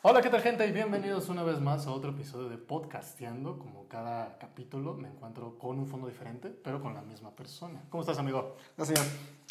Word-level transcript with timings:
Hola, 0.00 0.22
¿qué 0.22 0.30
tal 0.30 0.40
gente? 0.42 0.64
Y 0.64 0.70
bienvenidos 0.70 1.28
una 1.28 1.42
vez 1.42 1.58
más 1.58 1.88
a 1.88 1.90
otro 1.90 2.12
episodio 2.12 2.48
de 2.48 2.56
Podcasteando. 2.56 3.58
Como 3.58 3.88
cada 3.88 4.38
capítulo 4.38 4.94
me 4.94 5.08
encuentro 5.08 5.58
con 5.58 5.76
un 5.76 5.88
fondo 5.88 6.06
diferente, 6.06 6.50
pero 6.50 6.80
con 6.80 6.94
la 6.94 7.02
misma 7.02 7.34
persona. 7.34 7.82
¿Cómo 7.90 8.02
estás, 8.02 8.16
amigo? 8.16 8.54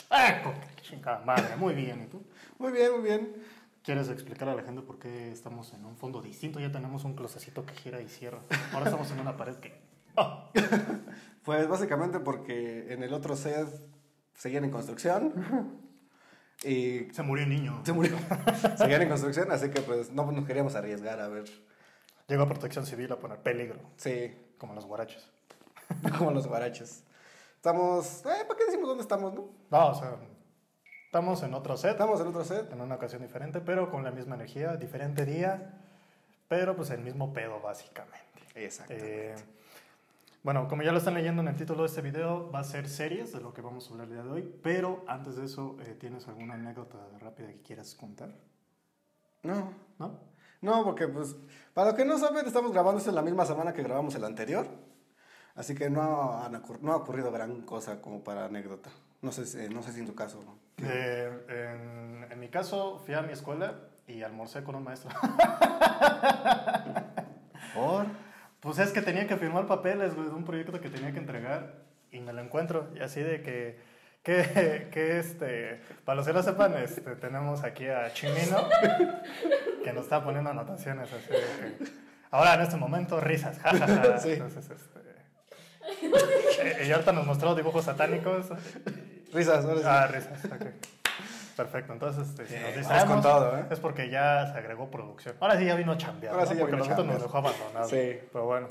¡Ah, 0.09 0.41
con 0.41 0.53
qué 0.53 0.81
chingada 0.83 1.19
madre! 1.25 1.57
Muy 1.57 1.73
bien, 1.73 2.01
¿y 2.01 2.07
tú? 2.07 2.23
Muy 2.59 2.71
bien, 2.71 2.93
muy 2.93 3.01
bien. 3.01 3.35
¿Quieres 3.83 4.07
explicar 4.07 4.47
a 4.47 4.55
la 4.55 4.63
gente 4.63 4.81
por 4.83 4.99
qué 4.99 5.33
estamos 5.33 5.73
en 5.73 5.83
un 5.83 5.97
fondo 5.97 6.21
distinto? 6.21 6.61
Ya 6.61 6.71
tenemos 6.71 7.03
un 7.03 7.13
closecito 7.13 7.65
que 7.65 7.73
gira 7.73 8.01
y 8.01 8.07
cierra. 8.07 8.39
Ahora 8.71 8.85
estamos 8.85 9.11
en 9.11 9.19
una 9.19 9.35
pared 9.35 9.57
que... 9.57 9.81
¡Ah! 10.15 10.49
Pues 11.43 11.67
básicamente 11.67 12.21
porque 12.21 12.93
en 12.93 13.03
el 13.03 13.13
otro 13.13 13.35
set 13.35 13.67
seguían 14.33 14.63
en 14.63 14.71
construcción. 14.71 15.81
Y 16.63 17.07
Se 17.13 17.21
murió 17.23 17.45
un 17.45 17.51
niño. 17.51 17.81
se 17.85 17.93
murió. 17.93 18.17
seguían 18.77 19.03
en 19.03 19.09
construcción, 19.09 19.51
así 19.51 19.69
que 19.69 19.81
pues 19.81 20.11
no 20.11 20.31
nos 20.31 20.45
queríamos 20.45 20.75
arriesgar 20.75 21.19
a 21.19 21.27
ver. 21.27 21.45
Llegó 22.27 22.43
a 22.43 22.47
Protección 22.47 22.85
Civil 22.85 23.11
a 23.11 23.17
poner 23.19 23.39
peligro, 23.39 23.79
Sí, 23.95 24.33
como 24.57 24.73
los 24.73 24.85
guarachos. 24.85 25.31
como 26.17 26.31
los 26.31 26.47
guaraches. 26.47 27.03
Estamos. 27.55 28.19
Eh, 28.25 28.45
¿Para 28.47 28.57
qué 28.57 28.65
decimos 28.65 28.87
dónde 28.87 29.03
estamos, 29.03 29.33
no? 29.33 29.49
No, 29.69 29.87
o 29.89 29.95
sea, 29.95 30.17
estamos 31.05 31.41
en 31.43 31.53
otro 31.53 31.77
set. 31.77 31.91
Estamos 31.91 32.19
en 32.21 32.27
otro 32.27 32.43
set. 32.43 32.71
en 32.71 32.81
una 32.81 32.95
ocasión 32.95 33.21
diferente, 33.21 33.61
pero 33.61 33.89
con 33.89 34.03
la 34.03 34.11
misma 34.11 34.35
energía, 34.35 34.75
diferente 34.75 35.25
día, 35.25 35.79
pero 36.47 36.75
pues 36.75 36.89
el 36.89 37.01
mismo 37.01 37.33
pedo 37.33 37.61
básicamente. 37.61 38.17
Exactamente. 38.55 39.31
Eh, 39.31 39.35
bueno, 40.47 40.69
como 40.69 40.81
ya 40.81 40.93
lo 40.93 40.97
están 40.99 41.13
leyendo 41.13 41.41
en 41.41 41.49
el 41.49 41.57
título 41.57 41.81
de 41.81 41.87
este 41.89 41.99
video, 42.01 42.49
va 42.53 42.59
a 42.59 42.63
ser 42.63 42.87
series 42.87 43.33
de 43.33 43.41
lo 43.41 43.53
que 43.53 43.59
vamos 43.61 43.85
a 43.85 43.91
hablar 43.91 44.07
el 44.07 44.13
día 44.13 44.23
de 44.23 44.29
hoy, 44.29 44.59
pero 44.63 45.03
antes 45.05 45.35
de 45.35 45.43
eso, 45.43 45.75
eh, 45.81 45.93
¿tienes 45.99 46.25
alguna 46.29 46.53
anécdota 46.53 46.99
rápida 47.19 47.49
que 47.49 47.61
quieras 47.61 47.93
contar? 47.95 48.29
No. 49.43 49.73
¿No? 49.99 50.21
No, 50.61 50.85
porque 50.85 51.09
pues, 51.09 51.35
para 51.73 51.87
los 51.89 51.97
que 51.97 52.05
no 52.05 52.17
saben, 52.17 52.45
estamos 52.47 52.71
grabando 52.71 52.97
esto 52.97 53.09
en 53.09 53.17
la 53.17 53.23
misma 53.23 53.45
semana 53.45 53.73
que 53.73 53.83
grabamos 53.83 54.15
el 54.15 54.23
anterior. 54.23 54.65
Así 55.53 55.75
que 55.75 55.89
no, 55.89 56.31
han 56.41 56.53
ocur- 56.53 56.79
no 56.79 56.93
ha 56.93 56.95
ocurrido 56.95 57.29
gran 57.29 57.63
cosa 57.63 57.99
como 58.01 58.23
para 58.23 58.45
anécdota. 58.45 58.89
No 59.21 59.33
sé, 59.33 59.45
si- 59.45 59.67
no 59.67 59.83
sé 59.83 59.91
si 59.91 59.99
en 59.99 60.05
tu 60.05 60.15
caso. 60.15 60.41
Eh, 60.77 61.45
en, 61.49 62.31
en 62.31 62.39
mi 62.39 62.47
caso, 62.47 62.99
fui 62.99 63.15
a 63.15 63.21
mi 63.21 63.33
escuela 63.33 63.81
y 64.07 64.21
almorcé 64.23 64.63
con 64.63 64.75
un 64.75 64.85
maestro. 64.85 65.09
¿Por? 67.75 68.05
Pues 68.59 68.79
es 68.79 68.91
que 68.91 69.01
tenía 69.01 69.27
que 69.27 69.37
firmar 69.37 69.67
papeles, 69.67 70.15
güey, 70.15 70.27
de 70.27 70.33
un 70.33 70.43
proyecto 70.43 70.79
que 70.79 70.89
tenía 70.89 71.11
que 71.11 71.19
entregar 71.19 71.75
y 72.11 72.19
me 72.19 72.33
lo 72.33 72.41
encuentro. 72.41 72.89
Y 72.95 72.99
así 72.99 73.21
de 73.21 73.41
que, 73.41 73.79
que, 74.23 74.87
que 74.91 75.19
este, 75.19 75.81
para 76.05 76.17
los 76.17 76.27
que 76.27 76.33
no 76.33 76.41
sepan, 76.41 76.75
este, 76.77 77.15
tenemos 77.15 77.63
aquí 77.63 77.87
a 77.87 78.11
Chimino, 78.13 78.67
que 79.83 79.93
nos 79.93 80.03
está 80.03 80.23
poniendo 80.23 80.49
anotaciones 80.49 81.11
así 81.13 81.29
de 81.31 81.37
que, 81.39 81.91
ahora 82.31 82.55
en 82.55 82.61
este 82.61 82.77
momento, 82.77 83.19
risas, 83.19 83.59
jajaja. 83.63 84.17
Sí. 84.19 84.33
Entonces, 84.33 84.69
este, 84.69 84.97
eh, 86.61 86.87
y 86.87 86.91
ahorita 86.91 87.13
nos 87.13 87.25
mostró 87.25 87.55
dibujos 87.55 87.85
satánicos. 87.85 88.47
Risas, 89.31 89.63
ahora 89.65 89.77
sí. 89.77 89.85
Ah, 89.85 90.07
risas, 90.07 90.45
ok. 90.45 90.96
Perfecto, 91.57 91.91
entonces 91.91 92.29
este, 92.29 92.45
si 92.45 92.63
nos 92.63 92.75
distraemos, 92.75 93.13
con 93.15 93.21
todo, 93.23 93.57
¿eh? 93.57 93.65
es 93.71 93.79
porque 93.79 94.09
ya 94.09 94.51
se 94.51 94.57
agregó 94.59 94.91
producción. 94.91 95.35
Ahora 95.39 95.57
sí 95.57 95.65
ya 95.65 95.75
vino 95.75 95.91
a 95.91 95.97
chambear, 95.97 96.33
Ahora 96.35 96.45
sí 96.45 96.53
ya 96.53 96.59
porque 96.61 96.75
vino 96.75 96.85
nosotros 96.85 97.07
nos 97.07 97.21
dejó 97.23 97.37
abandonados. 97.39 97.89
Sí. 97.89 98.19
Pero 98.31 98.45
bueno, 98.45 98.67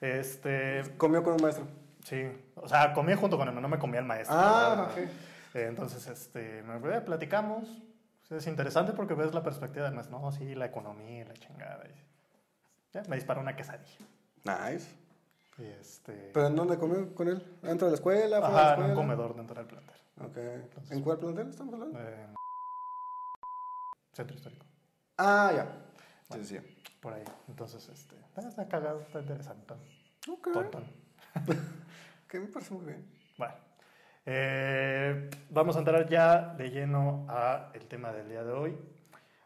este, 0.00 0.82
Comió 0.96 1.22
con 1.24 1.34
un 1.34 1.42
maestro. 1.42 1.66
sí, 2.04 2.30
o 2.54 2.68
sea, 2.68 2.92
comí 2.92 3.12
junto 3.14 3.36
con 3.36 3.48
él, 3.48 3.60
no 3.60 3.68
me 3.68 3.78
comía 3.78 4.00
el 4.00 4.06
maestro. 4.06 4.36
Ah, 4.38 4.68
¿verdad? 4.70 4.90
ok. 4.92 5.10
Eh, 5.54 5.66
entonces, 5.68 6.06
este, 6.06 6.62
me 6.62 6.76
eh, 6.94 7.00
platicamos. 7.00 7.68
Es 8.30 8.46
interesante 8.46 8.92
porque 8.92 9.14
ves 9.14 9.34
la 9.34 9.42
perspectiva 9.42 9.86
del 9.86 9.94
maestro. 9.94 10.18
No, 10.20 10.30
sí, 10.30 10.54
la 10.54 10.66
economía 10.66 11.22
y 11.22 11.24
la 11.24 11.34
chingada. 11.34 11.84
y- 11.88 12.04
ya, 12.92 13.02
me 13.08 13.16
disparó 13.16 13.40
una 13.40 13.56
quesadilla. 13.56 13.98
Nice. 14.44 14.88
Y 15.58 15.64
este, 15.64 16.30
¿Pero 16.32 16.46
en 16.46 16.54
dónde 16.54 16.78
comió 16.78 17.14
con 17.14 17.28
él? 17.28 17.42
¿Dentro 17.62 17.86
de 17.88 17.92
la 17.92 17.94
escuela? 17.96 18.38
¿Fuera 18.40 18.46
de 18.46 18.54
la 18.54 18.60
ajá, 18.60 18.74
en 18.74 18.78
un 18.84 18.90
escuela? 18.90 18.94
comedor 18.94 19.34
dentro 19.34 19.56
del 19.56 19.66
plantel. 19.66 19.96
Ok. 20.20 20.36
¿En 20.90 21.02
cuál 21.02 21.18
plantel 21.18 21.48
estamos 21.48 21.74
hablando? 21.74 21.98
Eh, 22.00 22.26
centro 24.12 24.36
histórico. 24.36 24.66
Ah, 25.16 25.52
ya. 25.54 26.36
Sí, 26.36 26.44
sí. 26.44 26.58
por 27.00 27.14
ahí. 27.14 27.24
Entonces, 27.48 27.88
este, 27.88 28.16
está, 28.36 28.68
cagado, 28.68 29.00
está 29.00 29.20
interesante. 29.20 29.74
Ok. 30.28 30.48
Que 32.28 32.38
me 32.38 32.48
parece 32.48 32.74
muy 32.74 32.84
bien. 32.84 33.10
Bueno, 33.38 33.54
eh, 34.26 35.30
vamos 35.48 35.76
a 35.76 35.78
entrar 35.78 36.06
ya 36.10 36.54
de 36.58 36.70
lleno 36.70 37.24
a 37.26 37.70
el 37.72 37.86
tema 37.86 38.12
del 38.12 38.28
día 38.28 38.44
de 38.44 38.52
hoy. 38.52 38.76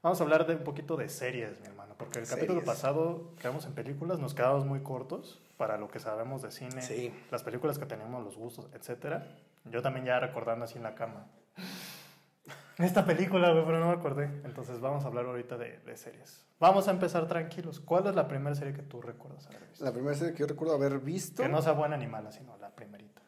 Vamos 0.03 0.21
a 0.21 0.25
hablar 0.25 0.49
de 0.49 0.57
un 0.57 0.65
poquito 0.65 0.97
de 0.97 1.09
series, 1.09 1.61
mi 1.61 1.69
hermano, 1.69 1.95
porque 1.97 2.19
el 2.19 2.27
capítulo 2.27 2.59
Series. 2.59 2.67
pasado 2.67 3.37
quedamos 3.41 3.67
en 3.67 3.75
películas, 3.75 4.19
nos 4.19 4.35
quedamos 4.35 4.65
muy 4.65 4.81
cortos 4.81 5.41
para 5.63 5.79
lo 5.79 5.89
que 5.89 6.01
sabemos 6.01 6.43
de 6.43 6.51
cine, 6.51 6.83
Sí. 6.83 7.15
las 7.31 7.45
películas 7.45 7.79
que 7.79 7.87
tenemos, 7.87 8.25
los 8.25 8.37
gustos, 8.37 8.69
etcétera. 8.75 9.29
Yo 9.67 9.81
también 9.81 10.05
ya 10.05 10.19
recordando 10.19 10.65
así 10.65 10.77
en 10.77 10.83
la 10.83 10.97
cama. 10.97 11.29
Esta 12.79 13.05
película, 13.07 13.53
pero 13.65 13.79
no 13.79 13.87
me 13.87 13.93
acordé. 13.93 14.25
Entonces 14.45 14.81
vamos 14.81 15.05
a 15.05 15.07
hablar 15.07 15.27
ahorita 15.27 15.57
de, 15.59 15.79
de 15.79 15.97
series. 15.97 16.45
Vamos 16.59 16.89
a 16.89 16.91
empezar 16.91 17.29
tranquilos. 17.29 17.79
¿Cuál 17.79 18.09
es 18.09 18.17
la 18.17 18.27
primera 18.27 18.57
serie 18.57 18.73
que 18.73 18.83
tú 18.83 19.01
recuerdas 19.01 19.47
haber 19.47 19.61
visto? 19.69 19.85
La 19.85 19.93
primera 19.93 20.17
serie 20.17 20.33
que 20.33 20.41
yo 20.41 20.47
recuerdo 20.49 20.75
haber 20.75 20.99
visto. 20.99 21.45
Que 21.45 21.49
no 21.49 21.63
sea 21.63 21.75
buena 21.75 21.97
ni 21.97 22.09
mala, 22.09 22.33
sino 22.33 22.57
la 22.59 22.71
primerita. 22.75 23.23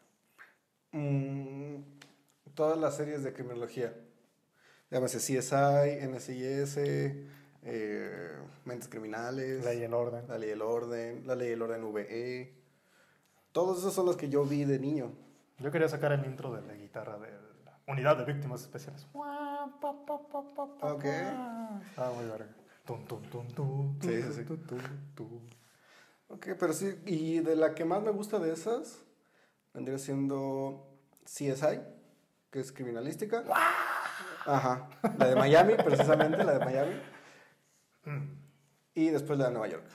mm, 0.91 1.77
todas 2.53 2.77
las 2.77 2.97
series 2.97 3.23
de 3.23 3.31
criminología. 3.31 3.93
Llámese 4.91 5.19
CSI, 5.19 6.05
NCIS, 6.05 6.77
eh, 7.65 8.37
Mentes 8.63 8.87
Criminales. 8.87 9.65
Ley 9.65 9.79
y 9.79 9.83
el 9.83 9.93
orden. 9.93 10.27
La 10.27 10.37
Ley 10.37 10.49
y 10.49 10.51
el 10.53 10.61
Orden. 10.61 11.27
La 11.27 11.35
Ley 11.35 11.49
y 11.49 11.51
el 11.53 11.61
Orden 11.61 11.93
VE. 11.93 12.53
Todos 13.51 13.79
esos 13.79 13.93
son 13.93 14.05
los 14.05 14.15
que 14.15 14.29
yo 14.29 14.45
vi 14.45 14.65
de 14.65 14.79
niño. 14.79 15.11
Yo 15.59 15.71
quería 15.71 15.87
sacar 15.87 16.11
el 16.11 16.25
intro 16.25 16.53
de 16.53 16.61
la 16.61 16.73
guitarra 16.73 17.17
de 17.17 17.31
la 17.63 17.79
unidad 17.87 18.17
de 18.17 18.25
víctimas 18.25 18.61
especiales. 18.61 19.07
Ok. 20.81 21.05
Ah, 21.97 22.11
muy 22.15 22.25
verga. 22.25 22.53
Tum, 22.85 23.03
tum, 23.05 23.21
tum, 23.23 23.47
tum, 23.47 23.99
Sí, 24.01 24.21
sí, 24.21 24.33
sí. 24.33 24.45
Ok, 26.27 26.47
pero 26.59 26.73
sí. 26.73 26.99
Y 27.05 27.39
de 27.39 27.55
la 27.55 27.73
que 27.73 27.83
más 27.83 28.03
me 28.03 28.11
gusta 28.11 28.37
de 28.37 28.53
esas, 28.53 29.03
vendría 29.73 29.97
siendo 29.97 30.87
CSI, 31.23 31.81
que 32.51 32.59
es 32.59 32.71
criminalística. 32.71 33.43
Ajá. 34.45 34.89
La 35.17 35.27
de 35.27 35.35
Miami, 35.35 35.73
precisamente, 35.75 36.43
la 36.43 36.59
de 36.59 36.65
Miami. 36.65 37.14
Mm. 38.05 38.45
Y 38.93 39.09
después 39.09 39.37
la 39.37 39.45
de 39.45 39.51
Nueva 39.51 39.67
York. 39.67 39.85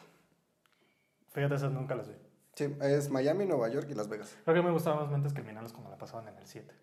Fíjate, 1.31 1.55
esas 1.55 1.73
nunca 1.73 1.95
las 1.95 2.09
vi. 2.09 2.15
Sí, 2.55 2.77
es 2.83 3.09
Miami, 3.09 3.47
Nueva 3.47 3.69
York 3.69 3.89
y 3.91 3.95
Las 3.95 4.09
Vegas. 4.09 4.37
Creo 4.45 4.57
que 4.57 4.63
me 4.63 4.73
gustaban 4.73 5.01
más 5.01 5.11
Mentes 5.11 5.33
Criminales 5.33 5.73
cuando 5.73 5.91
la 5.91 5.97
pasaban 5.97 6.29
en 6.29 6.37
el 6.37 6.47
7. 6.47 6.75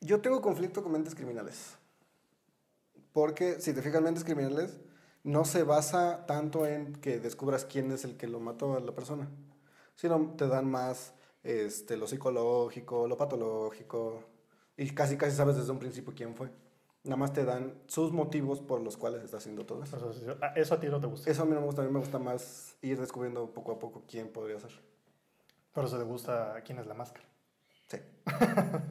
Yo 0.00 0.20
tengo 0.20 0.40
conflicto 0.40 0.82
con 0.82 0.92
mentes 0.92 1.14
criminales. 1.14 1.76
Porque 3.12 3.60
si 3.60 3.72
te 3.72 3.82
fijas, 3.82 4.00
mentes 4.00 4.22
criminales 4.22 4.78
no 5.24 5.44
se 5.44 5.64
basa 5.64 6.24
tanto 6.26 6.66
en 6.66 6.94
que 6.94 7.18
descubras 7.18 7.64
quién 7.64 7.90
es 7.90 8.04
el 8.04 8.16
que 8.16 8.28
lo 8.28 8.38
mató 8.38 8.76
a 8.76 8.80
la 8.80 8.94
persona, 8.94 9.28
sino 9.96 10.34
te 10.36 10.46
dan 10.46 10.70
más 10.70 11.14
este, 11.42 11.96
lo 11.96 12.06
psicológico, 12.06 13.08
lo 13.08 13.16
patológico, 13.16 14.22
y 14.76 14.88
casi 14.90 15.16
casi 15.16 15.36
sabes 15.36 15.56
desde 15.56 15.72
un 15.72 15.78
principio 15.78 16.14
quién 16.14 16.34
fue. 16.36 16.50
Nada 17.04 17.16
más 17.16 17.32
te 17.32 17.44
dan 17.44 17.74
sus 17.86 18.12
motivos 18.12 18.60
por 18.60 18.80
los 18.80 18.96
cuales 18.96 19.22
está 19.22 19.36
haciendo 19.38 19.64
todo 19.64 19.82
eso. 19.82 19.96
Eso, 19.96 20.10
eso- 20.10 20.36
ah, 20.42 20.52
eso 20.56 20.74
a 20.74 20.80
ti 20.80 20.88
no 20.88 21.00
te 21.00 21.06
gusta. 21.06 21.30
Eso 21.30 21.42
a 21.42 21.44
mí 21.46 21.52
no 21.54 21.60
me 21.60 21.66
gusta, 21.66 21.82
a 21.82 21.84
mí 21.84 21.90
me 21.90 22.00
gusta 22.00 22.18
más 22.18 22.76
ir 22.82 22.98
descubriendo 23.00 23.52
poco 23.54 23.72
a 23.72 23.78
poco 23.78 24.02
quién 24.08 24.28
podría 24.28 24.58
ser. 24.58 24.72
Pero 25.72 25.86
se 25.88 25.96
te 25.96 26.04
gusta 26.04 26.60
quién 26.64 26.78
es 26.78 26.86
la 26.86 26.94
máscara. 26.94 27.24
Sí. 27.86 27.98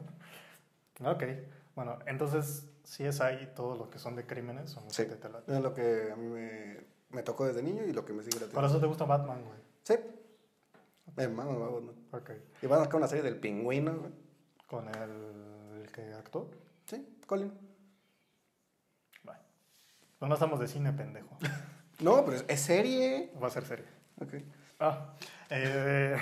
Ok. 1.04 1.22
Bueno, 1.76 1.98
entonces, 2.06 2.68
si 2.82 3.04
es 3.04 3.20
ahí 3.20 3.52
todo 3.54 3.76
lo 3.76 3.88
que 3.88 4.00
son 4.00 4.16
de 4.16 4.26
crímenes, 4.26 4.70
son 4.70 4.90
Sí. 4.90 5.04
te 5.04 5.28
late. 5.28 5.54
Es 5.54 5.62
lo 5.62 5.72
que 5.72 6.10
a 6.10 6.16
mí 6.16 6.26
me, 6.26 6.84
me 7.10 7.22
tocó 7.22 7.46
desde 7.46 7.62
niño 7.62 7.84
y 7.84 7.92
lo 7.92 8.04
que 8.04 8.12
me 8.12 8.22
sigue 8.24 8.34
latiendo. 8.34 8.54
Por 8.56 8.64
eso 8.64 8.80
te 8.80 8.86
gusta 8.86 9.04
Batman, 9.04 9.44
güey. 9.44 9.58
Sí. 9.84 9.94
Me 11.14 11.28
mama 11.28 11.56
Batman. 11.56 11.94
Ok. 12.12 12.30
Y 12.62 12.66
van 12.66 12.80
a 12.80 12.84
sacar 12.84 12.96
una 12.96 13.06
serie 13.06 13.22
del 13.22 13.38
pingüino, 13.38 13.96
güey. 13.96 14.12
Con 14.66 14.88
el, 14.88 15.82
el 15.82 15.92
que 15.92 16.12
actuó. 16.14 16.50
Sí, 16.86 17.18
Colin. 17.28 17.52
Bueno. 20.18 20.20
No, 20.20 20.28
no 20.28 20.34
estamos 20.34 20.60
de 20.60 20.68
cine, 20.68 20.92
pendejo. 20.92 21.36
No, 22.00 22.24
pero 22.24 22.36
es, 22.46 22.60
serie. 22.60 23.32
Va 23.42 23.48
a 23.48 23.50
ser 23.50 23.64
serie. 23.64 23.84
Ok. 24.20 24.34
Ah, 24.78 25.14
eh, 25.50 26.16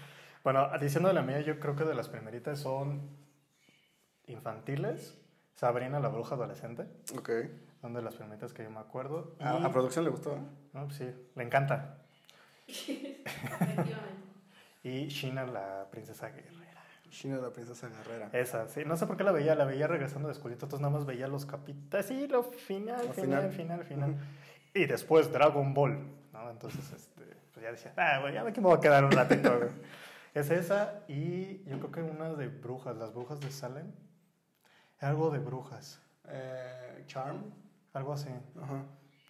bueno, 0.42 0.70
diciendo 0.80 1.08
de 1.10 1.14
la 1.14 1.20
mía, 1.20 1.42
yo 1.42 1.60
creo 1.60 1.76
que 1.76 1.84
de 1.84 1.94
las 1.94 2.08
primeritas 2.08 2.58
son 2.60 3.10
infantiles. 4.26 5.18
Sabrina 5.54 6.00
la 6.00 6.08
bruja 6.08 6.36
adolescente. 6.36 6.86
Ok. 7.14 7.28
Son 7.82 7.92
de 7.92 8.00
las 8.00 8.14
primeritas 8.14 8.54
que 8.54 8.62
yo 8.62 8.70
me 8.70 8.80
acuerdo. 8.80 9.36
A, 9.38 9.58
Y- 9.60 9.64
a 9.66 9.70
producción 9.70 10.06
le 10.06 10.10
gustó, 10.10 10.34
no, 10.72 10.84
pues 10.86 10.96
sí, 10.96 11.14
le 11.34 11.44
encanta. 11.44 11.98
Y 14.84 15.06
Shina 15.08 15.46
la 15.46 15.86
princesa 15.90 16.28
guerrera. 16.30 16.61
China 17.12 17.36
la 17.38 17.50
princesa 17.50 17.88
guerrera. 17.88 18.28
Esa, 18.32 18.66
sí. 18.68 18.82
No 18.84 18.96
sé 18.96 19.06
por 19.06 19.16
qué 19.16 19.24
la 19.24 19.32
veía, 19.32 19.54
la 19.54 19.64
veía 19.64 19.86
regresando 19.86 20.28
de 20.28 20.32
escuelita, 20.34 20.66
entonces 20.66 20.80
nada 20.82 20.92
más 20.96 21.06
veía 21.06 21.28
los 21.28 21.46
capítulos. 21.46 22.06
Sí, 22.06 22.26
lo 22.26 22.42
final, 22.42 23.06
Lo 23.06 23.12
final, 23.12 23.50
final. 23.50 23.84
final, 23.84 23.84
final. 23.84 24.16
Y 24.74 24.86
después 24.86 25.30
Dragon 25.30 25.74
Ball, 25.74 25.98
¿no? 26.32 26.50
Entonces, 26.50 26.90
este, 26.92 27.22
pues 27.52 27.62
ya 27.62 27.70
decía, 27.70 27.92
ah, 27.96 28.18
güey, 28.20 28.32
ya 28.34 28.42
me 28.44 28.50
voy 28.52 28.76
a 28.76 28.80
quedar 28.80 29.04
un 29.04 29.12
ratito, 29.12 29.56
güey. 29.56 29.70
Es 30.34 30.50
esa 30.50 31.04
y 31.08 31.62
yo 31.64 31.78
creo 31.78 31.92
que 31.92 32.00
una 32.02 32.32
de 32.32 32.48
brujas, 32.48 32.96
las 32.96 33.12
brujas 33.12 33.38
de 33.40 33.50
Salem. 33.50 33.92
Algo 34.98 35.30
de 35.30 35.38
brujas, 35.38 36.00
Eh, 36.28 37.04
Charm. 37.06 37.52
algo 37.92 38.14
así. 38.14 38.30
Ajá. 38.62 38.84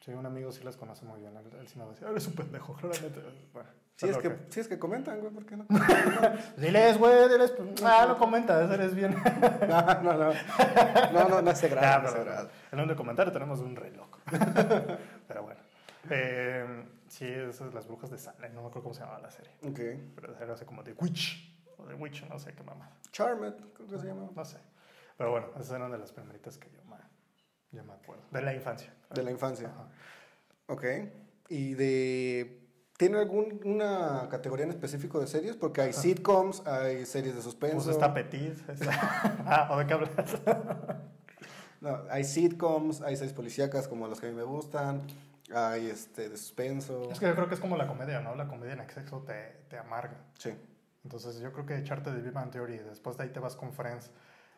Sí, 0.04 0.12
un 0.12 0.26
amigo 0.26 0.52
sí 0.52 0.62
las 0.62 0.76
conoce 0.76 1.04
muy 1.04 1.20
bien. 1.20 1.36
Él, 1.36 1.50
él 1.58 1.66
sí 1.66 1.76
me 1.78 1.86
decía, 1.86 2.08
eres 2.08 2.26
un 2.28 2.34
pendejo, 2.34 2.74
claramente. 2.80 3.20
Bueno, 3.52 3.68
Si 4.02 4.08
es, 4.08 4.18
que, 4.18 4.36
si 4.48 4.60
es 4.60 4.66
que 4.66 4.78
comentan, 4.80 5.20
güey, 5.20 5.32
¿por 5.32 5.46
qué 5.46 5.56
no? 5.56 5.64
Diles, 6.56 6.98
güey, 6.98 7.28
diles. 7.28 7.54
Ah, 7.84 8.06
no 8.08 8.18
comentas, 8.18 8.68
eres 8.70 8.96
bien. 8.96 9.14
no, 9.68 10.02
no, 10.02 10.12
no. 10.14 10.32
No, 11.12 11.28
no, 11.28 11.40
no 11.40 11.50
hace 11.50 11.68
Ya, 11.68 11.74
grado. 11.76 12.02
no 12.08 12.12
pero 12.12 12.24
grado. 12.24 12.50
en 12.72 12.80
un 12.80 12.94
comentario 12.96 13.32
tenemos 13.32 13.60
un 13.60 13.76
reloj. 13.76 14.08
pero 15.28 15.42
bueno. 15.44 15.60
Eh, 16.10 16.84
sí, 17.08 17.26
esas 17.26 17.54
son 17.54 17.72
las 17.72 17.86
brujas 17.86 18.10
de 18.10 18.18
Salem, 18.18 18.52
no 18.54 18.62
me 18.62 18.66
acuerdo 18.66 18.82
cómo 18.82 18.94
se 18.94 19.00
llamaba 19.02 19.20
la 19.20 19.30
serie. 19.30 19.52
Ok. 19.62 19.80
Pero 20.16 20.36
era 20.40 20.54
así 20.54 20.64
como 20.64 20.82
de 20.82 20.94
Witch. 20.94 21.54
O 21.78 21.86
de 21.86 21.94
Witch, 21.94 22.28
no 22.28 22.40
sé 22.40 22.52
qué 22.54 22.64
mamá. 22.64 22.90
Charmed, 23.12 23.54
creo 23.74 23.88
que 23.88 23.98
se 23.98 24.06
llama. 24.06 24.28
No 24.34 24.44
sé. 24.44 24.58
Pero 25.16 25.30
bueno, 25.30 25.46
esas 25.54 25.76
eran 25.76 25.92
de 25.92 25.98
las 25.98 26.10
primeritas 26.10 26.58
que 26.58 26.68
yo 26.70 26.82
me, 26.84 26.96
yo 27.70 27.84
me 27.84 27.92
acuerdo. 27.92 28.24
De 28.32 28.42
la 28.42 28.52
infancia. 28.52 28.92
De 29.10 29.22
la 29.22 29.30
infancia. 29.30 29.68
Ajá. 29.68 29.86
Ok. 30.66 30.84
¿Y 31.48 31.74
de... 31.74 32.61
¿Tiene 32.96 33.18
alguna 33.18 34.28
categoría 34.30 34.64
en 34.66 34.70
específico 34.70 35.18
de 35.20 35.26
series? 35.26 35.56
Porque 35.56 35.80
hay 35.80 35.92
sitcoms, 35.92 36.64
hay 36.66 37.04
series 37.06 37.34
de 37.34 37.42
suspenso. 37.42 37.76
Pues 37.84 37.88
está 37.88 38.14
Petit. 38.14 38.68
está- 38.68 38.90
ah, 39.46 39.68
¿o 39.72 39.78
de 39.78 39.86
qué 39.86 39.94
hablas? 39.94 40.10
No, 41.80 41.98
hay 42.10 42.22
sitcoms, 42.22 43.02
hay 43.02 43.16
series 43.16 43.32
policíacas 43.34 43.88
como 43.88 44.06
las 44.06 44.20
que 44.20 44.28
a 44.28 44.30
mí 44.30 44.36
me 44.36 44.44
gustan, 44.44 45.02
hay 45.52 45.88
este 45.88 46.28
de 46.28 46.36
suspenso. 46.36 47.10
Es 47.10 47.18
que 47.18 47.26
yo 47.26 47.34
creo 47.34 47.48
que 47.48 47.54
es 47.56 47.60
como 47.60 47.76
la 47.76 47.88
comedia, 47.88 48.20
¿no? 48.20 48.36
La 48.36 48.46
comedia 48.46 48.74
en 48.74 48.80
exceso 48.80 49.18
te, 49.26 49.64
te 49.68 49.78
amarga. 49.78 50.14
Sí. 50.38 50.54
Entonces 51.02 51.40
yo 51.40 51.52
creo 51.52 51.66
que 51.66 51.76
echarte 51.76 52.12
de 52.12 52.20
Big 52.22 52.32
Bang 52.32 52.52
Theory, 52.52 52.78
después 52.78 53.16
de 53.16 53.24
ahí 53.24 53.30
te 53.30 53.40
vas 53.40 53.56
con 53.56 53.72
Friends, 53.72 54.12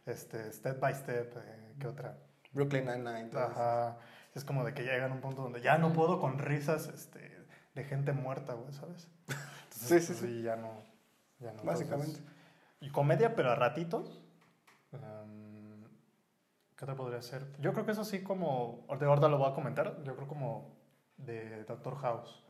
este, 0.04 0.52
Step 0.52 0.78
by 0.80 0.94
Step, 0.94 1.34
eh, 1.38 1.72
¿qué 1.80 1.86
otra? 1.86 2.18
Brooklyn 2.52 2.84
Nine-Nine. 2.84 3.30
Ajá. 3.34 3.96
Es 4.34 4.44
como 4.44 4.62
de 4.62 4.74
que 4.74 4.82
llegan 4.82 5.10
a 5.10 5.14
un 5.14 5.22
punto 5.22 5.40
donde 5.40 5.62
ya 5.62 5.78
no 5.78 5.94
puedo 5.94 6.20
con 6.20 6.38
risas 6.38 6.88
este, 6.88 7.33
de 7.74 7.84
gente 7.84 8.12
muerta, 8.12 8.54
güey, 8.54 8.72
¿sabes? 8.72 9.08
Entonces, 9.64 10.06
Sí, 10.06 10.14
sí, 10.14 10.20
pues, 10.20 10.42
ya 10.42 10.56
no. 10.56 10.70
Ya 11.40 11.52
no. 11.52 11.62
Básicamente. 11.64 12.12
Entonces, 12.18 12.34
y 12.80 12.90
comedia, 12.90 13.34
pero 13.34 13.50
a 13.50 13.54
ratitos. 13.54 14.22
em, 14.92 15.84
¿Qué 16.76 16.86
te 16.86 16.94
podría 16.94 17.22
ser? 17.22 17.46
Yo 17.60 17.72
creo 17.72 17.84
que 17.86 17.92
eso 17.92 18.04
sí, 18.04 18.22
como. 18.22 18.86
De 18.98 19.06
ahorita 19.06 19.28
lo 19.28 19.38
voy 19.38 19.50
a 19.50 19.54
comentar. 19.54 20.02
Yo 20.04 20.16
creo 20.16 20.28
como 20.28 20.76
de 21.16 21.64
Doctor 21.64 21.96
House. 21.98 22.40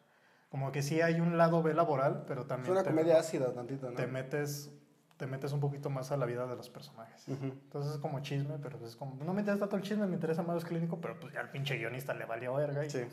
Como 0.48 0.70
que 0.72 0.82
sí 0.82 1.00
hay 1.00 1.20
un 1.20 1.36
lado 1.36 1.62
B 1.62 1.74
laboral, 1.74 2.24
pero 2.26 2.42
Es 2.42 2.48
también. 2.48 2.72
una 2.72 2.82
te- 2.82 2.90
comedia 2.90 3.18
ácida 3.18 3.52
tantito, 3.52 3.90
¿no? 3.90 3.96
te 3.96 4.06
metes 4.06 4.70
te 5.16 5.26
metes 5.28 5.52
un 5.52 5.60
poquito 5.60 5.90
más 5.90 6.10
a 6.10 6.16
la 6.16 6.26
vida 6.26 6.44
de 6.46 6.56
los 6.56 6.68
personajes. 6.68 7.28
Ujú. 7.28 7.44
Entonces 7.46 7.92
es 7.94 7.98
como 7.98 8.18
chisme, 8.20 8.58
pero 8.60 8.84
es 8.84 8.96
como 8.96 9.14
no 9.24 9.32
me 9.32 9.40
interesa 9.42 9.60
tanto 9.60 9.76
el 9.76 9.82
chisme, 9.82 10.06
me 10.08 10.14
interesa 10.14 10.42
más 10.42 10.56
el 10.62 10.68
clínico, 10.68 11.00
pero 11.00 11.18
pues 11.20 11.32
ya 11.32 11.38
al 11.40 11.50
pinche 11.50 11.76
guionista 11.76 12.14
le 12.14 12.24
valió 12.24 12.54
verga 12.54 12.84
y 12.84 12.90
Sí. 12.90 13.04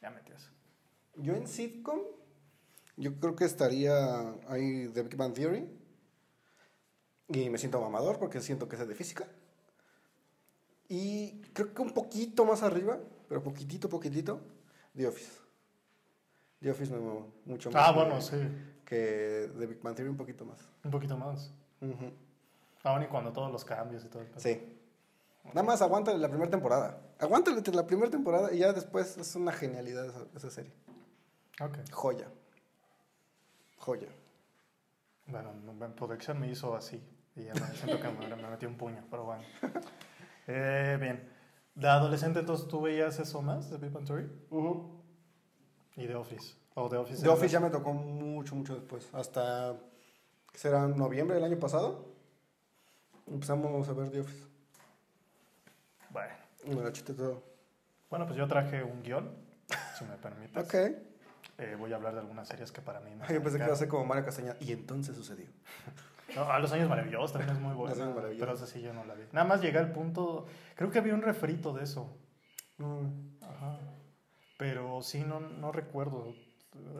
ya 0.00 0.08
metió 0.10 0.34
eso. 0.34 0.50
Yo 1.16 1.34
en 1.34 1.46
sitcom, 1.46 2.00
yo 2.96 3.18
creo 3.20 3.36
que 3.36 3.44
estaría 3.44 4.30
ahí 4.48 4.88
The 4.88 5.02
Big 5.02 5.16
Bang 5.16 5.32
Theory. 5.34 5.68
Y 7.28 7.48
me 7.48 7.58
siento 7.58 7.80
mamador 7.80 8.18
porque 8.18 8.40
siento 8.40 8.68
que 8.68 8.76
es 8.76 8.86
de 8.86 8.94
física. 8.94 9.26
Y 10.88 11.40
creo 11.52 11.72
que 11.72 11.82
un 11.82 11.92
poquito 11.92 12.44
más 12.44 12.62
arriba, 12.62 12.98
pero 13.28 13.42
poquitito, 13.42 13.88
poquitito, 13.88 14.40
The 14.94 15.06
Office. 15.06 15.32
The 16.60 16.70
Office 16.70 16.92
me 16.92 16.98
mueve 16.98 17.24
mucho 17.46 17.70
más. 17.70 17.88
Ah, 17.88 17.92
bueno, 17.92 18.20
sí, 18.20 18.36
Que 18.84 19.50
The 19.58 19.66
Big 19.66 19.80
Bang 19.80 19.94
Theory 19.94 20.10
un 20.10 20.16
poquito 20.16 20.44
más. 20.44 20.58
un 20.84 20.90
poquito 20.90 21.16
más. 21.16 21.52
Ujú. 21.80 22.12
Aún 22.82 23.02
y 23.02 23.06
cuando 23.06 23.32
todos 23.32 23.50
los 23.50 23.64
cambios 23.64 24.04
y 24.04 24.08
todo 24.08 24.22
el. 24.22 24.28
Sí. 24.36 24.60
Nada 25.44 25.62
más 25.62 25.80
aguántale 25.80 26.18
la 26.18 26.28
primera 26.28 26.50
temporada. 26.50 27.00
Aguántale 27.18 27.62
la 27.72 27.86
primera 27.86 28.10
temporada 28.10 28.52
y 28.52 28.58
ya 28.58 28.72
después 28.72 29.16
es 29.16 29.34
una 29.36 29.52
genialidad 29.52 30.06
esa, 30.06 30.26
esa 30.36 30.50
serie. 30.50 30.72
Ok. 31.60 31.78
Joya. 31.92 32.28
Joya. 33.78 34.08
Bueno, 35.26 35.52
en 35.52 36.38
me 36.38 36.48
hizo 36.48 36.74
así 36.74 37.02
y 37.36 37.44
ya 37.44 37.54
me 37.54 37.60
siento 37.74 38.00
que 38.00 38.08
me, 38.08 38.36
me 38.36 38.48
metí 38.48 38.66
un 38.66 38.76
puño, 38.76 39.04
pero 39.10 39.24
bueno. 39.24 39.42
Eh, 40.46 40.98
bien. 41.00 41.26
De 41.74 41.88
adolescente 41.88 42.40
entonces 42.40 42.68
tú 42.68 42.82
veías 42.82 43.18
eso 43.18 43.40
más 43.40 43.70
de 43.70 43.78
Big 43.78 43.90
Bang 43.90 44.04
Theory 44.04 44.30
y 45.96 46.06
The 46.06 46.14
Office. 46.16 46.54
O 46.74 46.88
The 46.90 46.96
Office. 46.96 47.22
The 47.22 47.28
Office 47.30 47.48
ya 47.48 47.60
me 47.60 47.70
tocó 47.70 47.94
mucho, 47.94 48.54
mucho 48.54 48.74
después. 48.74 49.08
Hasta, 49.14 49.74
¿qué 50.52 50.58
será? 50.58 50.86
¿Noviembre 50.86 51.36
del 51.36 51.44
año 51.44 51.58
pasado? 51.58 52.14
Empezamos 53.26 53.88
a 53.88 53.92
ver 53.94 54.10
The 54.10 54.20
Office. 54.20 54.46
Bueno. 56.10 56.34
Me 56.66 56.74
lo 56.74 56.92
todo. 56.92 57.42
Bueno, 58.10 58.26
pues 58.26 58.36
yo 58.36 58.46
traje 58.46 58.82
un 58.82 59.02
guion, 59.02 59.34
si 59.98 60.04
me 60.04 60.16
permites. 60.16 60.62
Ok. 60.62 61.13
Eh, 61.58 61.76
voy 61.78 61.92
a 61.92 61.96
hablar 61.96 62.14
de 62.14 62.20
algunas 62.20 62.48
series 62.48 62.72
que 62.72 62.80
para 62.80 63.00
mí 63.00 63.10
me 63.14 63.26
Yo 63.32 63.42
pensé 63.42 63.58
que 63.58 63.64
iba 63.64 63.72
a 63.72 63.76
ser 63.76 63.88
como 63.88 64.04
Mario 64.04 64.24
Castañeda. 64.24 64.56
Y 64.60 64.72
entonces 64.72 65.16
sucedió. 65.16 65.46
No, 66.34 66.50
a 66.50 66.58
Los 66.58 66.72
Años 66.72 66.88
Maravillosos 66.88 67.32
también 67.32 67.54
es 67.56 67.62
muy 67.62 67.74
buena. 67.74 67.94
Los 67.94 68.02
Años 68.02 68.16
Maravillosos. 68.16 68.46
Pero 68.46 68.64
esa 68.64 68.66
sí 68.66 68.82
yo 68.82 68.92
no 68.92 69.04
la 69.04 69.14
vi. 69.14 69.24
Nada 69.32 69.46
más 69.46 69.60
llegué 69.60 69.78
al 69.78 69.92
punto... 69.92 70.46
Creo 70.74 70.90
que 70.90 70.98
había 70.98 71.14
un 71.14 71.22
refrito 71.22 71.72
de 71.72 71.84
eso. 71.84 72.16
Ajá. 73.42 73.78
Pero 74.58 75.02
sí, 75.02 75.22
no, 75.22 75.40
no 75.40 75.70
recuerdo. 75.70 76.34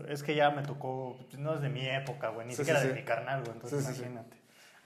Es 0.09 0.23
que 0.23 0.35
ya 0.37 0.51
me 0.51 0.63
tocó... 0.63 1.19
No 1.39 1.55
es 1.55 1.61
de 1.61 1.69
mi 1.69 1.85
época, 1.89 2.29
güey. 2.29 2.47
Ni 2.47 2.53
Sí, 2.53 2.59
siquiera 2.59 2.81
sí, 2.81 2.89
de 2.89 2.95
sí. 2.95 3.01
mi 3.01 3.05
carnal, 3.05 3.41
güey. 3.43 3.55
Entonces 3.55 3.85
imagínate. 3.99 4.37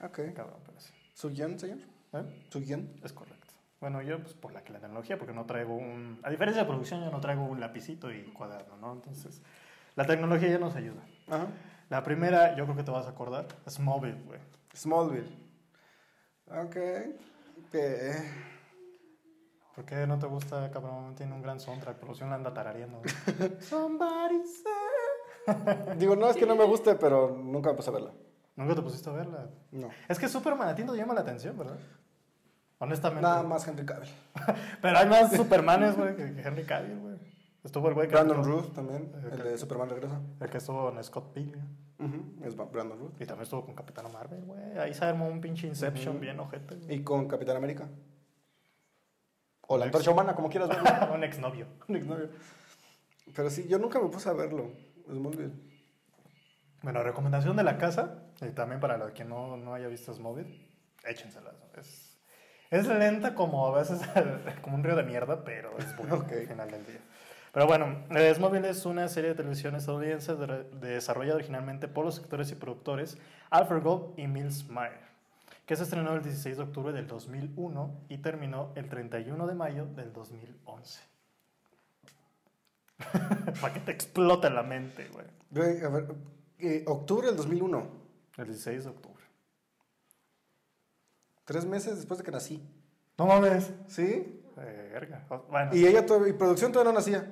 Ok. 0.00 0.20
Cabrón, 0.34 0.60
pero 0.64 0.80
sí. 0.80 0.92
¿Su 1.12 1.28
guion, 1.30 1.58
señor? 1.58 1.78
¿Eh? 2.14 2.46
¿Su 2.48 2.60
guion? 2.60 2.88
Es 3.04 3.12
correcto. 3.12 3.37
Bueno, 3.80 4.02
yo 4.02 4.20
pues 4.20 4.34
por 4.34 4.52
la, 4.52 4.62
la 4.68 4.80
tecnología, 4.80 5.18
porque 5.18 5.32
no 5.32 5.46
traigo 5.46 5.74
un... 5.76 6.18
A 6.24 6.30
diferencia 6.30 6.62
de 6.62 6.68
producción, 6.68 7.00
yo 7.04 7.10
no 7.10 7.20
traigo 7.20 7.44
un 7.44 7.60
lapicito 7.60 8.10
y 8.12 8.22
cuaderno, 8.32 8.76
¿no? 8.76 8.92
Entonces, 8.92 9.40
la 9.94 10.04
tecnología 10.04 10.48
ya 10.48 10.58
nos 10.58 10.74
ayuda. 10.74 11.00
Ajá. 11.28 11.46
La 11.88 12.02
primera, 12.02 12.56
yo 12.56 12.64
creo 12.64 12.76
que 12.76 12.82
te 12.82 12.90
vas 12.90 13.06
a 13.06 13.10
acordar, 13.10 13.46
Smallville, 13.68 14.20
güey. 14.24 14.40
Smallville. 14.74 15.30
Ok. 16.50 16.76
Que- 17.70 18.48
¿Por 19.74 19.84
qué 19.84 20.06
no 20.08 20.18
te 20.18 20.26
gusta, 20.26 20.68
cabrón? 20.72 21.14
Tiene 21.14 21.32
un 21.34 21.40
gran 21.42 21.60
soundtrack, 21.60 21.98
producción 21.98 22.30
la 22.30 22.36
anda 22.36 22.52
tarareando. 22.52 23.00
Somebody 23.60 24.40
say- 24.44 25.96
Digo, 25.98 26.16
no 26.16 26.28
es 26.28 26.36
que 26.36 26.46
no 26.46 26.56
me 26.56 26.64
guste, 26.64 26.96
pero 26.96 27.30
nunca 27.30 27.70
me 27.70 27.76
puse 27.76 27.90
a 27.90 27.92
verla. 27.92 28.12
Nunca 28.56 28.74
te 28.74 28.82
pusiste 28.82 29.08
a 29.08 29.12
verla. 29.12 29.48
No. 29.70 29.88
Es 30.08 30.18
que 30.18 30.28
Superman 30.28 30.68
a 30.68 30.74
ti 30.74 30.82
no 30.82 30.92
te 30.92 30.98
llama 30.98 31.14
la 31.14 31.20
atención, 31.20 31.56
¿verdad? 31.56 31.78
Honestamente. 32.78 33.22
Nada 33.22 33.42
más 33.42 33.66
Henry 33.66 33.84
Cavill. 33.84 34.08
Pero 34.82 34.98
hay 34.98 35.06
más 35.06 35.32
Supermanes, 35.32 35.96
güey, 35.96 36.14
que 36.16 36.22
Henry 36.22 36.64
Cavill, 36.64 36.98
güey. 36.98 37.18
Estuvo 37.64 37.88
el 37.88 37.94
güey 37.94 38.08
que... 38.08 38.14
Brandon 38.14 38.44
Ruth 38.44 38.72
también, 38.72 39.12
el 39.30 39.42
de 39.42 39.58
Superman 39.58 39.90
Regresa. 39.90 40.20
El 40.40 40.48
que 40.48 40.58
estuvo 40.58 40.88
en 40.90 41.02
Scott 41.02 41.32
Pilgrim. 41.34 41.64
Ujú, 41.98 42.44
Es 42.44 42.56
Brandon 42.56 42.98
Ruth. 42.98 43.14
Y 43.20 43.26
también 43.26 43.42
estuvo 43.42 43.64
con 43.64 43.74
Capitana 43.74 44.08
Marvel, 44.08 44.42
güey. 44.44 44.78
Ahí 44.78 44.94
se 44.94 45.04
armó 45.04 45.26
un 45.26 45.40
pinche 45.40 45.66
Inception 45.66 46.20
bien 46.20 46.38
ojete, 46.38 46.76
güey. 46.76 46.94
Y 46.94 47.02
con 47.02 47.26
Capitán 47.26 47.56
América. 47.56 47.88
O 49.66 49.76
la 49.76 49.84
antorcha 49.86 50.10
humana, 50.10 50.34
como 50.34 50.48
quieras 50.48 50.68
verlo. 50.68 51.14
un 51.14 51.24
exnovio. 51.24 51.66
Un 51.88 51.96
exnovio. 51.96 52.30
Pero 53.34 53.50
sí, 53.50 53.66
yo 53.68 53.78
nunca 53.78 53.98
me 54.00 54.08
puse 54.08 54.28
a 54.28 54.32
verlo. 54.32 54.70
Smallville. 55.06 55.52
Bueno, 56.82 57.02
recomendación 57.02 57.56
de 57.56 57.64
la 57.64 57.76
casa, 57.76 58.22
y 58.40 58.50
también 58.50 58.80
para 58.80 58.96
los 58.96 59.12
que 59.12 59.24
no, 59.24 59.56
no 59.56 59.74
haya 59.74 59.88
visto 59.88 60.14
Smallville, 60.14 60.68
échensela. 61.04 61.52
Es, 61.76 62.07
es 62.70 62.86
lenta 62.86 63.34
como 63.34 63.66
a 63.66 63.78
veces, 63.78 64.00
como 64.62 64.76
un 64.76 64.84
río 64.84 64.96
de 64.96 65.02
mierda, 65.02 65.44
pero 65.44 65.76
es 65.78 65.96
buena 65.96 66.14
Ok. 66.14 66.32
al 66.32 66.46
final 66.46 66.70
del 66.70 66.86
día. 66.86 67.00
Pero 67.52 67.66
bueno, 67.66 68.04
eh, 68.10 68.32
Smallville 68.34 68.68
es 68.68 68.84
una 68.84 69.08
serie 69.08 69.30
de 69.30 69.36
televisión 69.36 69.74
estadounidense 69.74 70.36
de- 70.36 70.64
desarrollada 70.80 71.36
originalmente 71.36 71.88
por 71.88 72.04
los 72.04 72.14
escritores 72.16 72.52
y 72.52 72.54
productores 72.56 73.16
Alfred 73.50 73.82
Gold 73.82 74.18
y 74.18 74.26
Mills 74.26 74.68
Meyer, 74.68 75.00
que 75.64 75.74
se 75.74 75.84
estrenó 75.84 76.12
el 76.14 76.22
16 76.22 76.58
de 76.58 76.62
octubre 76.62 76.92
del 76.92 77.06
2001 77.06 78.00
y 78.10 78.18
terminó 78.18 78.70
el 78.76 78.88
31 78.88 79.46
de 79.46 79.54
mayo 79.54 79.86
del 79.86 80.12
2011. 80.12 81.00
Para 83.60 83.72
que 83.72 83.80
te 83.80 83.92
explote 83.92 84.50
la 84.50 84.62
mente, 84.62 85.08
güey. 85.08 85.26
Güey, 85.50 85.82
a 85.84 85.88
ver, 85.88 86.06
eh, 86.58 86.84
octubre 86.86 87.28
del 87.28 87.36
2001. 87.36 87.86
El 88.36 88.44
16 88.46 88.84
de 88.84 88.90
octubre. 88.90 89.17
Tres 91.48 91.64
meses 91.64 91.96
después 91.96 92.18
de 92.18 92.24
que 92.24 92.30
nací. 92.30 92.62
No 93.16 93.24
mames. 93.24 93.72
¿Sí? 93.86 94.44
Verga. 94.54 95.24
Bueno, 95.48 95.74
Y 95.74 95.86
ella 95.86 96.04
todavía, 96.04 96.28
y 96.28 96.32
producción 96.34 96.72
todavía 96.72 96.92
no 96.92 96.98
nacía. 96.98 97.26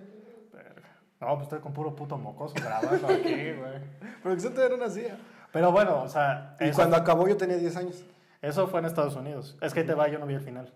verga. 0.55 0.89
No, 1.21 1.35
pues 1.35 1.43
estoy 1.43 1.61
con 1.61 1.75
puro 1.75 1.95
puto 1.95 2.17
mocoso 2.17 2.55
grabando 2.55 3.09
aquí, 3.09 3.53
güey. 3.53 3.79
Producción 4.23 4.55
todavía 4.55 4.79
no 4.79 4.85
nacía. 4.87 5.19
Pero 5.53 5.71
bueno, 5.71 6.03
o 6.03 6.09
sea, 6.09 6.57
Y 6.61 6.71
cuando 6.71 6.97
acabó 6.97 7.29
yo 7.29 7.37
tenía 7.37 7.57
10 7.59 7.77
años. 7.77 8.05
eso 8.41 8.67
fue 8.69 8.81
en 8.81 8.87
Estados 8.87 9.17
Unidos. 9.17 9.59
Es 9.61 9.75
que 9.75 9.81
ahí 9.81 9.87
te 9.87 9.93
va, 9.95 10.09
yo 10.09 10.19
no 10.19 10.27
vi 10.27 10.33
el 10.35 10.41
final. 10.41 10.73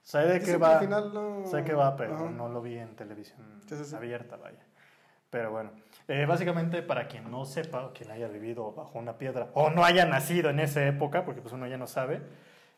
Sé 0.00 0.20
de 0.20 0.38
qué 0.40 0.46
que 0.52 0.56
va. 0.56 0.78
al 0.78 0.84
final 0.86 1.12
no- 1.12 1.46
Sé 1.46 1.64
que 1.64 1.74
va, 1.74 1.96
pero 1.96 2.14
Ajá. 2.14 2.30
no 2.30 2.48
lo 2.48 2.62
vi 2.62 2.78
en 2.78 2.96
televisión 2.96 3.60
Sí, 3.68 3.76
sí, 3.76 3.84
sí. 3.84 3.94
abierta, 3.94 4.36
vaya. 4.36 4.64
Pero 5.30 5.50
bueno, 5.50 5.72
eh, 6.08 6.24
básicamente 6.26 6.82
para 6.82 7.06
quien 7.06 7.30
no 7.30 7.44
sepa 7.44 7.86
o 7.86 7.92
quien 7.92 8.10
haya 8.10 8.28
vivido 8.28 8.72
bajo 8.72 8.98
una 8.98 9.18
piedra 9.18 9.48
o 9.54 9.68
no 9.70 9.84
haya 9.84 10.06
nacido 10.06 10.48
en 10.50 10.58
esa 10.60 10.86
época, 10.86 11.24
porque 11.24 11.42
pues 11.42 11.52
uno 11.52 11.66
ya 11.66 11.76
no 11.76 11.86
sabe, 11.86 12.22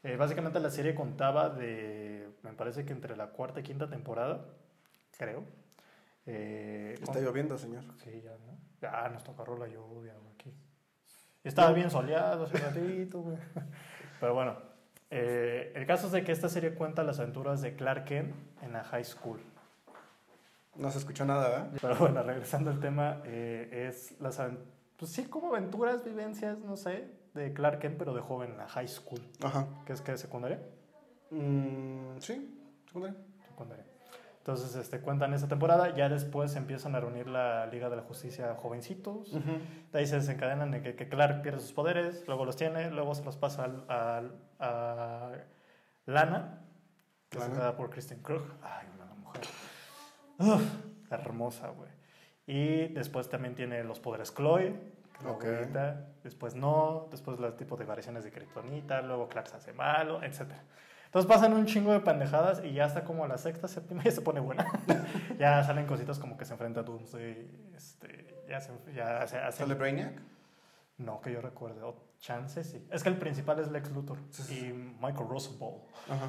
eh, 0.03 0.17
básicamente 0.17 0.59
la 0.59 0.71
serie 0.71 0.95
contaba 0.95 1.49
de, 1.51 2.29
me 2.43 2.53
parece 2.55 2.85
que 2.85 2.93
entre 2.93 3.17
la 3.17 3.29
cuarta 3.29 3.61
y 3.61 3.63
quinta 3.63 3.89
temporada, 3.89 4.47
creo. 5.17 5.45
eh, 6.27 6.95
Está 6.95 7.13
con- 7.15 7.25
lloviendo, 7.25 7.57
señor. 7.57 7.85
Sí, 8.03 8.21
ya, 8.25 8.33
¿no? 8.47 8.59
Ya 8.81 9.09
nos 9.11 9.23
tocó 9.23 9.57
la 9.57 9.69
lluvia, 9.69 10.15
aquí. 10.35 10.53
Estaba 11.45 11.73
bien 11.73 11.91
soleado 11.91 12.45
hace 12.45 12.59
ratito, 12.59 13.21
güey. 13.21 13.37
Pero 14.21 14.35
bueno, 14.35 14.57
el 15.11 15.87
caso 15.87 16.07
es 16.07 16.13
de 16.13 16.25
que 16.25 16.33
esta 16.33 16.49
serie 16.49 16.75
cuenta 16.75 17.03
las 17.05 17.19
aventuras 17.21 17.61
de 17.63 17.75
Clark 17.77 18.05
Kent 18.07 18.35
en 18.63 18.73
la 18.73 18.83
high 18.85 19.05
school. 19.05 19.41
No 20.81 20.91
se 20.91 20.99
escuchó 20.99 21.27
nada, 21.27 21.49
¿verdad? 21.49 21.71
Pero 21.81 21.97
bueno, 21.97 22.23
regresando 22.23 22.71
al 22.71 22.81
tema, 22.81 23.21
eh, 23.27 23.87
es 23.89 24.19
las, 24.21 24.41
pues 24.97 25.13
sí, 25.13 25.25
como 25.27 25.49
aventuras, 25.49 26.03
vivencias, 26.05 26.59
no 26.59 26.77
sé, 26.77 27.11
de 27.35 27.53
Clark 27.53 27.81
Kent, 27.81 27.99
pero 27.99 28.15
de 28.15 28.23
joven 28.23 28.53
en 28.53 28.57
la 28.57 28.67
high 28.69 28.89
school. 28.89 29.21
Ajá. 29.43 29.67
¿Qué 29.85 29.93
es 29.93 30.01
que 30.01 30.17
secundaria? 30.17 30.61
Mm, 31.31 32.19
sí, 32.19 32.59
secundaria. 32.87 33.17
secundaria. 33.47 33.85
Entonces, 34.39 34.75
este, 34.75 35.01
cuentan 35.01 35.35
esa 35.35 35.49
temporada, 35.49 35.95
ya 35.95 36.09
después 36.09 36.57
empiezan 36.57 36.95
a 36.95 37.01
reunir 37.01 37.29
la 37.29 37.67
Liga 37.67 37.91
de 37.91 37.97
la 37.97 38.03
Justicia 38.03 38.55
jovencitos. 38.55 39.31
De 39.93 39.99
ahí 39.99 40.07
se 40.07 40.17
desencadenan 40.17 40.71
de 40.71 40.81
que, 40.81 40.97
que 40.97 41.11
Clark 41.11 41.43
pierde 41.43 41.61
sus 41.61 41.75
poderes, 41.75 42.27
luego 42.27 42.47
los 42.47 42.57
tiene, 42.57 42.91
luego 42.91 43.15
se 43.15 43.23
los 43.23 43.37
pasa 43.37 43.67
a 43.89 44.23
Lana, 46.07 46.59
que 47.29 47.39
Lana. 47.39 47.53
queda 47.55 47.77
por 47.77 47.91
Kristen 47.91 48.23
Krug. 48.23 48.45
Ay, 48.63 48.87
una 48.97 49.15
mujer. 49.15 49.43
Uf, 50.41 50.63
hermosa, 51.11 51.69
güey. 51.69 51.91
Y 52.47 52.89
después 52.95 53.29
también 53.29 53.55
tiene 53.55 53.85
los 53.85 54.01
poderes 54.01 54.35
Chloe, 54.35 54.73
que 55.13 55.19
es 55.19 55.25
la 55.25 55.31
Ok. 55.33 55.45
abuelita. 55.45 56.07
Después 56.25 56.55
no, 56.55 57.07
después 57.11 57.39
los 57.39 57.57
tipos 57.57 57.79
de 57.79 57.85
variaciones 57.85 58.25
de 58.25 58.33
Kryptonita, 58.33 59.03
luego 59.03 59.29
Clark 59.29 59.47
se 59.49 59.57
hace 59.57 59.73
malo, 59.73 60.23
etc. 60.23 60.43
Entonces 61.07 61.29
pasan 61.29 61.53
un 61.53 61.67
chingo 61.67 61.93
de 61.93 62.01
pendejadas 62.01 62.63
y 62.65 62.73
ya 62.73 62.85
hasta 62.85 63.05
como 63.05 63.27
la 63.27 63.37
sexta, 63.39 63.69
séptima 63.69 64.03
ya 64.05 64.11
se 64.11 64.23
pone 64.23 64.41
buena. 64.41 64.67
ya 65.39 65.63
salen 65.65 65.87
cositas 65.87 66.19
como 66.19 66.37
que 66.37 66.45
se 66.45 66.53
enfrenta 66.55 66.81
a 66.81 66.83
Doomsday, 66.83 67.73
este, 67.77 68.45
ya 68.49 68.61
se, 68.61 68.73
ya 68.95 69.27
se 69.27 69.39
hacen 69.39 69.67
¿Sale 69.67 69.75
Brainiac? 69.79 70.21
no, 70.99 71.21
que 71.21 71.33
yo 71.33 71.41
recuerde. 71.41 71.83
O 71.83 72.11
chance, 72.19 72.63
sí. 72.65 72.87
Es 72.91 73.03
que 73.03 73.09
el 73.09 73.17
principal 73.17 73.59
es 73.61 73.71
Lex 73.71 73.91
Luthor. 73.93 74.19
Sí, 74.31 74.43
sí, 74.43 74.59
Y 74.69 74.73
Michael 74.73 75.29
Rosenbaum. 75.29 75.81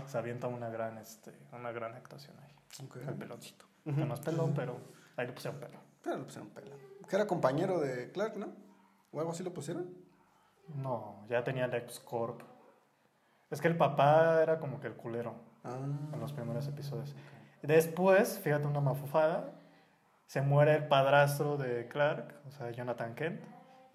Se 0.07 0.17
avienta 0.17 0.47
una 0.47 0.69
gran, 0.69 0.97
este, 0.97 1.31
una 1.51 1.71
gran 1.71 1.93
actuación 1.93 2.37
ahí. 2.39 2.85
Ok. 2.85 2.97
El 3.07 3.15
peloncito. 3.15 3.65
Que 3.83 3.91
no 4.05 4.13
es 4.13 4.19
pelón, 4.19 4.53
pero 4.55 4.77
ahí 5.17 5.27
le 5.27 5.33
pusieron 5.33 5.59
pelo. 5.59 5.79
Pero 6.03 6.17
le 6.17 6.23
pusieron 6.23 6.49
pela. 6.49 6.75
Que 7.09 7.15
era 7.15 7.27
compañero 7.27 7.79
de 7.79 8.11
Clark, 8.11 8.37
¿no? 8.37 8.47
¿O 9.11 9.19
algo 9.19 9.31
así 9.31 9.43
lo 9.43 9.53
pusieron? 9.53 9.89
No, 10.75 11.25
ya 11.29 11.43
tenía 11.43 11.67
Lex 11.67 11.99
Corp. 11.99 12.41
Es 13.49 13.59
que 13.59 13.67
el 13.67 13.75
papá 13.77 14.41
era 14.41 14.59
como 14.59 14.79
que 14.79 14.87
el 14.87 14.95
culero 14.95 15.33
Ah. 15.63 15.77
en 16.13 16.19
los 16.19 16.33
primeros 16.33 16.67
episodios. 16.67 17.15
Después, 17.61 18.39
fíjate 18.39 18.65
una 18.65 18.79
mafufada, 18.81 19.51
se 20.25 20.41
muere 20.41 20.75
el 20.75 20.87
padrastro 20.87 21.57
de 21.57 21.87
Clark, 21.87 22.33
o 22.47 22.51
sea, 22.51 22.71
Jonathan 22.71 23.13
Kent. 23.15 23.41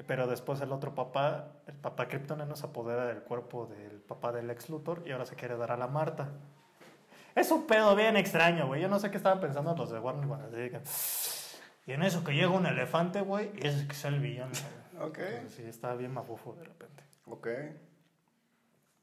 Pero 0.06 0.26
después 0.26 0.60
el 0.60 0.72
otro 0.72 0.94
papá, 0.94 1.48
el 1.66 1.74
papá 1.74 2.06
Kryptoniano, 2.06 2.54
se 2.54 2.66
apodera 2.66 3.06
del 3.06 3.22
cuerpo 3.22 3.66
del 3.66 4.00
papá 4.02 4.30
del 4.30 4.50
ex 4.50 4.68
Luthor 4.68 5.02
y 5.06 5.12
ahora 5.12 5.24
se 5.24 5.34
quiere 5.36 5.56
dar 5.56 5.72
a 5.72 5.76
la 5.78 5.88
Marta. 5.88 6.28
Es 7.36 7.50
un 7.52 7.66
pedo 7.66 7.94
bien 7.94 8.16
extraño, 8.16 8.66
güey. 8.66 8.80
Yo 8.82 8.88
no 8.88 8.98
sé 8.98 9.10
qué 9.12 9.18
estaban 9.18 9.38
pensando 9.40 9.76
los 9.76 9.90
de 9.90 10.00
Warner 10.00 10.26
cuando. 10.26 10.48
Y 11.86 11.92
en 11.92 12.02
eso 12.02 12.24
que 12.24 12.32
llega 12.32 12.48
un 12.50 12.66
elefante, 12.66 13.20
güey, 13.20 13.52
y 13.62 13.66
ese 13.66 13.86
que 13.86 13.92
es 13.92 14.04
el 14.06 14.18
villano. 14.18 14.50
güey. 14.94 15.08
Ok. 15.08 15.18
Entonces, 15.18 15.54
sí, 15.54 15.62
está 15.62 15.94
bien 15.94 16.12
mafufo 16.12 16.54
de 16.54 16.64
repente. 16.64 17.02
Ok. 17.26 17.46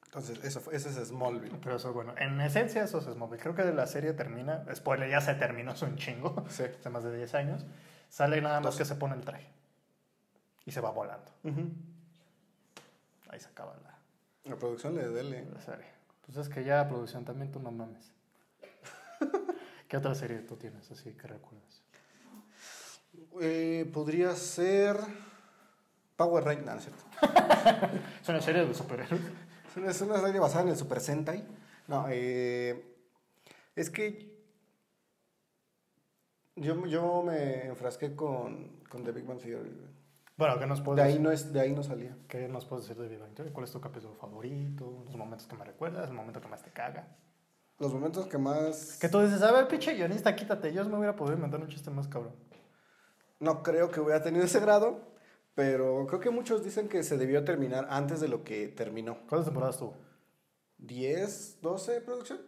Entonces, 0.05 0.43
eso, 0.43 0.61
ese 0.71 0.89
es 0.89 1.07
Smallville. 1.07 1.57
Pero 1.61 1.77
eso, 1.77 1.93
bueno, 1.93 2.13
en 2.17 2.39
esencia 2.41 2.83
eso 2.83 2.99
es 2.99 3.05
Smallville. 3.05 3.39
Creo 3.41 3.55
que 3.55 3.63
la 3.65 3.87
serie 3.87 4.13
termina, 4.13 4.63
spoiler, 4.75 5.09
ya 5.09 5.21
se 5.21 5.33
terminó 5.35 5.71
hace 5.71 5.85
un 5.85 5.95
chingo, 5.95 6.43
Sí. 6.49 6.63
hace 6.79 6.89
más 6.89 7.03
de 7.03 7.15
10 7.15 7.33
años. 7.35 7.65
Sale 8.09 8.41
nada 8.41 8.59
más 8.59 8.75
que 8.75 8.85
se 8.85 8.95
pone 8.95 9.15
el 9.15 9.21
traje. 9.21 9.47
Y 10.65 10.71
se 10.71 10.81
va 10.81 10.91
volando. 10.91 11.31
Ujú. 11.43 11.71
Ahí 13.29 13.39
se 13.39 13.47
acaba 13.47 13.75
la, 13.83 14.49
La 14.51 14.55
producción 14.55 14.95
le 14.95 15.07
dele. 15.09 15.45
la 15.53 15.61
serie. 15.61 15.85
Pues 16.25 16.37
es 16.37 16.49
que 16.49 16.63
ya 16.63 16.87
producción 16.87 17.25
también 17.25 17.51
tú 17.51 17.59
no 17.59 17.71
mames. 17.71 18.11
¿Qué 19.93 19.97
otra 19.97 20.15
serie 20.15 20.39
tú 20.39 20.55
tienes 20.55 20.89
así 20.89 21.13
que 21.13 21.27
recuerdas? 21.27 21.83
Eh, 23.39 23.87
podría 23.93 24.35
ser 24.35 24.97
Power 26.15 26.43
Rangers. 26.43 26.65
No, 26.65 26.73
es 26.77 26.83
cierto. 26.83 27.03
Es 28.23 28.27
una 28.27 28.41
serie 28.41 28.65
de 28.65 28.73
superhéroes. 28.73 29.21
Es 29.85 30.01
una- 30.01 30.17
serie 30.19 30.39
basada 30.39 30.63
en 30.63 30.69
el 30.69 30.77
Super 30.77 30.99
Sentai. 30.99 31.45
No, 31.87 32.07
eh, 32.09 32.97
es 33.75 33.91
que 33.91 34.35
yo, 36.55 36.87
yo 36.87 37.21
me 37.21 37.67
enfrasqué 37.67 38.15
con, 38.15 38.79
con 38.89 39.03
The 39.03 39.11
Big 39.11 39.25
Bang 39.27 39.37
Theory. 39.39 39.79
Bueno, 40.37 40.57
¿qué 40.57 40.65
nos 40.65 40.79
De 40.79 40.85
puedes 40.85 41.03
ahí 41.03 41.09
decir? 41.11 41.21
no, 41.21 41.31
es, 41.31 41.53
de 41.53 41.61
ahí 41.61 41.71
no 41.71 41.83
salía. 41.83 42.17
¿Qué 42.27 42.47
nos 42.47 42.65
puedes 42.65 42.87
decir 42.87 42.99
de 42.99 43.09
Big 43.09 43.19
Bang 43.19 43.35
Theory? 43.35 43.51
¿Cuál 43.51 43.65
es 43.65 43.71
tu 43.71 43.79
capítulo 43.79 44.15
favorito? 44.15 45.03
¿Los 45.05 45.15
momentos 45.15 45.45
que 45.47 45.55
me 45.55 45.65
recuerdas? 45.65 46.09
¿El 46.09 46.15
momento 46.15 46.41
que 46.41 46.47
más 46.47 46.63
te 46.63 46.71
caga? 46.71 47.15
Los 47.83 47.93
momentos 47.93 48.27
que 48.27 48.37
más... 48.37 48.97
Que 48.97 49.09
tú 49.09 49.19
dices, 49.19 49.41
a 49.41 49.51
ver, 49.51 49.67
pinche 49.67 49.93
guionista, 49.93 50.33
quítate. 50.33 50.71
Yo 50.71 50.85
me 50.85 50.95
hubiera 50.95 51.17
podido 51.17 51.35
inventar 51.35 51.59
un 51.59 51.67
chiste 51.67 51.89
más 51.89 52.07
cabrón. 52.07 52.33
No 53.41 53.61
creo 53.61 53.91
que 53.91 53.99
hubiera 53.99 54.23
tenido 54.23 54.45
ese 54.45 54.61
grado, 54.61 55.01
pero 55.53 56.07
creo 56.07 56.21
que 56.21 56.29
muchos 56.29 56.63
dicen 56.63 56.87
que 56.87 57.03
se 57.03 57.17
debió 57.17 57.43
terminar 57.43 57.85
antes 57.89 58.21
de 58.21 58.29
lo 58.29 58.45
que 58.45 58.69
terminó. 58.69 59.17
¿Cuántas 59.27 59.47
temporadas 59.47 59.79
tuvo? 59.79 59.97
¿10, 60.79 61.59
12 61.59 61.99
producción? 61.99 62.39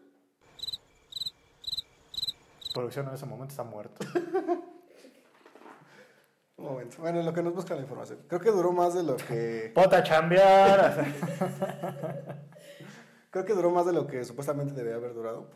Producción 2.73 3.09
en 3.09 3.15
ese 3.15 3.25
momento 3.25 3.51
está 3.51 3.65
muerto. 3.65 4.07
Un 6.55 6.65
momento. 6.65 6.95
Bueno, 6.99 7.19
en 7.19 7.25
lo 7.25 7.33
que 7.33 7.43
nos 7.43 7.53
busca 7.53 7.75
la 7.75 7.81
información. 7.81 8.19
Creo 8.29 8.39
que 8.39 8.51
duró 8.51 8.71
más 8.71 8.93
de 8.93 9.03
lo 9.03 9.17
que... 9.17 9.69
Pota 9.75 10.01
chambear. 10.01 11.05
Creo 13.35 13.43
que 13.43 13.53
duró 13.53 13.69
más 13.69 13.85
de 13.85 13.91
lo 13.91 14.07
que 14.07 14.23
supuestamente 14.23 14.73
debía 14.73 14.95
haber 14.95 15.13
durado. 15.13 15.49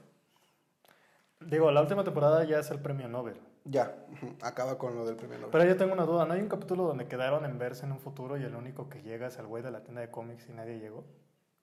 Digo, 1.39 1.71
la 1.71 1.79
última 1.79 2.03
temporada 2.03 2.43
ya 2.43 2.59
es 2.59 2.69
el 2.71 2.81
premio 2.81 3.07
Nobel. 3.07 3.39
Ya, 3.63 3.95
acaba 4.41 4.77
con 4.77 4.95
lo 4.95 5.05
del 5.05 5.15
primer 5.15 5.39
Nobel. 5.39 5.51
Pero 5.53 5.63
yo 5.63 5.77
tengo 5.77 5.93
una 5.93 6.03
duda. 6.03 6.25
¿No 6.25 6.33
hay 6.33 6.41
un 6.41 6.49
capítulo 6.49 6.83
donde 6.83 7.07
quedaron 7.07 7.45
en 7.45 7.57
verse 7.57 7.85
en 7.85 7.93
un 7.93 7.99
futuro 7.99 8.35
y 8.35 8.43
el 8.43 8.53
único 8.53 8.89
que 8.89 9.01
llega 9.01 9.27
es 9.27 9.37
el 9.37 9.47
güey 9.47 9.63
de 9.63 9.71
la 9.71 9.81
tienda 9.81 10.01
de 10.01 10.11
cómics 10.11 10.49
y 10.49 10.51
nadie 10.51 10.77
llegó 10.77 11.05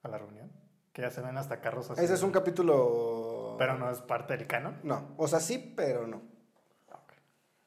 a 0.01 0.07
la 0.07 0.17
reunión? 0.17 0.51
Que 0.91 1.03
ya 1.03 1.11
se 1.11 1.21
ven 1.21 1.37
hasta 1.37 1.61
carros 1.61 1.91
así. 1.91 2.03
Ese 2.03 2.15
es 2.15 2.23
un 2.23 2.31
capítulo... 2.31 3.55
Pero 3.59 3.77
no 3.77 3.91
es 3.91 4.01
parte 4.01 4.35
del 4.35 4.47
canon. 4.47 4.79
No, 4.81 5.13
o 5.17 5.27
sea, 5.27 5.39
sí, 5.39 5.71
pero 5.77 6.07
no. 6.07 6.23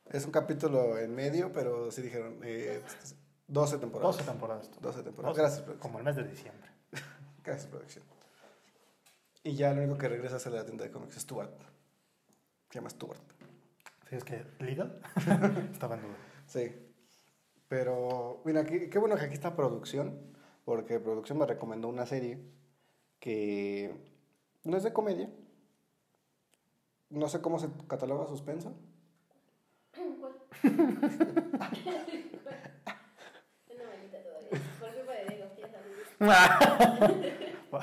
Es 0.07 0.27
un 0.27 0.33
capítulo 0.33 0.99
en 0.99 1.15
medio, 1.15 1.53
pero 1.53 1.93
sí 1.93 2.03
dijeron 2.03 2.41
eh, 2.43 2.83
12 3.47 3.79
temporadas. 3.79 4.17
12 4.17 4.29
temporadas. 4.29 4.71
tú. 4.73 4.81
12 4.81 5.03
temporadas. 5.05 5.37
12, 5.37 5.41
Gracias, 5.41 5.63
producción. 5.63 5.81
Como 5.81 5.99
el 5.99 6.05
mes 6.05 6.17
de 6.17 6.25
diciembre. 6.25 6.69
Gracias, 7.45 7.69
producción. 7.69 8.20
Y 9.43 9.55
ya 9.55 9.73
lo 9.73 9.81
único 9.83 9.97
que 9.97 10.09
regresa 10.09 10.37
es 10.37 10.47
a 10.47 10.51
la 10.51 10.65
tienda 10.65 10.85
de 10.85 10.91
cómics, 10.91 11.17
Stuart. 11.17 11.63
Se 12.69 12.79
llama 12.79 12.91
Stuart. 12.91 13.23
¿Sí 14.09 14.17
es 14.17 14.25
que 14.25 14.45
legal? 14.59 15.01
Estaba 15.73 15.95
en 15.95 16.03
duda. 16.03 16.17
Sí. 16.47 16.73
Pero, 17.69 18.43
mira, 18.45 18.65
qué, 18.65 18.91
qué 18.91 18.99
bueno 18.99 19.17
que 19.17 19.25
aquí 19.25 19.35
está 19.35 19.57
producción, 19.57 20.35
porque 20.65 21.01
producción 21.01 21.39
me 21.39 21.47
recomendó 21.47 21.89
una 21.89 22.05
serie 22.05 22.39
que 23.19 23.95
no 24.65 24.77
es 24.77 24.83
de 24.83 24.93
comedia. 24.93 25.31
No 27.09 27.29
sé 27.29 27.41
cómo 27.41 27.59
se 27.59 27.69
cataloga 27.89 28.27
suspenso. 28.27 28.77
¿Cuál? 29.95 30.35
Es 30.63 30.73
una 33.75 33.85
manita 33.85 34.23
todavía. 34.23 34.51
Por 34.79 34.95
culpa 34.95 35.13
de 35.13 35.25
Diego, 35.29 35.47
ya 35.57 35.69
sabes. 35.71 35.97
¿Cuál? 37.71 37.83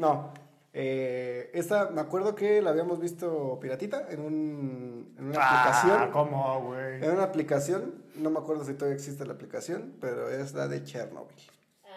No. 0.00 0.32
Eh, 0.72 1.50
esta, 1.52 1.90
me 1.90 2.00
acuerdo 2.00 2.34
que 2.34 2.62
la 2.62 2.70
habíamos 2.70 3.00
visto 3.00 3.58
piratita 3.60 4.06
en, 4.10 4.20
un, 4.20 5.14
en 5.18 5.24
una 5.26 5.38
Ah, 5.40 5.62
aplicación. 5.80 6.10
¿cómo, 6.12 6.62
güey? 6.62 7.04
En 7.04 7.10
una 7.10 7.24
aplicación, 7.24 8.04
no 8.14 8.30
me 8.30 8.38
acuerdo 8.38 8.64
si 8.64 8.74
todavía 8.74 8.94
existe 8.96 9.26
la 9.26 9.32
aplicación, 9.34 9.94
pero 10.00 10.30
es 10.30 10.54
la 10.54 10.68
de 10.68 10.82
Chernobyl. 10.84 11.36
Ah, 11.84 11.88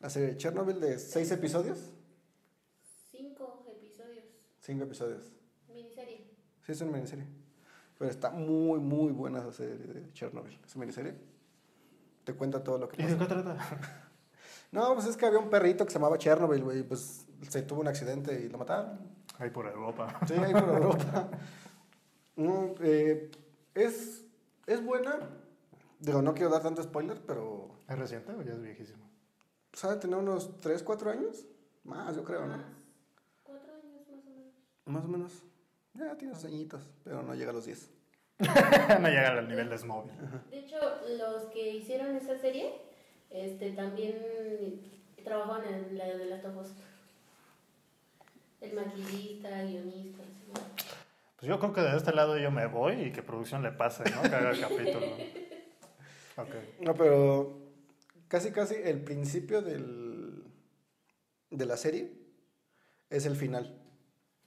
La 0.00 0.10
serie 0.10 0.28
de 0.30 0.36
Chernobyl 0.38 0.80
de 0.80 0.98
seis 0.98 1.30
episodios. 1.30 1.78
cinco 3.10 3.64
episodios. 3.70 4.24
Cinco 4.60 4.84
episodios. 4.84 5.30
Miniserie. 5.68 6.24
Sí, 6.64 6.72
es 6.72 6.80
una 6.80 6.92
miniserie. 6.92 7.26
Pero 7.98 8.10
está 8.10 8.30
muy, 8.30 8.80
muy 8.80 9.12
buena 9.12 9.40
esa 9.40 9.52
serie 9.52 9.76
de 9.76 10.12
Chernobyl. 10.14 10.58
Esa 10.66 10.78
miniserie. 10.78 11.14
Te 12.24 12.32
cuenta 12.34 12.64
todo 12.64 12.78
lo 12.78 12.88
que 12.88 13.02
¿Y 13.02 13.06
de 13.06 13.16
pasa. 13.16 13.28
qué 13.28 13.34
trata? 13.42 14.04
No, 14.70 14.94
pues 14.94 15.06
es 15.06 15.16
que 15.16 15.26
había 15.26 15.38
un 15.38 15.50
perrito 15.50 15.84
que 15.84 15.90
se 15.90 15.98
llamaba 15.98 16.18
Chernobyl, 16.18 16.62
güey. 16.62 16.78
y 16.80 16.82
Pues 16.82 17.26
se 17.48 17.62
tuvo 17.62 17.80
un 17.80 17.88
accidente 17.88 18.40
y 18.40 18.48
lo 18.48 18.58
mataron. 18.58 18.98
Ahí 19.38 19.50
por 19.50 19.66
Europa. 19.66 20.18
Sí, 20.26 20.34
ahí 20.34 20.52
por 20.52 20.68
Europa. 20.68 21.28
Mm, 22.36 22.66
eh, 22.82 23.30
es, 23.74 24.24
es 24.66 24.84
buena. 24.84 25.18
Digo, 25.98 26.22
no 26.22 26.34
quiero 26.34 26.50
dar 26.50 26.62
tanto 26.62 26.82
spoiler, 26.82 27.20
pero. 27.26 27.70
¿Es 27.88 27.98
reciente 27.98 28.32
o 28.32 28.42
ya 28.42 28.52
es 28.52 28.62
viejísimo? 28.62 29.08
¿Sabe 29.72 29.96
tener 29.96 30.16
unos 30.18 30.60
3, 30.60 30.82
4 30.82 31.10
años? 31.10 31.46
Más, 31.84 32.14
yo 32.14 32.24
creo, 32.24 32.46
¿no? 32.46 32.56
Más. 32.56 32.64
Cuatro 33.42 33.72
años 33.74 34.06
más 34.08 34.24
o 34.24 34.30
menos. 34.30 34.54
Más 34.86 35.04
o 35.04 35.08
menos. 35.08 35.42
Ya 35.94 36.16
tiene 36.16 36.34
sus 36.34 36.44
añitos, 36.44 36.82
pero 37.02 37.22
no 37.22 37.34
llega 37.34 37.50
a 37.50 37.54
los 37.54 37.64
10. 37.64 37.90
no 39.00 39.08
llega 39.08 39.30
al 39.30 39.48
nivel 39.48 39.68
de 39.68 39.78
Smóvil. 39.78 40.12
De 40.50 40.60
hecho, 40.60 40.76
los 41.16 41.44
que 41.46 41.70
hicieron 41.70 42.14
esa 42.14 42.38
serie 42.38 42.72
este, 43.30 43.72
también 43.72 44.80
trabajaban 45.24 45.64
en 45.66 45.98
la 45.98 46.06
de 46.06 46.26
Last 46.26 46.44
of 46.46 46.56
Us. 46.56 46.68
El 48.60 48.74
maquillista, 48.74 49.62
guionista. 49.62 50.22
¿sí? 50.24 50.52
Pues 51.38 51.48
yo 51.48 51.60
creo 51.60 51.72
que 51.72 51.80
de 51.82 51.96
este 51.96 52.12
lado 52.12 52.36
yo 52.38 52.50
me 52.50 52.66
voy 52.66 53.00
y 53.02 53.12
que 53.12 53.22
producción 53.22 53.62
le 53.62 53.70
pase, 53.70 54.02
¿no? 54.10 54.22
Que 54.22 54.34
haga 54.34 54.50
el 54.50 54.60
capítulo. 54.60 55.06
Ok. 56.38 56.54
No, 56.82 56.94
pero 56.94 57.58
casi, 58.28 58.52
casi 58.52 58.76
el 58.76 59.02
principio 59.02 59.60
del, 59.60 60.44
de 61.50 61.66
la 61.66 61.76
serie 61.76 62.12
es 63.10 63.26
el 63.26 63.34
final. 63.34 63.76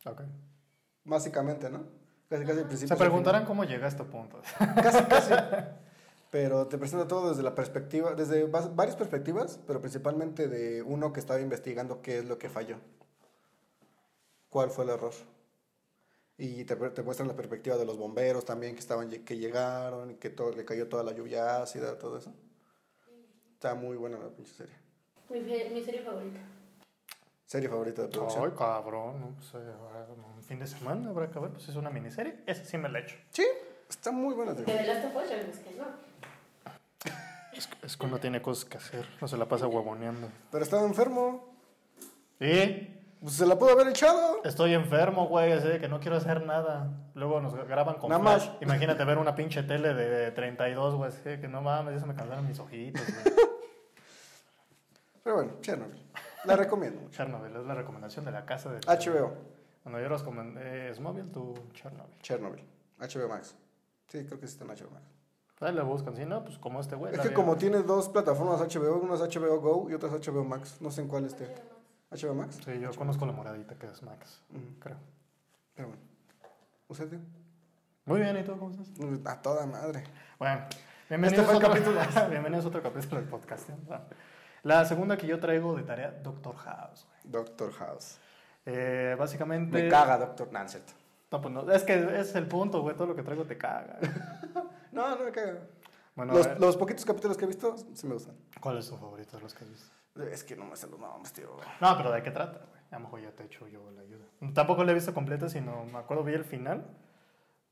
Ok. 0.05 0.21
Básicamente, 1.03 1.69
¿no? 1.69 1.83
Casi, 2.29 2.45
casi 2.45 2.59
el 2.59 2.65
principio. 2.65 2.87
Se 2.87 2.93
el 2.93 3.09
preguntarán 3.09 3.43
cómo 3.43 3.65
llega 3.65 3.87
a 3.87 3.89
este 3.89 4.05
punto. 4.05 4.41
Casi, 4.57 5.03
casi. 5.03 5.33
Pero 6.31 6.67
te 6.67 6.77
presenta 6.77 7.09
todo 7.09 7.29
desde 7.29 7.43
la 7.43 7.53
perspectiva, 7.53 8.15
desde 8.15 8.45
varias 8.45 8.95
perspectivas, 8.95 9.59
pero 9.67 9.81
principalmente 9.81 10.47
de 10.47 10.81
uno 10.81 11.11
que 11.11 11.19
estaba 11.19 11.41
investigando 11.41 12.01
qué 12.01 12.19
es 12.19 12.25
lo 12.25 12.37
que 12.37 12.49
falló. 12.49 12.77
¿Cuál 14.49 14.69
fue 14.71 14.85
el 14.85 14.91
error? 14.91 15.13
Y 16.37 16.63
te, 16.63 16.75
te 16.75 17.03
muestran 17.03 17.27
la 17.27 17.35
perspectiva 17.35 17.77
de 17.77 17.85
los 17.85 17.97
bomberos 17.97 18.45
también 18.45 18.75
que 18.75 18.79
estaban 18.79 19.09
que 19.09 19.37
llegaron 19.37 20.11
y 20.11 20.15
que 20.15 20.29
todo, 20.29 20.51
le 20.51 20.63
cayó 20.63 20.87
toda 20.87 21.03
la 21.03 21.11
lluvia 21.11 21.61
ácida, 21.61 21.99
todo 21.99 22.17
eso. 22.17 22.33
Está 23.53 23.75
muy 23.75 23.97
buena 23.97 24.17
la 24.17 24.29
pinche 24.29 24.53
serie. 24.53 24.75
Mi, 25.29 25.41
mi 25.41 25.83
serie 25.83 26.01
favorita. 26.01 26.39
Serie 27.45 27.67
favorita 27.67 28.03
de 28.03 28.07
producción. 28.07 28.45
Ay, 28.45 28.57
cabrón. 28.57 29.19
No, 29.19 29.35
pues, 29.35 29.53
un 29.53 30.43
fin 30.43 30.59
de 30.59 30.67
semana 30.67 31.09
habrá 31.09 31.29
que 31.29 31.39
ver. 31.39 31.51
Pues 31.51 31.67
es 31.67 31.75
una 31.75 31.89
miniserie. 31.89 32.39
Esa 32.45 32.63
sí 32.63 32.77
me 32.77 32.87
la 32.87 32.99
echo. 32.99 33.17
Sí, 33.31 33.45
está 33.89 34.11
muy 34.11 34.33
buena. 34.33 34.53
de 34.53 34.87
Last 34.87 35.05
of 35.05 35.15
Us 35.21 35.29
ya 35.29 35.39
que 35.39 35.77
no. 35.77 36.10
Es, 37.61 37.69
es 37.83 37.97
que 37.97 38.05
uno 38.05 38.17
tiene 38.19 38.41
cosas 38.41 38.65
que 38.65 38.77
hacer. 38.77 39.05
No 39.21 39.27
se 39.27 39.37
la 39.37 39.45
pasa 39.47 39.67
huevoneando. 39.67 40.29
Pero 40.51 40.63
estaba 40.63 40.83
enfermo. 40.85 41.53
Y 42.39 42.97
Pues 43.21 43.33
se 43.35 43.45
la 43.45 43.55
pudo 43.57 43.71
haber 43.73 43.87
echado. 43.89 44.41
estoy 44.43 44.73
enfermo, 44.73 45.27
güey. 45.27 45.51
Así 45.51 45.67
de 45.67 45.79
que 45.79 45.87
no 45.87 45.99
quiero 45.99 46.17
hacer 46.17 46.43
nada. 46.45 46.89
Luego 47.13 47.39
nos 47.39 47.53
graban 47.53 47.95
con 47.99 48.09
Nada 48.09 48.21
flash. 48.21 48.47
más. 48.49 48.61
Imagínate 48.61 49.03
ver 49.05 49.17
una 49.19 49.35
pinche 49.35 49.61
tele 49.63 49.93
de 49.93 50.31
32, 50.31 50.95
güey. 50.95 51.09
Así 51.09 51.21
que 51.39 51.47
no 51.47 51.61
mames, 51.61 51.93
ya 51.93 51.99
se 51.99 52.05
me 52.07 52.15
cansaron 52.15 52.47
mis 52.47 52.57
ojitos, 52.59 53.01
güey. 53.05 53.35
Pero 55.23 55.35
bueno, 55.35 55.53
Chernobyl. 55.61 56.03
La 56.45 56.55
recomiendo. 56.55 57.07
Chernobyl 57.11 57.55
es 57.55 57.63
la 57.65 57.75
recomendación 57.75 58.25
de 58.25 58.31
la 58.31 58.43
casa 58.45 58.71
de. 58.71 58.79
HBO. 58.79 59.33
Cuando 59.83 59.99
yo 59.99 60.09
los 60.09 60.21
recomendé 60.21 60.93
Smóvil, 60.95 61.31
tú 61.31 61.53
Chernobyl. 61.73 62.17
Chernobyl. 62.21 62.63
HBO 62.99 63.27
Max. 63.27 63.55
Sí, 64.07 64.25
creo 64.25 64.39
que 64.39 64.47
sí 64.47 64.53
está 64.59 64.63
en 64.65 64.71
HBO 64.71 64.89
Max. 64.91 65.05
Ahí 65.61 65.73
le 65.73 65.81
buscan. 65.83 66.15
Si 66.15 66.25
no, 66.25 66.43
pues 66.43 66.57
como 66.57 66.79
este 66.81 66.95
güey. 66.95 67.11
Es 67.11 67.17
la 67.19 67.23
que 67.23 67.33
como 67.33 67.55
tiene 67.55 67.83
dos 67.83 68.09
plataformas 68.09 68.59
HBO, 68.59 68.97
una 68.97 69.13
es 69.13 69.21
HBO 69.21 69.59
Go 69.59 69.89
y 69.89 69.93
otra 69.93 70.09
es 70.09 70.27
HBO 70.27 70.43
Max. 70.43 70.77
No 70.81 70.89
sé 70.89 71.01
en 71.01 71.07
cuál 71.07 71.25
esté. 71.25 71.47
HBO 72.09 72.33
Max. 72.33 72.57
Sí, 72.65 72.79
yo 72.79 72.89
conozco 72.95 73.25
la 73.25 73.31
moradita 73.31 73.75
que 73.75 73.85
es 73.85 74.01
Max, 74.01 74.41
creo. 74.79 74.97
Pero 75.75 75.89
bueno. 75.89 76.01
¿Usted? 76.87 77.09
tío? 77.09 77.19
Muy 78.05 78.19
bien, 78.19 78.35
¿y 78.37 78.43
tú 78.43 78.57
cómo 78.57 78.71
estás? 78.71 78.89
A 79.25 79.41
toda 79.41 79.65
madre. 79.67 80.03
Bueno, 80.39 80.65
bienvenidos, 81.07 81.45
Este 81.45 81.59
fue 81.59 81.79
el 81.79 81.79
otro, 81.87 82.29
bienvenidos 82.29 82.65
a 82.65 82.67
otro 82.67 82.81
capítulo 82.81 83.21
del 83.21 83.29
podcast. 83.29 83.69
¿eh? 83.69 83.75
La 84.63 84.83
segunda 84.85 85.15
que 85.15 85.27
yo 85.27 85.39
traigo 85.39 85.75
de 85.75 85.83
tarea, 85.83 86.11
Doctor 86.11 86.55
House. 86.55 87.05
güey. 87.05 87.31
Doctor 87.31 87.71
House. 87.73 88.17
Eh, 88.65 89.15
básicamente... 89.17 89.83
Me 89.83 89.89
caga 89.89 90.17
Doctor 90.17 90.51
Nanset. 90.51 90.83
No, 91.31 91.39
pues 91.39 91.53
no, 91.53 91.71
es 91.71 91.83
que 91.83 92.19
es 92.19 92.35
el 92.35 92.47
punto, 92.47 92.81
güey. 92.81 92.95
Todo 92.95 93.07
lo 93.07 93.15
que 93.15 93.23
traigo 93.23 93.45
te 93.45 93.57
caga. 93.57 93.99
No, 94.91 95.15
no 95.15 95.23
me 95.25 95.31
caga. 95.31 95.67
Bueno, 96.15 96.33
los, 96.33 96.59
los 96.59 96.77
poquitos 96.77 97.05
capítulos 97.05 97.37
que 97.37 97.45
he 97.45 97.47
visto 97.47 97.75
sí 97.93 98.05
me 98.07 98.13
gustan. 98.13 98.35
¿cuál 98.59 98.77
es 98.77 98.89
tu 98.89 98.97
favorito 98.97 99.37
de 99.37 99.43
los 99.43 99.53
que 99.53 99.63
has 99.63 99.69
visto? 99.69 99.91
Es 100.29 100.43
que 100.43 100.55
no 100.55 100.65
me 100.65 100.75
sé 100.75 100.87
los 100.87 100.99
nombres, 100.99 101.31
tío. 101.31 101.53
güey. 101.53 101.67
No, 101.79 101.95
pero 101.97 102.11
¿de 102.11 102.21
qué 102.21 102.31
trata, 102.31 102.59
güey? 102.59 102.81
A 102.91 102.95
lo 102.95 103.05
mejor 103.05 103.21
ya 103.21 103.31
te 103.31 103.43
echo 103.45 103.67
yo 103.67 103.89
la 103.91 104.01
ayuda. 104.01 104.25
Tampoco 104.53 104.83
la 104.83 104.91
he 104.91 104.95
visto 104.95 105.13
completa, 105.13 105.47
sino 105.47 105.85
me 105.85 105.97
acuerdo, 105.99 106.23
vi 106.25 106.33
el 106.33 106.43
final. 106.43 106.85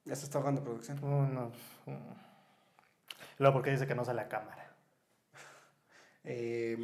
Ya 0.05 0.15
se 0.15 0.23
está 0.23 0.37
ahogando 0.37 0.63
producción. 0.63 1.03
Uno, 1.03 1.51
mm. 1.85 1.91
Luego, 3.39 3.53
¿por 3.53 3.63
qué 3.63 3.71
dice 3.71 3.85
que 3.85 3.95
no 3.95 4.05
sale 4.05 4.21
a 4.21 4.29
cámara? 4.29 4.73
Eh, 6.23 6.77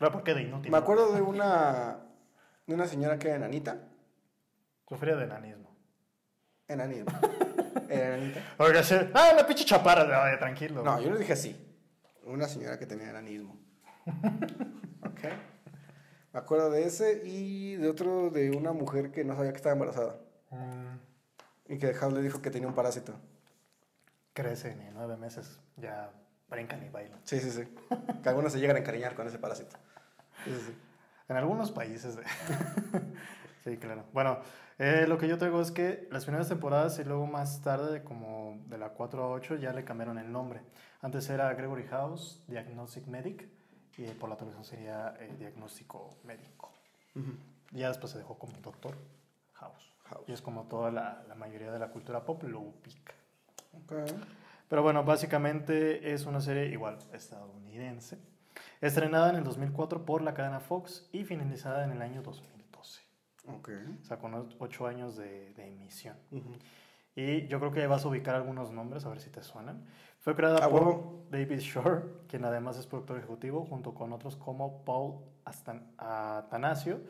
Luego, 0.00 0.12
¿por 0.12 0.22
qué 0.24 0.34
de 0.34 0.42
inútil? 0.42 0.70
me 0.70 0.78
acuerdo 0.78 1.12
de 1.12 1.22
una, 1.22 1.98
de 2.66 2.74
una 2.74 2.86
señora 2.86 3.18
que 3.18 3.28
era 3.28 3.36
enanita. 3.36 3.78
Sufría 4.88 5.16
de 5.16 5.24
enanismo. 5.24 5.70
Enanita. 6.66 7.20
Enanita. 7.88 8.40
Oiga, 8.58 8.82
sí. 8.82 8.94
Ah, 9.14 9.32
la 9.36 9.46
pinche 9.46 9.64
chaparra. 9.64 10.38
Tranquilo. 10.38 10.82
No, 10.82 11.00
yo 11.00 11.10
no 11.10 11.16
dije 11.16 11.32
así. 11.32 11.56
Una 12.24 12.46
señora 12.46 12.78
que 12.78 12.86
tenía 12.86 13.10
enanismo. 13.10 13.56
ok. 15.02 15.20
Me 16.32 16.38
acuerdo 16.40 16.70
de 16.70 16.84
ese 16.84 17.22
y 17.24 17.76
de 17.76 17.88
otro 17.88 18.30
de 18.30 18.50
una 18.50 18.72
mujer 18.72 19.10
que 19.10 19.24
no 19.24 19.34
sabía 19.34 19.50
que 19.52 19.56
estaba 19.56 19.72
embarazada. 19.72 20.16
Mm, 20.50 21.72
Y 21.72 21.78
que 21.78 21.92
House 21.94 22.12
le 22.12 22.22
dijo 22.22 22.42
que 22.42 22.50
tenía 22.50 22.68
un 22.68 22.74
parásito. 22.74 23.14
crecen 24.34 24.80
y 24.82 24.90
nueve 24.92 25.16
meses 25.16 25.58
ya 25.76 26.10
brincan 26.48 26.82
y 26.84 26.88
bailan. 26.90 27.18
Sí, 27.24 27.40
sí, 27.40 27.50
sí. 27.50 27.64
Que 28.22 28.28
algunos 28.28 28.52
se 28.52 28.60
llegan 28.60 28.76
a 28.76 28.80
encariñar 28.80 29.14
con 29.14 29.26
ese 29.26 29.38
parásito. 29.38 29.76
Sí, 30.44 30.50
sí, 30.54 30.62
sí. 30.68 30.74
En 31.28 31.36
algunos 31.36 31.70
países. 31.72 32.16
de- 32.16 32.22
sí, 33.64 33.76
claro. 33.78 34.04
Bueno, 34.12 34.38
eh, 34.78 35.06
lo 35.08 35.18
que 35.18 35.28
yo 35.28 35.38
traigo 35.38 35.60
es 35.60 35.70
que 35.70 36.08
las 36.10 36.24
primeras 36.24 36.48
temporadas 36.48 36.98
y 36.98 37.04
luego 37.04 37.26
más 37.26 37.62
tarde, 37.62 38.02
como 38.02 38.60
de 38.66 38.78
la 38.78 38.90
4 38.90 39.22
a 39.22 39.28
8, 39.28 39.56
ya 39.56 39.72
le 39.72 39.84
cambiaron 39.84 40.18
el 40.18 40.30
nombre. 40.30 40.62
Antes 41.00 41.28
era 41.30 41.52
Gregory 41.54 41.86
House, 41.88 42.42
Diagnostic 42.46 43.06
Medic, 43.06 43.48
y 43.96 44.06
por 44.12 44.28
la 44.28 44.36
televisión 44.36 44.64
sería 44.64 45.14
eh, 45.18 45.34
Diagnóstico 45.38 46.18
Médico. 46.24 46.72
Ujú. 47.16 47.32
Y 47.72 47.80
ya 47.80 47.88
después 47.88 48.12
se 48.12 48.18
dejó 48.18 48.38
como 48.38 48.52
Doctor 48.60 48.94
House. 49.54 49.92
House. 50.04 50.24
Y 50.28 50.32
es 50.32 50.40
como 50.40 50.68
toda 50.68 50.90
la, 50.90 51.24
la 51.28 51.34
mayoría 51.34 51.72
de 51.72 51.78
la 51.78 51.88
cultura 51.88 52.24
pop 52.24 52.44
lo 52.44 52.60
ubica. 52.60 53.14
Ok. 53.72 53.92
Pero 54.68 54.82
bueno, 54.82 55.02
básicamente 55.02 56.12
es 56.12 56.26
una 56.26 56.40
serie 56.40 56.66
igual 56.66 56.98
estadounidense, 57.12 58.18
estrenada 58.80 59.30
en 59.30 59.36
el 59.36 59.44
2004 59.44 60.04
por 60.04 60.22
la 60.22 60.34
cadena 60.34 60.60
Fox 60.60 61.08
y 61.10 61.24
finalizada 61.24 61.84
en 61.84 61.92
el 61.92 62.02
año 62.02 62.22
2012. 62.22 62.57
Ok. 63.56 63.70
O 64.02 64.04
sea, 64.04 64.18
con 64.18 64.34
ocho 64.58 64.86
años 64.86 65.16
de, 65.16 65.52
de 65.54 65.66
emisión. 65.68 66.16
Ujú. 66.30 66.52
Y 67.14 67.46
yo 67.48 67.58
creo 67.58 67.72
que 67.72 67.86
vas 67.86 68.04
a 68.04 68.08
ubicar 68.08 68.34
algunos 68.36 68.70
nombres, 68.70 69.04
a 69.04 69.08
ver 69.08 69.20
si 69.20 69.30
te 69.30 69.42
suenan. 69.42 69.84
Fue 70.20 70.34
creada 70.36 70.64
A 70.64 70.68
por. 70.68 71.26
David 71.30 71.58
Shore, 71.58 72.02
quien 72.28 72.44
además 72.44 72.78
es 72.78 72.86
productor 72.86 73.18
ejecutivo, 73.18 73.64
junto 73.66 73.94
con 73.94 74.12
otros 74.12 74.36
como 74.36 74.84
Paul 74.84 75.24
Astan- 75.44 75.92
Atanasio, 75.98 77.00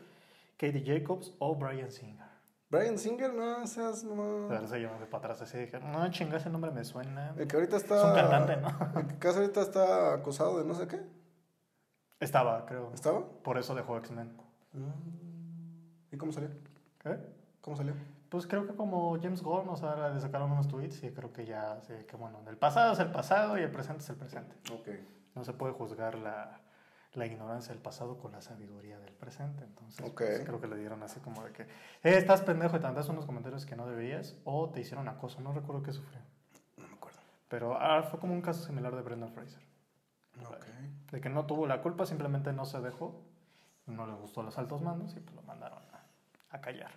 Katie 0.57 0.83
Jacobs 0.85 1.35
o 1.38 1.55
Brian 1.57 1.90
Singer. 1.90 2.27
Brian 2.70 2.98
Singer, 2.98 3.33
no 3.33 3.66
seas 3.66 4.05
no. 4.05 4.48
se 4.66 4.81
yo 4.81 4.90
me 4.90 4.96
fui 4.98 5.07
para 5.07 5.18
atrás 5.33 5.42
así 5.42 5.57
dije, 5.59 5.79
no, 5.81 6.11
chinga, 6.11 6.37
ese 6.37 6.51
nombre 6.51 6.70
me 6.70 6.85
suena. 6.85 7.35
El 7.37 7.46
que 7.48 7.57
ahorita 7.57 7.77
está. 7.77 7.96
Es 7.96 8.05
un 8.05 8.14
cantante, 8.14 8.57
¿no? 8.57 8.68
El 9.01 9.07
que 9.07 9.18
casi 9.18 9.38
ahorita 9.38 9.62
está 9.62 10.14
acusado 10.14 10.59
de 10.59 10.64
no 10.66 10.74
sé 10.74 10.87
qué. 10.87 11.01
Estaba, 12.20 12.66
creo. 12.66 12.92
¿Estaba? 12.92 13.24
Por 13.42 13.59
eso 13.59 13.74
dejó 13.74 13.96
X-Men. 13.98 14.37
¿Y 16.12 16.16
cómo 16.16 16.33
salió? 16.33 16.51
¿Qué? 17.03 17.18
¿Cómo 17.61 17.77
salió? 17.77 17.94
Pues 18.29 18.47
creo 18.47 18.66
que 18.66 18.75
como 18.75 19.18
James 19.21 19.42
Gunn, 19.42 19.68
o 19.68 19.77
sea, 19.77 20.11
le 20.11 20.21
sacaron 20.21 20.53
unos 20.53 20.68
tweets 20.68 21.03
y 21.03 21.11
creo 21.11 21.33
que 21.33 21.47
ya, 21.47 21.81
que 22.07 22.16
bueno, 22.16 22.40
el 22.47 22.57
pasado 22.57 22.92
es 22.92 22.99
el 22.99 23.11
pasado 23.11 23.59
y 23.59 23.62
el 23.62 23.71
presente 23.71 24.03
es 24.03 24.11
el 24.11 24.16
presente. 24.16 24.55
Ok. 24.73 24.88
No 25.35 25.44
se 25.44 25.53
puede 25.55 25.73
juzgar 25.73 26.16
la, 26.16 26.61
la 27.14 27.27
ignorancia 27.27 27.73
del 27.73 27.83
pasado 27.83 28.18
con 28.18 28.33
la 28.33 28.42
sabiduría 28.42 28.99
del 28.99 29.14
presente. 29.14 29.64
Entonces, 29.64 30.05
Ok. 30.05 30.16
pues, 30.18 30.40
creo 30.44 30.61
que 30.61 30.66
le 30.66 30.77
dieron 30.77 31.03
así 31.03 31.21
como 31.21 31.42
de 31.44 31.53
que, 31.53 31.62
eh, 31.62 31.68
estás 32.03 32.42
pendejo 32.42 32.77
y 32.77 32.81
te 32.81 32.87
andas 32.87 33.09
unos 33.09 33.25
comentarios 33.25 33.64
que 33.64 33.77
no 33.77 33.87
deberías 33.87 34.37
o 34.44 34.68
te 34.71 34.81
hicieron 34.81 35.09
acoso. 35.09 35.40
No 35.40 35.53
recuerdo 35.53 35.83
qué 35.83 35.92
sufrió. 35.92 36.21
No 36.77 36.87
me 36.88 36.94
acuerdo. 36.94 37.18
Pero 37.49 37.79
ah, 37.81 38.03
fue 38.03 38.21
como 38.21 38.35
un 38.35 38.42
caso 38.42 38.62
similar 38.64 38.94
de 38.94 39.01
Brendan 39.03 39.33
Fraser. 39.33 39.62
Ok. 40.47 40.66
De 41.12 41.21
que 41.23 41.31
no 41.31 41.47
tuvo 41.47 41.66
la 41.66 41.81
culpa, 41.81 42.05
simplemente 42.05 42.53
no 42.53 42.66
se 42.66 42.81
dejó. 42.81 43.23
No 43.87 44.07
le 44.07 44.12
gustó 44.12 44.42
los 44.42 44.59
altos 44.59 44.83
mandos 44.83 45.16
y 45.16 45.21
pues 45.21 45.35
lo 45.35 45.40
mandaron 45.42 45.79
a, 46.50 46.61
callar. 46.61 46.92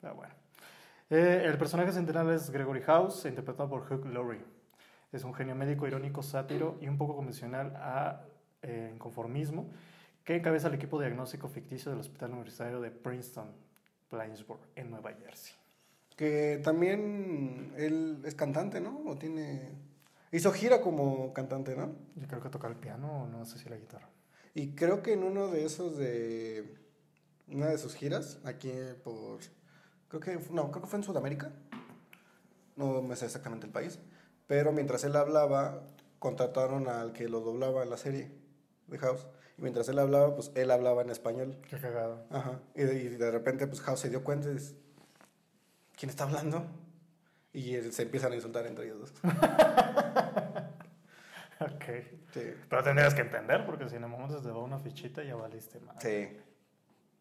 Pero 0.00 0.14
bueno. 0.14 0.34
Eh, 1.10 1.42
el 1.44 1.58
personaje 1.58 1.92
central 1.92 2.30
es 2.30 2.50
Gregory 2.50 2.82
House, 2.82 3.24
interpretado 3.24 3.68
por 3.68 3.92
Hugh 3.92 4.06
Laurie. 4.06 4.44
Es 5.12 5.24
un 5.24 5.34
genio 5.34 5.56
médico, 5.56 5.86
irónico, 5.88 6.22
sátiro 6.22 6.78
y 6.80 6.88
un 6.88 6.96
poco 6.96 7.16
convencional 7.16 7.74
a 7.76 8.24
eh, 8.62 8.94
conformismo 8.98 9.70
que 10.24 10.36
encabeza 10.36 10.68
el 10.68 10.74
equipo 10.74 11.00
diagnóstico 11.00 11.48
ficticio 11.48 11.90
del 11.90 12.00
Hospital 12.00 12.30
Universitario 12.30 12.80
de 12.80 12.90
Princeton, 12.90 13.50
Plainsboro, 14.08 14.60
en 14.76 14.90
Nueva 14.90 15.12
Jersey. 15.12 15.54
Que 16.16 16.60
también 16.62 17.72
él 17.76 18.22
es 18.24 18.34
cantante, 18.34 18.80
¿no? 18.80 19.02
O 19.06 19.16
tiene... 19.16 19.72
Hizo 20.30 20.52
gira 20.52 20.80
como 20.80 21.32
cantante, 21.32 21.74
¿no? 21.74 21.92
Yo 22.14 22.28
creo 22.28 22.40
que 22.40 22.50
toca 22.50 22.68
el 22.68 22.76
piano 22.76 23.24
o 23.24 23.26
no 23.26 23.44
sé 23.44 23.58
si 23.58 23.68
la 23.68 23.76
guitarra. 23.76 24.08
Y 24.54 24.74
creo 24.74 25.02
que 25.02 25.14
en 25.14 25.24
uno 25.24 25.48
de 25.48 25.64
esos 25.64 25.96
de... 25.96 26.76
Una 27.52 27.66
de 27.66 27.78
sus 27.78 27.94
giras, 27.94 28.38
aquí 28.44 28.72
por... 29.02 29.40
Creo 30.08 30.20
que... 30.20 30.38
No, 30.50 30.70
creo 30.70 30.82
que 30.82 30.88
fue 30.88 30.98
en 30.98 31.04
Sudamérica. 31.04 31.52
No 32.76 33.02
me 33.02 33.16
sé 33.16 33.26
exactamente 33.26 33.66
el 33.66 33.72
país. 33.72 33.98
Pero 34.46 34.72
mientras 34.72 35.04
él 35.04 35.14
hablaba, 35.16 35.82
contrataron 36.18 36.88
al 36.88 37.12
que 37.12 37.28
lo 37.28 37.40
doblaba 37.40 37.82
en 37.82 37.90
la 37.90 37.96
serie 37.96 38.30
de 38.86 38.98
House. 38.98 39.26
Y 39.58 39.62
mientras 39.62 39.88
él 39.88 39.98
hablaba, 39.98 40.34
pues 40.34 40.50
él 40.54 40.70
hablaba 40.70 41.02
en 41.02 41.10
español. 41.10 41.58
Qué 41.68 41.78
cagado. 41.78 42.24
Ajá. 42.30 42.60
Y 42.74 42.82
de, 42.82 43.02
y 43.02 43.08
de 43.08 43.30
repente, 43.30 43.66
pues 43.66 43.80
House 43.82 44.00
se 44.00 44.08
dio 44.10 44.24
cuenta 44.24 44.48
y 44.50 44.54
dice, 44.54 44.74
¿quién 45.96 46.10
está 46.10 46.24
hablando? 46.24 46.64
Y 47.52 47.74
él- 47.74 47.92
se 47.92 48.02
empiezan 48.02 48.32
a 48.32 48.36
insultar 48.36 48.66
entre 48.66 48.86
ellos 48.86 49.00
dos. 49.00 49.12
Ok. 51.60 51.84
Sí. 52.32 52.54
Pero 52.70 52.82
tendrías 52.82 53.14
que 53.14 53.20
entender, 53.20 53.66
porque 53.66 53.86
si 53.88 53.96
en 53.96 54.04
el 54.04 54.08
momento 54.08 54.38
se 54.38 54.42
te 54.46 54.50
va 54.50 54.62
una 54.62 54.78
fichita, 54.78 55.22
ya 55.22 55.34
valiste 55.36 55.78
más. 55.80 56.02
Sí. 56.02 56.28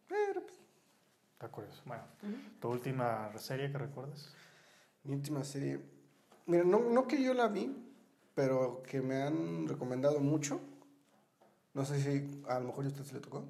Pero, 0.10 0.42
pues, 0.42 0.60
Está 1.34 1.48
curioso. 1.48 1.82
Bueno, 1.86 2.04
¿tu 2.60 2.68
última 2.68 3.32
serie 3.38 3.72
que 3.72 3.78
recuerdes? 3.78 4.36
mi 5.04 5.14
última 5.14 5.44
serie. 5.44 5.80
Mira, 6.46 6.64
no, 6.64 6.80
no 6.80 7.08
que 7.08 7.24
yo 7.24 7.34
la 7.34 7.48
vi, 7.48 7.74
pero 8.36 8.84
que 8.84 9.02
me 9.02 9.22
han 9.22 9.68
recomendado 9.68 10.20
mucho. 10.20 10.60
No 11.74 11.86
sé 11.86 12.02
si 12.02 12.44
a 12.50 12.60
lo 12.60 12.66
mejor 12.68 12.86
a 12.86 12.88
usted 12.90 13.06
se 13.06 13.14
le 13.14 13.22
tocó. 13.22 13.46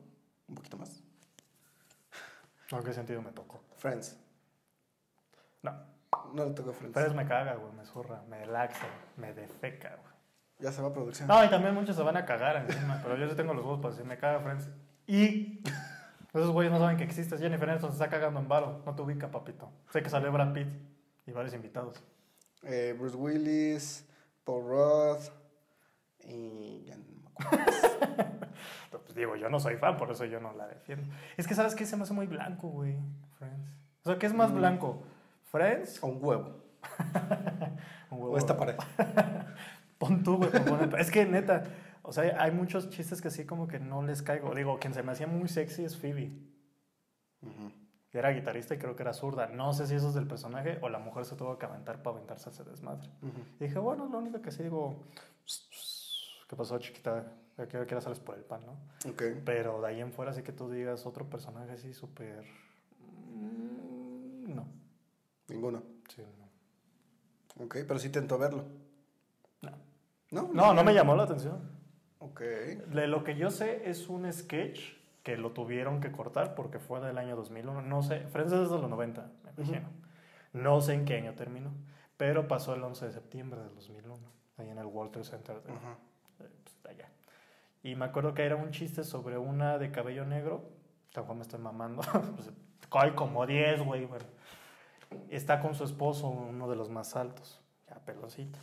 Un 0.47 0.55
poquito 0.55 0.77
más. 0.77 1.01
¿No 2.71 2.83
qué 2.83 2.93
sentido 2.93 3.21
me 3.21 3.31
tocó? 3.31 3.59
Friends. 3.77 4.15
No. 5.63 5.73
No 6.33 6.45
le 6.45 6.51
tocó 6.51 6.73
Friends. 6.73 6.93
Friends 6.93 7.15
me 7.15 7.27
caga, 7.27 7.55
güey, 7.55 7.73
me 7.73 7.85
zurra, 7.85 8.21
me 8.29 8.45
laxa, 8.45 8.87
me 9.17 9.33
defeca, 9.33 9.95
güey. 9.95 10.13
Ya 10.59 10.71
se 10.71 10.81
va 10.81 10.89
a 10.89 10.93
producción. 10.93 11.27
No, 11.27 11.43
y 11.43 11.49
también 11.49 11.73
muchos 11.73 11.95
se 11.95 12.03
van 12.03 12.17
a 12.17 12.25
cagar 12.25 12.57
encima, 12.57 12.99
pero 13.01 13.17
yo 13.17 13.27
sí 13.29 13.35
tengo 13.35 13.53
los 13.53 13.63
huevos 13.63 13.79
para 13.79 13.93
decir, 13.93 14.05
me 14.05 14.17
caga 14.17 14.41
Friends. 14.41 14.69
Y 15.07 15.63
esos 16.33 16.51
güeyes 16.51 16.71
no 16.71 16.79
saben 16.79 16.97
que 16.97 17.03
existes. 17.03 17.39
Jennifer 17.39 17.69
Aniston 17.69 17.91
se 17.91 17.95
está 17.95 18.09
cagando 18.09 18.39
en 18.39 18.47
varo, 18.47 18.81
no 18.85 18.95
te 18.95 19.01
ubica, 19.01 19.31
papito. 19.31 19.71
Sé 19.91 20.03
que 20.03 20.09
salió 20.09 20.31
Brad 20.31 20.53
Pitt 20.53 20.67
y 21.25 21.31
varios 21.31 21.53
invitados. 21.53 22.03
Eh, 22.63 22.95
Bruce 22.97 23.15
Willis, 23.15 24.07
Paul 24.43 24.67
Roth 24.67 25.31
y 26.23 26.85
ya 26.85 26.97
no 26.97 27.03
me 27.05 27.29
acuerdo. 27.29 28.39
Pues, 29.09 29.17
digo, 29.17 29.35
yo 29.35 29.49
no 29.49 29.59
soy 29.59 29.75
fan, 29.77 29.97
por 29.97 30.11
eso 30.11 30.23
yo 30.25 30.39
no 30.39 30.53
la 30.53 30.67
defiendo. 30.67 31.11
Es 31.35 31.47
que, 31.47 31.55
¿sabes 31.55 31.73
qué? 31.73 31.87
Se 31.87 31.97
me 31.97 32.03
hace 32.03 32.13
muy 32.13 32.27
blanco, 32.27 32.67
güey, 32.67 32.95
Friends. 33.39 33.71
O 34.03 34.09
sea, 34.09 34.19
¿qué 34.19 34.27
es 34.27 34.35
más 34.35 34.53
blanco? 34.53 35.01
¿Friends? 35.45 36.03
O 36.03 36.07
un 36.07 36.19
huevo. 36.23 36.63
Un 38.11 38.19
huevo. 38.19 38.33
O 38.33 38.37
esta 38.37 38.55
pared. 38.55 38.75
Pon 39.97 40.21
tú, 40.21 40.37
güey. 40.37 40.51
Es 40.99 41.09
que 41.09 41.25
neta, 41.25 41.63
o 42.09 42.13
sea, 42.13 42.41
hay 42.41 42.51
muchos 42.51 42.89
chistes 42.89 43.21
que 43.21 43.27
así 43.29 43.45
como 43.45 43.67
que 43.67 43.79
no 43.79 44.01
les 44.03 44.21
caigo. 44.21 44.53
Digo, 44.55 44.79
quien 44.79 44.93
se 44.93 45.03
me 45.03 45.11
hacía 45.11 45.27
muy 45.27 45.47
sexy 45.47 45.83
es 45.85 45.95
Phoebe. 45.97 46.31
Que 48.11 48.17
Era 48.17 48.31
guitarrista 48.31 48.73
y 48.73 48.79
creo 48.79 48.95
que 48.95 49.03
era 49.03 49.13
zurda. 49.13 49.45
No 49.47 49.71
sé 49.73 49.85
si 49.87 49.93
eso 49.95 50.09
es 50.09 50.15
del 50.15 50.25
personaje 50.27 50.79
o 50.81 50.89
la 50.89 50.97
mujer 50.99 51.25
se 51.25 51.35
tuvo 51.35 51.57
que 51.59 51.65
aventar 51.67 52.01
para 52.01 52.15
aventarse 52.17 52.49
ese 52.49 52.63
desmadre. 52.63 53.07
Y 53.59 53.65
dije, 53.65 53.77
bueno, 53.79 54.07
lo 54.07 54.17
único 54.17 54.41
que 54.41 54.51
sí 54.51 54.63
digo, 54.63 55.05
¿qué 56.49 56.55
pasó, 56.55 56.79
chiquita? 56.79 57.31
¿A 57.57 57.61
hora 57.61 57.85
quieras 57.85 58.03
sales 58.05 58.19
por 58.19 58.35
el 58.35 58.43
pan, 58.43 58.61
no? 58.65 58.71
Ok. 59.11 59.21
Pero 59.45 59.79
de 59.81 59.87
ahí 59.89 60.01
en 60.01 60.11
fuera 60.11 60.33
sí 60.33 60.41
que 60.41 60.51
tú 60.53 60.69
digas 60.71 61.05
otro 61.05 61.29
personaje 61.29 61.73
así 61.73 61.93
súper... 61.93 62.43
mm, 63.35 64.55
No, 64.55 64.65
Ninguno. 65.49 65.83
sí, 66.07 66.23
no. 66.39 67.65
Ok, 67.65 67.77
pero 67.87 67.99
sí 67.99 68.09
tentó 68.09 68.37
verlo. 68.37 68.63
No. 69.61 69.71
¿No? 70.31 70.49
No, 70.53 70.73
no 70.73 70.83
me 70.83 70.93
llamó 70.93 71.15
la 71.15 71.23
atención. 71.23 71.59
De 72.35 73.07
lo 73.07 73.23
que 73.23 73.35
yo 73.35 73.49
sé 73.49 73.89
es 73.89 74.09
un 74.09 74.31
sketch 74.31 74.93
que 75.23 75.37
lo 75.37 75.51
tuvieron 75.51 76.01
que 76.01 76.11
cortar 76.11 76.55
porque 76.55 76.79
fue 76.79 76.99
del 77.01 77.17
año 77.17 77.35
2001. 77.35 77.81
No 77.81 78.01
sé, 78.01 78.21
Friends 78.27 78.51
es 78.53 78.69
de 78.69 78.77
los 78.77 78.89
90, 78.89 79.31
me 79.43 79.51
imagino. 79.63 79.89
No 80.53 80.81
sé 80.81 80.93
en 80.93 81.05
qué 81.05 81.17
año 81.17 81.33
terminó, 81.35 81.71
pero 82.17 82.47
pasó 82.47 82.73
el 82.73 82.83
11 82.83 83.05
de 83.05 83.11
septiembre 83.11 83.61
del 83.61 83.75
2001, 83.75 84.17
ahí 84.57 84.69
en 84.69 84.77
el 84.77 84.85
Walter 84.85 85.23
Center 85.25 85.61
de, 85.61 85.71
Ajá. 85.71 85.97
de, 86.39 86.49
pues, 86.63 86.83
de 86.83 86.89
allá. 86.89 87.09
Y 87.83 87.95
me 87.95 88.05
acuerdo 88.05 88.33
que 88.33 88.43
era 88.43 88.55
un 88.55 88.71
chiste 88.71 89.03
sobre 89.03 89.37
una 89.37 89.77
de 89.77 89.91
cabello 89.91 90.25
negro. 90.25 90.69
Tampoco 91.13 91.35
me 91.35 91.41
estoy 91.43 91.59
mamando. 91.59 92.01
pues, 92.35 92.51
Hay 92.91 93.11
como 93.11 93.45
10, 93.45 93.83
güey. 93.83 94.05
Bueno. 94.05 94.25
Está 95.29 95.59
con 95.59 95.75
su 95.75 95.83
esposo, 95.83 96.27
uno 96.27 96.69
de 96.69 96.75
los 96.75 96.89
más 96.89 97.15
altos, 97.15 97.61
ya 97.87 97.95
pelosito. 98.05 98.59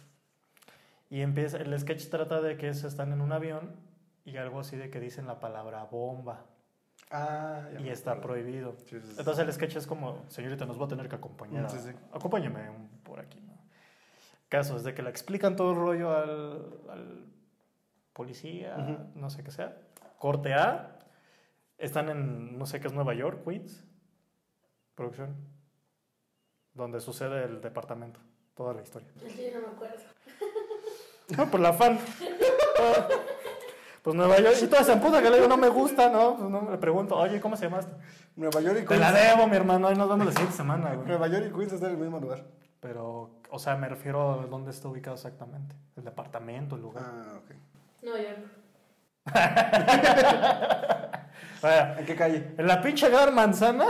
Y 1.09 1.21
empieza, 1.23 1.59
el 1.59 1.79
sketch 1.79 2.09
trata 2.09 2.41
de 2.41 2.57
que 2.57 2.75
se 2.75 2.89
están 2.89 3.13
en 3.13 3.21
un 3.21 3.33
avión 3.33 3.77
y 4.25 4.37
algo 4.39 4.61
así 4.61 4.77
de 4.77 4.91
que 4.91 4.99
dicen 5.01 5.27
la 5.27 5.39
palabra 5.39 5.85
bomba 5.85 6.47
Ah, 7.13 7.69
ya 7.73 7.81
y 7.81 7.89
está 7.91 8.13
acuerdo. 8.13 8.29
prohibido. 8.29 8.77
Sí, 8.87 9.01
sí, 9.01 9.07
sí. 9.13 9.15
Entonces 9.19 9.45
el 9.47 9.53
sketch 9.53 9.77
es 9.77 9.87
como, 9.87 10.25
señorita, 10.29 10.67
nos 10.67 10.81
va 10.81 10.87
a 10.87 10.89
tener 10.89 11.09
que 11.09 11.15
acompañar. 11.15 11.67
a- 11.67 11.69
Sí, 11.69 11.79
sí. 11.79 11.91
Acompáñeme 12.13 12.69
por 13.05 13.21
aquí, 13.21 13.41
¿no? 13.41 13.55
Caso 14.49 14.77
es 14.77 14.83
de 14.83 14.95
que 14.95 15.03
le 15.03 15.11
explican 15.11 15.55
todo 15.55 15.71
el 15.73 15.77
rollo 15.79 16.11
al, 16.17 16.81
al 16.91 17.27
policía, 18.13 18.77
no 19.15 19.31
sé 19.31 19.45
qué 19.45 19.51
sea. 19.53 19.77
Corte 20.19 20.55
A, 20.55 20.99
están 21.79 22.09
en, 22.09 22.59
no 22.59 22.67
sé 22.67 22.81
qué 22.81 22.89
es 22.89 22.93
Nueva 22.93 23.15
York, 23.15 23.45
Queens, 23.45 23.85
producción, 24.97 25.37
donde 26.75 27.01
sucede 27.01 27.45
el 27.45 27.61
departamento, 27.61 28.19
toda 28.55 28.75
la 28.75 28.83
historia. 28.83 29.09
Sí, 29.17 29.51
no 29.55 29.61
me 29.61 29.67
acuerdo. 29.69 30.03
No, 31.37 31.47
por 31.51 31.61
la 31.61 31.73
fan. 31.73 31.99
Pues 34.03 34.15
Nueva 34.15 34.39
York, 34.39 34.57
y 34.63 34.67
toda 34.67 34.83
esa 34.83 35.01
puta 35.01 35.21
que 35.21 35.31
le 35.31 35.37
digo, 35.37 35.49
no 35.49 35.57
me 35.57 35.69
gusta, 35.69 36.09
¿no? 36.11 36.37
Pues 36.37 36.49
no, 36.49 36.71
le 36.71 36.79
pregunto, 36.79 37.17
oye, 37.17 37.41
¿cómo 37.41 37.57
se 37.57 37.65
llamaste? 37.65 37.93
Nueva 38.37 38.61
York 38.61 38.79
y 38.83 38.87
Te 38.87 38.97
la 38.99 39.13
Queens. 39.13 39.31
debo, 39.37 39.49
mi 39.49 39.57
hermano, 39.57 39.89
ahí 39.89 39.97
nos 39.97 40.09
vemos 40.09 40.27
la 40.27 40.33
siguiente 40.33 40.57
semana, 40.57 40.95
güey. 40.95 41.09
Nueva 41.09 41.27
York 41.27 41.47
y 41.49 41.53
Queens 41.57 41.73
están 41.73 41.89
en 41.91 41.97
el 41.97 42.03
mismo 42.03 42.21
lugar. 42.21 42.45
Pero, 42.79 43.31
o 43.51 43.59
sea, 43.59 43.75
me 43.77 43.89
refiero 43.89 44.41
a 44.43 44.47
dónde 44.47 44.71
está 44.71 44.87
ubicado 44.89 45.17
exactamente. 45.17 45.75
El 45.97 46.05
departamento, 46.05 46.77
el 46.77 46.83
lugar. 46.83 47.03
Ah, 47.05 47.39
ok. 47.39 47.51
Nueva 48.03 48.21
York. 48.21 48.39
Vaya, 51.63 51.97
¿En 51.99 52.07
qué 52.07 52.15
calle? 52.15 52.55
en 52.59 52.67
la 52.67 52.81
pinche 52.83 53.09
Gran 53.09 53.35
Manzana, 53.35 53.87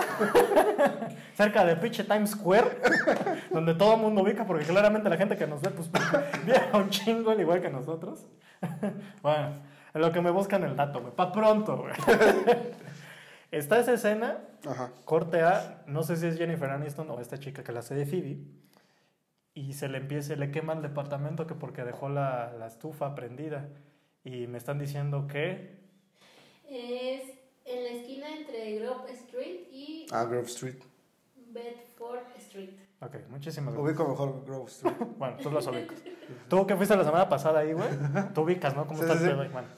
cerca 1.34 1.64
de 1.64 1.76
pinche 1.76 2.04
Times 2.04 2.30
Square, 2.30 2.70
donde 3.50 3.74
todo 3.74 3.94
el 3.94 4.00
mundo 4.00 4.22
ubica, 4.22 4.44
porque 4.46 4.64
claramente 4.64 5.08
la 5.08 5.16
gente 5.16 5.36
que 5.36 5.46
nos 5.46 5.60
ve, 5.62 5.70
pues, 5.70 5.90
viaja 6.46 6.76
un 6.78 6.90
chingo, 6.90 7.30
al 7.30 7.40
igual 7.40 7.60
que 7.60 7.68
nosotros. 7.70 8.26
bueno, 9.22 9.54
en 9.94 10.00
lo 10.00 10.12
que 10.12 10.20
me 10.20 10.30
buscan 10.30 10.62
el 10.64 10.76
dato, 10.76 11.00
güey. 11.00 11.12
Pa' 11.14 11.32
pronto, 11.32 11.76
güey. 11.78 11.92
Está 13.50 13.78
esa 13.78 13.92
escena, 13.94 14.38
Ajá. 14.68 14.90
corte 15.04 15.42
A, 15.42 15.82
no 15.86 16.02
sé 16.02 16.16
si 16.16 16.26
es 16.26 16.36
Jennifer 16.36 16.68
Aniston 16.70 17.10
o 17.10 17.20
esta 17.20 17.38
chica 17.38 17.62
que 17.62 17.72
la 17.72 17.80
hace 17.80 17.94
de 17.94 18.06
Phoebe, 18.06 18.38
y 19.54 19.72
se 19.72 19.88
le 19.88 19.98
empieza, 19.98 20.34
le 20.36 20.50
quema 20.50 20.74
el 20.74 20.82
departamento 20.82 21.46
que 21.46 21.54
porque 21.54 21.82
dejó 21.84 22.08
la, 22.08 22.52
la 22.58 22.66
estufa 22.66 23.14
prendida. 23.14 23.68
Y 24.22 24.48
me 24.48 24.58
están 24.58 24.78
diciendo 24.78 25.26
que 25.28 25.78
Es 26.68 27.22
en 27.66 27.84
la 27.84 27.90
esquina 27.90 28.26
entre 28.36 28.78
Grove 28.78 29.10
Street 29.12 29.60
y 29.70 30.06
Ah, 30.12 30.24
Grove 30.24 30.46
Street. 30.46 30.76
Bedford 31.52 32.26
Street. 32.38 32.70
Ok, 33.00 33.16
muchísimas 33.28 33.74
gracias. 33.74 33.98
Ubico 33.98 34.08
mejor 34.10 34.44
Grove 34.46 34.66
Street. 34.66 34.94
Bueno, 35.18 35.36
tú 35.42 35.50
las 35.50 35.66
ubicas. 35.66 35.98
Tú 36.48 36.66
que 36.66 36.76
fuiste 36.76 36.96
la 36.96 37.04
semana 37.04 37.28
pasada 37.28 37.60
ahí, 37.60 37.72
güey. 37.72 37.88
Tú 38.34 38.42
ubicas, 38.42 38.74
¿no? 38.76 38.86
¿Cómo 38.86 38.98
Sí, 39.02 39.08
está 39.08 39.14
el 39.24 39.30
sí? 39.30 39.48
Bueno, 39.52 39.68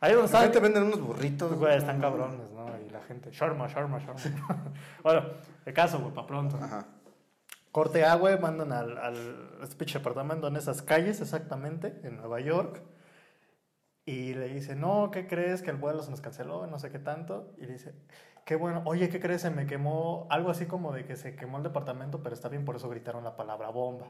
ahí 0.00 0.12
donde 0.12 0.26
están. 0.26 0.52
te 0.52 0.60
venden 0.60 0.82
unos 0.84 1.00
burritos. 1.00 1.54
Güey, 1.54 1.76
están 1.78 2.00
cabrones, 2.00 2.50
¿no? 2.50 2.66
Y 2.86 2.90
la 2.90 3.00
gente. 3.02 3.30
Sharma, 3.30 3.66
Sharma, 3.68 3.98
Sharma. 3.98 4.20
bueno, 5.02 5.22
el 5.64 5.72
caso, 5.74 5.98
güey, 6.00 6.12
para 6.12 6.26
pronto. 6.26 6.56
Ajá. 6.60 6.86
Corte 7.70 8.04
A, 8.04 8.14
güey, 8.16 8.38
mandan 8.38 8.70
al, 8.72 8.98
al 8.98 9.58
este 9.62 9.76
pinche 9.76 9.98
apartamento 9.98 10.46
en 10.48 10.56
esas 10.56 10.82
calles, 10.82 11.20
exactamente, 11.22 11.98
en 12.04 12.16
Nueva 12.18 12.40
York. 12.40 12.82
Y 14.04 14.34
le 14.34 14.48
dice, 14.48 14.74
no, 14.74 15.10
¿qué 15.12 15.26
crees? 15.26 15.62
Que 15.62 15.70
el 15.70 15.76
vuelo 15.76 16.02
se 16.02 16.10
nos 16.10 16.20
canceló, 16.20 16.66
no 16.66 16.78
sé 16.78 16.90
qué 16.90 16.98
tanto. 16.98 17.52
Y 17.58 17.66
le 17.66 17.74
dice, 17.74 17.94
qué 18.44 18.56
bueno, 18.56 18.82
oye, 18.84 19.08
¿qué 19.08 19.20
crees? 19.20 19.42
Se 19.42 19.50
me 19.50 19.66
quemó, 19.66 20.26
algo 20.30 20.50
así 20.50 20.66
como 20.66 20.92
de 20.92 21.04
que 21.04 21.16
se 21.16 21.36
quemó 21.36 21.58
el 21.58 21.62
departamento, 21.62 22.22
pero 22.22 22.34
está 22.34 22.48
bien, 22.48 22.64
por 22.64 22.74
eso 22.76 22.88
gritaron 22.88 23.22
la 23.24 23.36
palabra 23.36 23.68
bomba. 23.70 24.08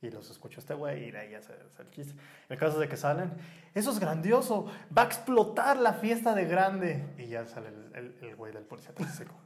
Y 0.00 0.10
los 0.10 0.30
escuchó 0.30 0.58
este 0.60 0.74
güey 0.74 1.04
y 1.04 1.10
de 1.12 1.18
ahí 1.18 1.30
ya 1.30 1.40
se, 1.42 1.54
se 1.70 1.82
el 1.82 1.90
chiste. 1.90 2.14
El 2.48 2.58
caso 2.58 2.74
es 2.74 2.80
de 2.80 2.88
que 2.88 2.96
salen, 2.96 3.32
eso 3.74 3.90
es 3.90 4.00
grandioso, 4.00 4.66
va 4.96 5.02
a 5.02 5.04
explotar 5.06 5.76
la 5.76 5.92
fiesta 5.92 6.34
de 6.34 6.44
grande. 6.44 7.04
Y 7.18 7.26
ya 7.26 7.46
sale 7.46 7.68
el, 7.68 7.90
el, 7.94 8.18
el 8.28 8.36
güey 8.36 8.52
del 8.52 8.64
policía 8.64 8.92
tóxico. 8.94 9.34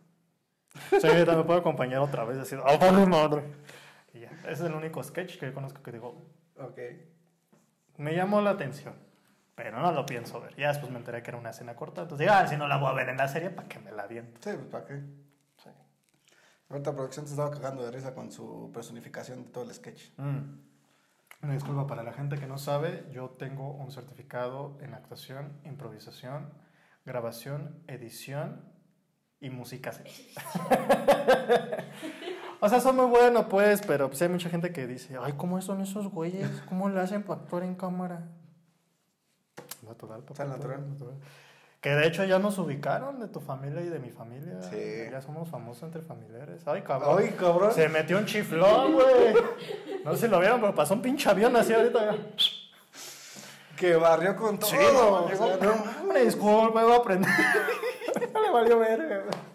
Sí, 0.90 1.00
también 1.00 1.38
me 1.38 1.44
puedo 1.44 1.58
acompañar 1.60 2.00
otra 2.00 2.24
vez, 2.24 2.36
decir, 2.36 2.58
¡ah, 2.62 2.76
vale 2.78 3.06
madre! 3.06 3.42
Y 4.12 4.20
ya, 4.20 4.30
ese 4.42 4.52
es 4.52 4.60
el 4.60 4.74
único 4.74 5.02
sketch 5.02 5.38
que 5.38 5.46
yo 5.46 5.54
conozco 5.54 5.82
que 5.82 5.90
digo, 5.90 6.22
Ok. 6.58 6.78
me 7.96 8.14
llamó 8.14 8.42
la 8.42 8.50
atención, 8.50 8.94
pero 9.56 9.80
no 9.80 9.90
lo 9.90 10.06
pienso 10.06 10.40
ver. 10.40 10.54
Ya 10.54 10.68
después 10.68 10.92
me 10.92 10.98
enteré 10.98 11.22
que 11.22 11.30
era 11.30 11.38
una 11.38 11.50
escena 11.50 11.74
corta, 11.74 12.02
entonces 12.02 12.26
digo, 12.26 12.38
ah, 12.38 12.46
si 12.46 12.56
no 12.56 12.68
la 12.68 12.76
voy 12.76 12.90
a 12.90 12.92
ver 12.92 13.08
en 13.08 13.16
la 13.16 13.26
serie, 13.26 13.50
¿para 13.50 13.66
que 13.66 13.80
me 13.80 13.90
la 13.90 14.06
viento? 14.06 14.38
Sí, 14.44 14.50
pues 14.54 14.66
¿para 14.66 14.84
qué? 14.84 15.00
Sí. 15.56 15.70
Ahorita 16.68 16.94
producción 16.94 17.26
se 17.26 17.32
estaba 17.32 17.50
cagando 17.50 17.82
de 17.82 17.90
risa 17.90 18.14
con 18.14 18.30
su 18.30 18.70
personificación 18.72 19.44
de 19.44 19.50
todo 19.50 19.64
el 19.64 19.74
sketch. 19.74 20.10
Mm. 20.18 20.60
Una 21.42 21.54
disculpa 21.54 21.86
para 21.86 22.02
la 22.02 22.12
gente 22.12 22.38
que 22.38 22.46
no 22.46 22.58
sabe, 22.58 23.06
yo 23.12 23.30
tengo 23.30 23.72
un 23.72 23.90
certificado 23.90 24.78
en 24.82 24.92
actuación, 24.92 25.58
improvisación, 25.64 26.52
grabación, 27.06 27.82
edición 27.86 28.62
y 29.40 29.48
música. 29.48 29.90
o 32.60 32.68
sea, 32.68 32.80
son 32.80 32.96
muy 32.96 33.06
buenos, 33.06 33.46
pues, 33.46 33.80
pero 33.86 34.08
pues 34.08 34.20
hay 34.20 34.28
mucha 34.28 34.50
gente 34.50 34.72
que 34.72 34.86
dice, 34.86 35.16
ay, 35.22 35.32
¿cómo 35.36 35.62
son 35.62 35.80
esos 35.80 36.08
güeyes? 36.08 36.50
¿Cómo 36.68 36.90
le 36.90 37.00
hacen 37.00 37.22
para 37.22 37.40
actuar 37.40 37.62
en 37.62 37.74
cámara? 37.74 38.28
Natural, 39.86 40.22
papá, 40.22 40.44
natural. 40.44 40.80
Que 41.80 41.90
de 41.90 42.06
hecho 42.06 42.24
ya 42.24 42.38
nos 42.38 42.58
ubicaron 42.58 43.20
de 43.20 43.28
tu 43.28 43.40
familia 43.40 43.80
y 43.80 43.88
de 43.88 43.98
mi 43.98 44.10
familia. 44.10 44.60
Sí. 44.62 45.08
Ya 45.10 45.20
somos 45.20 45.48
famosos 45.48 45.84
entre 45.84 46.02
familiares. 46.02 46.66
Ay, 46.66 46.82
cabrón. 46.82 47.16
¡Ay, 47.18 47.30
cabrón! 47.38 47.72
Se 47.72 47.88
metió 47.88 48.18
un 48.18 48.26
chiflón, 48.26 48.94
güey. 48.94 49.34
No 50.04 50.14
sé 50.14 50.26
si 50.26 50.28
lo 50.28 50.40
vieron, 50.40 50.60
pero 50.60 50.74
pasó 50.74 50.94
un 50.94 51.02
pinche 51.02 51.30
avión 51.30 51.54
así 51.54 51.72
ahorita. 51.72 52.16
Que 53.76 53.94
barrió 53.94 54.34
con 54.34 54.58
todo. 54.58 54.70
Sí, 54.70 54.76
no, 54.76 56.14
disculpa, 56.14 56.82
voy 56.82 56.92
a 56.92 56.96
aprender. 56.96 57.30
Le 58.34 58.50
valió 58.50 58.78
güey. 58.78 59.45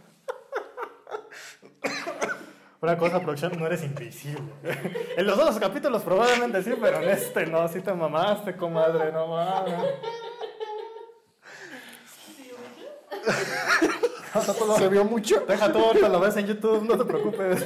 Una 2.82 2.98
cosa, 2.98 3.20
producción, 3.20 3.54
no 3.60 3.68
eres 3.68 3.84
invisible. 3.84 4.42
En 5.18 5.28
los 5.28 5.38
otros 5.38 5.60
capítulos 5.60 6.02
probablemente 6.02 6.64
sí, 6.64 6.74
pero 6.82 7.00
en 7.02 7.10
este 7.10 7.46
no, 7.46 7.68
sí 7.68 7.82
te 7.82 7.94
mamaste, 7.94 8.56
comadre, 8.56 9.12
no 9.12 9.28
mames. 9.28 9.74
Se 14.78 14.88
vio 14.88 15.04
mucho. 15.04 15.42
Deja 15.42 15.72
todo, 15.72 15.88
ahorita 15.88 16.10
lo 16.10 16.20
ves 16.20 16.38
en 16.38 16.48
YouTube, 16.48 16.84
no 16.88 16.98
te 16.98 17.06
preocupes. 17.06 17.66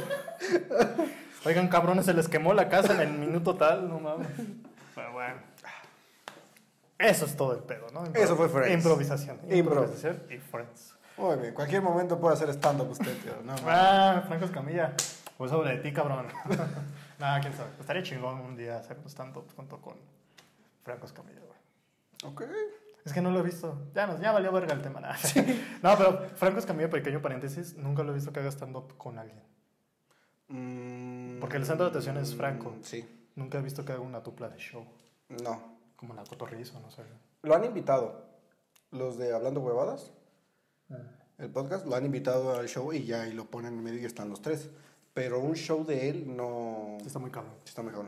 Oigan, 1.46 1.68
cabrones, 1.68 2.06
se 2.06 2.14
les 2.14 2.28
quemó 2.28 2.54
la 2.54 2.68
casa 2.68 2.94
en 2.96 3.02
el 3.02 3.14
minuto 3.14 3.56
tal, 3.56 3.88
no 3.88 4.00
mames. 4.00 4.28
Pero 4.96 5.14
bueno. 5.14 5.36
Eso 6.98 7.26
es 7.26 7.38
todo 7.38 7.54
el 7.54 7.60
pedo, 7.60 7.88
¿no? 7.94 8.04
Eso 8.16 8.36
fue 8.36 8.50
Friends. 8.50 8.74
Improvisación. 8.74 9.38
Impro. 9.44 9.58
Improvisación 9.58 10.24
y 10.30 10.38
Friends. 10.38 10.95
Muy 11.18 11.38
bien, 11.38 11.54
cualquier 11.54 11.82
momento 11.82 12.20
puede 12.20 12.34
hacer 12.36 12.50
stand-up 12.50 12.90
usted, 12.92 13.16
tío. 13.24 13.34
No. 13.44 13.56
Ah, 13.66 14.24
Franco 14.28 14.46
Escamilla. 14.46 14.94
Pues 15.38 15.52
sobre 15.52 15.78
ti, 15.78 15.94
cabrón. 15.94 16.28
Nada, 17.20 17.40
quién 17.40 17.54
sabe. 17.54 17.70
Estaría 17.80 18.04
chingón 18.04 18.40
un 18.42 18.56
día 18.56 18.78
hacer 18.78 18.98
un 18.98 19.10
stand-up 19.10 19.46
junto 19.56 19.80
con 19.82 19.96
Franco 20.84 21.06
Escamilla, 21.06 21.40
güey. 21.40 22.32
Ok. 22.34 22.44
Es 23.06 23.14
que 23.14 23.22
no 23.22 23.32
lo 23.32 23.40
he 23.40 23.44
visto. 23.44 23.78
Ya, 23.94 24.08
no, 24.08 24.20
ya 24.20 24.32
valió 24.32 24.52
verga 24.52 24.74
el 24.74 24.82
tema. 24.82 25.00
nada. 25.00 25.16
No, 25.84 25.96
pero 25.98 26.20
Franco 26.36 26.60
Escamilla, 26.60 26.90
pequeño 26.90 27.22
paréntesis, 27.22 27.76
nunca 27.78 28.04
lo 28.04 28.12
he 28.12 28.16
visto 28.16 28.34
que 28.34 28.40
haga 28.40 28.50
stand-up 28.52 28.98
con 28.98 29.20
alguien. 29.20 29.42
Mm, 30.48 31.40
Porque 31.40 31.58
el 31.58 31.66
centro 31.66 31.86
de 31.86 31.92
atención 31.92 32.18
es 32.18 32.36
Franco. 32.36 32.74
Sí. 32.82 33.08
Nunca 33.36 33.58
he 33.60 33.62
visto 33.62 33.86
que 33.86 33.94
haga 33.94 34.02
una 34.02 34.20
dupla 34.22 34.50
de 34.50 34.58
show. 34.58 34.86
No. 35.30 35.76
Como 35.96 36.14
la 36.14 36.24
cotorrizo, 36.24 36.80
no 36.80 36.92
sé. 36.92 37.04
Lo 37.44 37.56
han 37.56 37.64
invitado. 37.64 38.26
Los 38.92 39.18
de 39.18 39.34
Hablando 39.34 39.62
Huevadas. 39.62 40.12
El 41.38 41.50
podcast, 41.50 41.86
lo 41.86 41.96
han 41.96 42.06
invitado 42.06 42.58
al 42.58 42.68
show 42.68 42.94
y 42.94 43.06
ya 43.06 43.28
y 43.28 43.34
lo 43.34 43.46
ponen 43.46 43.74
en 43.74 43.84
medio 43.84 44.02
y 44.02 44.06
están 44.06 44.30
los 44.30 44.42
tres. 44.42 44.70
Pero 45.14 45.40
un 45.40 45.56
show 45.56 45.86
de 45.86 46.10
él 46.10 46.36
no. 46.36 46.98
Está 47.06 47.20
muy 47.20 47.32
cabrón. 47.32 47.54
Está 47.66 47.82
mejor. 47.82 48.08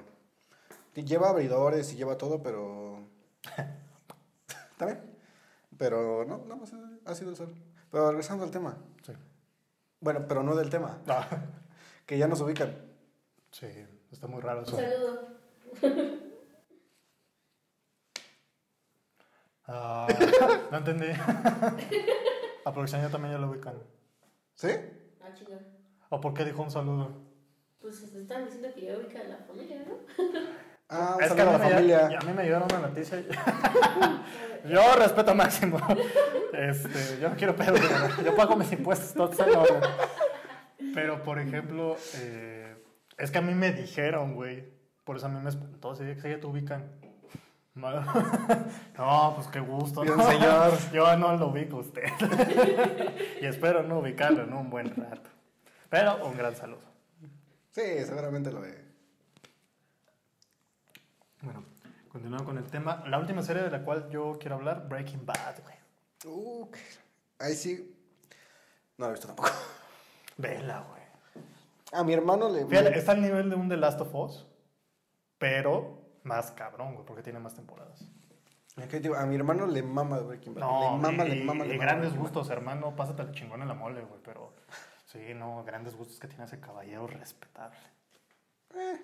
Y 0.95 1.03
Lleva 1.03 1.29
abridores 1.29 1.93
y 1.93 1.95
lleva 1.95 2.17
todo, 2.17 2.41
pero. 2.41 2.99
También. 4.77 4.99
Pero 5.77 6.25
no, 6.25 6.39
nada 6.39 6.55
más 6.55 6.71
ha 7.05 7.15
sido 7.15 7.29
el 7.29 7.35
sol. 7.35 7.53
Pero 7.91 8.09
regresando 8.09 8.43
al 8.43 8.51
tema. 8.51 8.77
Sí. 9.05 9.13
Bueno, 9.99 10.25
pero 10.27 10.43
no 10.43 10.55
del 10.55 10.69
tema. 10.69 10.99
Ah, 11.07 11.27
Que 12.05 12.17
ya 12.17 12.27
nos 12.27 12.39
ubican. 12.41 12.73
sí, 13.51 13.67
está 14.11 14.27
muy 14.27 14.41
raro 14.41 14.59
Un 14.61 14.65
eso. 14.65 14.77
saludo. 14.77 15.27
Ah, 19.67 20.07
no 20.71 20.77
entendí. 20.77 21.07
A 22.67 23.09
también 23.09 23.33
ya 23.33 23.37
lo 23.39 23.49
ubican. 23.49 23.75
¿Sí? 24.55 24.69
Ah, 25.21 25.33
chinga. 25.33 25.59
¿O 26.09 26.19
por 26.19 26.33
qué 26.33 26.43
dijo 26.45 26.61
un 26.63 26.71
saludo? 26.71 27.11
Pues 27.79 28.01
están 28.01 28.45
diciendo 28.45 28.69
que 28.73 28.81
ya 28.81 28.97
ubica 28.97 29.21
a 29.21 29.23
la 29.23 29.37
familia, 29.37 29.85
¿no? 29.87 29.95
Ah, 30.89 31.17
Es 31.21 31.31
que 31.33 31.41
a 31.41 31.45
la 31.45 31.57
me, 31.57 31.69
familia. 31.69 32.09
ya- 32.11 32.19
a 32.19 32.21
mí 32.23 32.33
me 32.33 32.43
llegaron 32.43 32.67
una 32.71 32.87
noticia. 32.87 33.21
Yo 34.69 34.95
respeto 34.97 35.35
máximo. 35.35 35.77
Este, 36.53 37.19
yo 37.21 37.29
no 37.29 37.35
quiero 37.35 37.55
pedo. 37.55 37.73
güey. 37.73 38.25
Yo 38.25 38.35
pago 38.35 38.55
mis 38.55 38.71
impuestos. 38.71 39.37
Güey. 39.37 40.93
Pero, 40.93 41.23
por 41.23 41.39
ejemplo, 41.39 41.95
eh, 42.15 42.75
es 43.17 43.31
que 43.31 43.37
a 43.37 43.41
mí 43.41 43.53
me 43.53 43.71
dijeron, 43.71 44.33
güey. 44.35 44.73
Por 45.05 45.17
eso 45.17 45.27
a 45.27 45.29
mí 45.29 45.39
me 45.41 45.49
espantó. 45.49 45.95
Sí, 45.95 46.03
que 46.21 46.29
ya 46.31 46.39
te 46.39 46.47
ubican. 46.47 46.99
No, 48.97 49.33
pues 49.35 49.47
qué 49.47 49.59
gusto. 49.59 50.01
Bien, 50.01 50.17
¿no? 50.17 50.27
señor. 50.27 50.73
Yo 50.93 51.15
no 51.17 51.35
lo 51.37 51.47
ubico 51.47 51.77
a 51.77 51.79
usted. 51.81 52.03
y 53.41 53.45
espero 53.45 53.83
no 53.83 53.99
ubicarlo 53.99 54.43
en 54.43 54.53
un 54.53 54.69
buen 54.69 54.93
rato. 54.95 55.29
Pero 55.89 56.25
un 56.25 56.35
gran 56.35 56.55
saludo. 56.55 56.81
Sí, 57.71 57.83
seguramente 58.05 58.51
lo 58.51 58.61
ve. 58.61 58.85
Bueno, 61.41 61.63
continuando 62.09 62.45
con 62.45 62.57
el 62.57 62.65
tema. 62.65 63.03
La 63.07 63.19
última 63.19 63.43
serie 63.43 63.63
de 63.63 63.69
la 63.69 63.83
cual 63.83 64.09
yo 64.09 64.37
quiero 64.39 64.55
hablar, 64.55 64.87
Breaking 64.89 65.25
Bad, 65.25 65.61
güey. 65.61 65.75
Uh, 66.25 66.67
ahí 67.39 67.53
sí. 67.53 67.95
No 68.97 69.05
lo 69.05 69.11
he 69.11 69.13
visto 69.13 69.27
tampoco. 69.27 69.49
Vela, 70.37 70.83
güey. 70.89 70.97
A 71.93 72.03
mi 72.03 72.13
hermano 72.13 72.49
le. 72.49 72.65
Fíjate, 72.65 72.97
está 72.97 73.11
al 73.13 73.21
nivel 73.21 73.49
de 73.49 73.55
un 73.55 73.69
The 73.69 73.77
Last 73.77 74.01
of 74.01 74.13
Us, 74.13 74.45
pero 75.37 75.96
más 76.27 76.51
cabrón, 76.51 76.93
güey, 76.93 77.05
porque 77.05 77.23
tiene 77.23 77.39
más 77.39 77.55
temporadas. 77.55 78.05
A 78.77 79.25
mi 79.25 79.35
hermano 79.35 79.65
le 79.65 79.81
mama 79.81 80.19
Breaking 80.19 80.53
Bad. 80.53 80.61
No, 80.61 80.95
le 80.97 81.01
mama, 81.01 81.25
y, 81.25 81.29
le 81.29 81.43
mama, 81.43 81.65
y 81.65 81.69
le 81.69 81.77
mama 81.77 81.91
grandes 81.91 82.15
gustos, 82.15 82.49
hermano. 82.51 82.95
Pásate 82.95 83.23
el 83.23 83.31
chingón 83.31 83.63
en 83.63 83.67
la 83.67 83.73
mole, 83.73 84.01
güey, 84.01 84.21
pero 84.23 84.53
sí, 85.05 85.33
no, 85.33 85.63
grandes 85.63 85.95
gustos 85.95 86.19
que 86.19 86.27
tiene 86.27 86.45
ese 86.45 86.59
caballero 86.59 87.07
respetable. 87.07 87.79
Eh. 88.75 89.01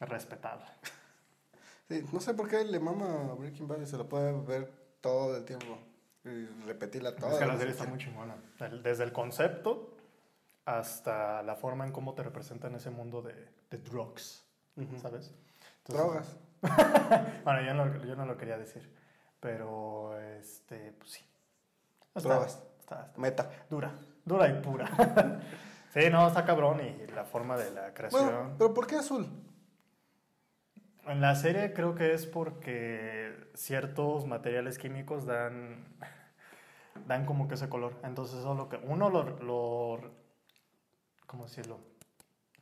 Respetable. 0.00 0.66
Sí, 1.88 2.04
no 2.12 2.20
sé 2.20 2.34
por 2.34 2.48
qué 2.48 2.62
le 2.64 2.78
mama 2.78 3.34
Breaking 3.38 3.66
Bad 3.66 3.80
y 3.80 3.86
se 3.86 3.96
lo 3.96 4.06
puede 4.06 4.32
ver 4.42 4.70
todo 5.00 5.34
el 5.38 5.46
tiempo. 5.46 5.78
Y 6.24 6.44
repetirla 6.66 7.16
toda. 7.16 7.32
es 7.32 7.38
que 7.38 7.46
la 7.46 7.56
serie 7.56 7.72
está 7.72 7.86
muy 7.86 7.98
chingona. 7.98 8.36
Desde 8.82 9.04
el 9.04 9.12
concepto 9.12 9.96
hasta 10.66 11.42
la 11.42 11.56
forma 11.56 11.86
en 11.86 11.92
cómo 11.92 12.14
te 12.14 12.22
representan 12.22 12.74
ese 12.74 12.90
mundo 12.90 13.22
de, 13.22 13.32
de 13.70 13.78
drugs, 13.78 14.44
Ujú. 14.76 14.98
¿sabes? 14.98 15.32
Entonces- 15.88 15.94
Drogas. 15.96 16.36
Bueno, 17.44 17.62
yo 17.62 17.74
no, 17.74 18.04
yo 18.04 18.16
no 18.16 18.26
lo 18.26 18.36
quería 18.36 18.58
decir, 18.58 18.92
pero 19.40 20.18
este, 20.20 20.92
pues 20.92 21.10
sí. 21.12 21.24
Está, 22.14 22.28
Drogas. 22.28 22.62
Está, 22.80 23.06
está 23.06 23.20
Meta. 23.20 23.50
dura, 23.70 23.92
dura 24.24 24.48
y 24.48 24.60
pura. 24.60 24.86
sí, 25.94 26.10
no, 26.10 26.26
está 26.26 26.44
cabrón 26.44 26.80
y 26.80 27.06
la 27.12 27.24
forma 27.24 27.56
de 27.56 27.70
la 27.70 27.94
creación. 27.94 28.24
Bueno, 28.24 28.54
pero 28.58 28.74
¿por 28.74 28.86
qué 28.86 28.96
azul? 28.96 29.28
En 31.06 31.20
la 31.22 31.34
serie 31.36 31.72
creo 31.72 31.94
que 31.94 32.12
es 32.12 32.26
porque 32.26 33.50
ciertos 33.54 34.26
materiales 34.26 34.78
químicos 34.78 35.24
dan, 35.24 35.96
dan 37.06 37.24
como 37.24 37.48
que 37.48 37.54
ese 37.54 37.68
color. 37.70 37.94
Entonces 38.02 38.40
eso 38.40 38.52
es 38.52 38.58
lo 38.58 38.68
que 38.68 38.76
uno 38.76 39.08
lo, 39.08 39.22
lo 39.40 40.10
¿cómo 41.26 41.44
decirlo? 41.44 41.78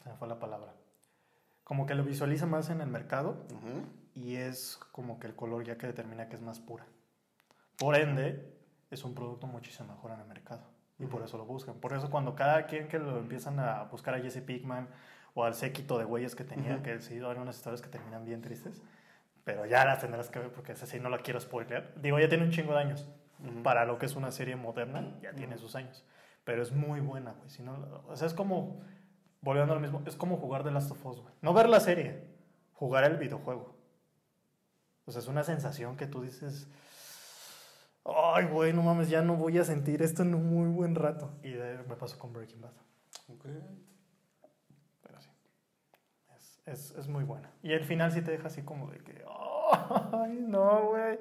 Se 0.05 0.11
me 0.11 0.17
fue 0.17 0.29
la 0.29 0.39
palabra. 0.39 0.73
Como 1.67 1.85
que 1.85 1.97
lo 1.97 2.05
visualiza 2.05 2.47
más 2.47 2.71
en 2.71 2.81
el 2.81 2.87
mercado 2.87 3.45
Ujú. 3.51 3.83
y 4.15 4.37
es 4.37 4.79
como 4.93 5.19
que 5.19 5.27
el 5.27 5.35
color 5.35 5.65
ya 5.65 5.77
que 5.77 5.89
determina 5.89 6.29
que 6.29 6.37
es 6.37 6.41
más 6.41 6.61
pura. 6.61 6.87
Por 7.77 7.97
ende, 7.97 8.57
es 8.89 9.03
un 9.05 9.17
producto 9.17 9.49
muchísimo 9.49 9.93
mejor 9.93 10.13
en 10.13 10.21
el 10.21 10.27
mercado 10.29 10.63
y 11.01 11.07
por 11.07 11.23
eso 11.25 11.37
lo 11.39 11.45
buscan. 11.45 11.75
Por 11.81 11.93
eso 11.93 12.09
cuando 12.09 12.37
cada 12.37 12.67
quien 12.67 12.87
que 12.87 13.01
lo 13.01 13.19
empiezan 13.19 13.59
a 13.59 13.83
buscar 13.91 14.15
a 14.15 14.21
Jesse 14.21 14.43
Pickman 14.43 14.87
o 15.35 15.43
al 15.43 15.55
séquito 15.55 15.99
de 15.99 16.05
güeyes 16.05 16.37
que 16.37 16.45
tenía, 16.45 16.75
Ujú. 16.75 16.83
que 16.85 17.01
sí, 17.01 17.17
eran 17.17 17.41
unas 17.41 17.57
historias 17.57 17.83
que 17.83 17.89
terminan 17.89 18.25
bien 18.25 18.43
tristes, 18.43 18.81
pero 19.43 19.67
ya 19.67 19.85
las 19.85 19.99
tendrás 20.01 20.31
que 20.31 20.39
ver 20.39 20.53
porque 20.53 20.71
esa 20.71 20.87
sí 20.87 21.01
no 21.01 21.09
la 21.09 21.19
quiero 21.19 21.41
spoiler. 21.41 21.93
Digo, 22.01 22.21
ya 22.21 22.29
tiene 22.29 22.45
un 22.45 22.51
chingo 22.53 22.75
de 22.75 22.79
años. 22.79 23.09
Para 23.65 23.85
lo 23.85 23.99
que 23.99 24.07
es 24.07 24.15
una 24.15 24.31
serie 24.31 24.55
moderna, 24.55 25.19
ya 25.21 25.33
tiene 25.35 25.59
sus 25.59 25.75
años. 25.75 26.05
Pero 26.45 26.63
es 26.63 26.71
muy 26.73 27.01
buena, 27.01 27.33
güey. 27.33 27.51
Si 27.51 27.63
no, 27.63 28.03
o 28.07 28.17
sea, 28.17 28.29
es 28.29 28.35
como, 28.35 28.81
volviendo 29.47 29.73
a 29.73 29.77
lo 29.77 29.81
mismo, 29.81 30.03
es 30.07 30.17
como 30.17 30.37
jugar 30.37 30.65
The 30.65 30.73
Last 30.73 30.91
of 30.91 31.07
Us, 31.07 31.21
güey. 31.21 31.33
No 31.41 31.55
ver 31.55 31.69
la 31.69 31.79
serie, 31.79 32.25
jugar 32.75 33.05
el 33.05 33.17
videojuego. 33.17 33.77
O 35.07 35.13
sea, 35.13 35.21
es 35.21 35.29
una 35.29 35.45
sensación 35.45 35.97
que 35.97 36.09
tú 36.09 36.21
dices, 36.21 36.69
ay, 38.05 38.47
güey, 38.47 38.73
no 38.73 38.83
mames, 38.83 39.09
ya 39.09 39.23
no 39.23 39.37
voy 39.37 39.57
a 39.59 39.65
sentir 39.65 40.03
esto 40.03 40.23
en 40.23 40.35
un 40.35 40.51
muy 40.51 40.69
buen 40.69 40.97
rato. 40.97 41.31
Y 41.45 41.53
de 41.53 41.79
me 41.89 41.95
pasó 41.95 42.19
con 42.19 42.33
Breaking 42.33 42.61
Bad. 42.61 42.73
Ok. 43.29 43.45
Pero 45.03 45.21
sí. 45.21 45.31
Es, 46.37 46.63
es, 46.67 46.99
es 46.99 47.07
muy 47.07 47.23
buena. 47.23 47.49
Y 47.63 47.73
el 47.73 47.85
final 47.85 48.11
sí 48.11 48.23
te 48.23 48.33
deja 48.33 48.49
así 48.49 48.63
como 48.63 48.91
de 48.91 48.99
que, 48.99 49.25
ay, 50.13 50.39
no, 50.41 50.89
güey. 50.89 51.19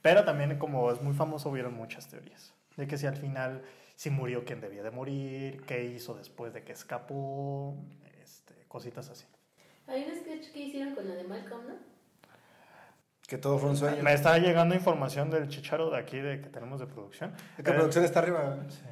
Pero 0.00 0.24
también, 0.24 0.58
como 0.58 0.90
es 0.90 1.02
muy 1.02 1.12
famoso, 1.12 1.50
hubieron 1.50 1.74
muchas 1.74 2.08
teorías. 2.08 2.54
De 2.78 2.86
que 2.86 2.96
si 2.96 3.06
al 3.06 3.16
final, 3.16 3.62
si 3.96 4.10
murió 4.10 4.44
quien 4.44 4.60
debía 4.60 4.82
de 4.84 4.90
morir, 4.92 5.62
qué 5.66 5.84
hizo 5.84 6.14
después 6.14 6.52
de 6.54 6.62
que 6.62 6.70
escapó, 6.72 7.74
este, 8.22 8.54
cositas 8.68 9.08
así. 9.10 9.26
Hay 9.88 10.04
un 10.04 10.14
sketch 10.16 10.52
que 10.52 10.58
hicieron 10.60 10.94
con 10.94 11.08
la 11.08 11.14
de 11.16 11.24
Malcolm, 11.24 11.66
¿no? 11.66 11.74
Que 13.26 13.38
todo 13.38 13.58
fue 13.58 13.70
un 13.70 13.76
sueño. 13.76 14.02
Me 14.04 14.12
está 14.12 14.38
llegando 14.38 14.74
información 14.76 15.30
del 15.30 15.48
chicharo 15.48 15.90
de 15.90 15.98
aquí, 15.98 16.18
de 16.20 16.40
que 16.40 16.48
tenemos 16.48 16.78
de 16.78 16.86
producción. 16.86 17.32
Es 17.58 17.64
que 17.64 17.70
Eh, 17.72 17.74
producción 17.74 18.04
está 18.04 18.20
arriba. 18.20 18.56
Sí. 18.68 18.82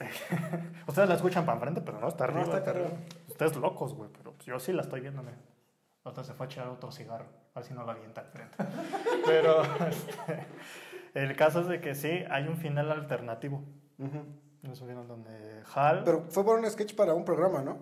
Ustedes 0.86 1.08
la 1.08 1.14
escuchan 1.16 1.44
para 1.44 1.58
enfrente, 1.58 1.80
pero 1.82 2.00
no, 2.00 2.08
está 2.08 2.26
No, 2.26 2.30
arriba. 2.32 2.44
está 2.44 2.58
está 2.58 2.70
arriba. 2.70 2.86
arriba. 2.86 3.00
Ustedes 3.28 3.56
locos, 3.56 3.94
güey, 3.94 4.10
pero 4.16 4.34
yo 4.46 4.58
sí 4.58 4.72
la 4.72 4.82
estoy 4.82 5.00
viendo. 5.00 5.22
mira. 5.22 5.36
Otra 6.02 6.24
se 6.24 6.32
fue 6.32 6.46
a 6.46 6.48
echar 6.48 6.68
otro 6.68 6.90
cigarro, 6.90 7.26
a 7.54 7.60
ver 7.60 7.68
si 7.68 7.74
no 7.74 7.84
la 7.84 7.92
avienta 7.92 8.22
al 8.22 8.28
frente. 8.28 8.56
Pero 9.26 9.62
este, 9.86 10.46
el 11.14 11.36
caso 11.36 11.60
es 11.60 11.68
de 11.68 11.80
que 11.80 11.94
sí, 11.94 12.24
hay 12.30 12.46
un 12.48 12.56
final 12.56 12.90
alternativo. 12.92 13.64
Ujú. 13.98 14.18
Es 14.70 14.80
un 14.80 14.88
final 14.88 15.06
donde 15.08 15.62
Hal... 15.74 16.02
Pero 16.04 16.26
fue 16.28 16.44
por 16.44 16.58
un 16.58 16.68
sketch 16.70 16.94
para 16.94 17.14
un 17.14 17.24
programa, 17.24 17.62
¿no? 17.62 17.78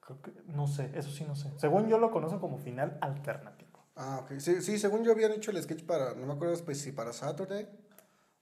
creo 0.00 0.20
que- 0.20 0.32
no 0.46 0.66
sé, 0.66 0.90
eso 0.94 1.10
sí 1.10 1.24
no 1.24 1.34
sé. 1.34 1.50
Según 1.58 1.88
yo 1.88 1.98
lo 1.98 2.10
conozco 2.10 2.38
como 2.40 2.58
final 2.58 2.98
alternativo. 3.00 3.70
Ah, 3.96 4.20
ok. 4.22 4.38
Sí, 4.38 4.60
sí, 4.60 4.78
según 4.78 5.02
yo 5.04 5.12
habían 5.12 5.32
hecho 5.32 5.50
el 5.50 5.62
sketch 5.62 5.84
para, 5.84 6.14
no 6.14 6.26
me 6.26 6.32
acuerdo 6.34 6.54
pues, 6.64 6.80
si 6.80 6.92
para 6.92 7.12
Saturday 7.12 7.66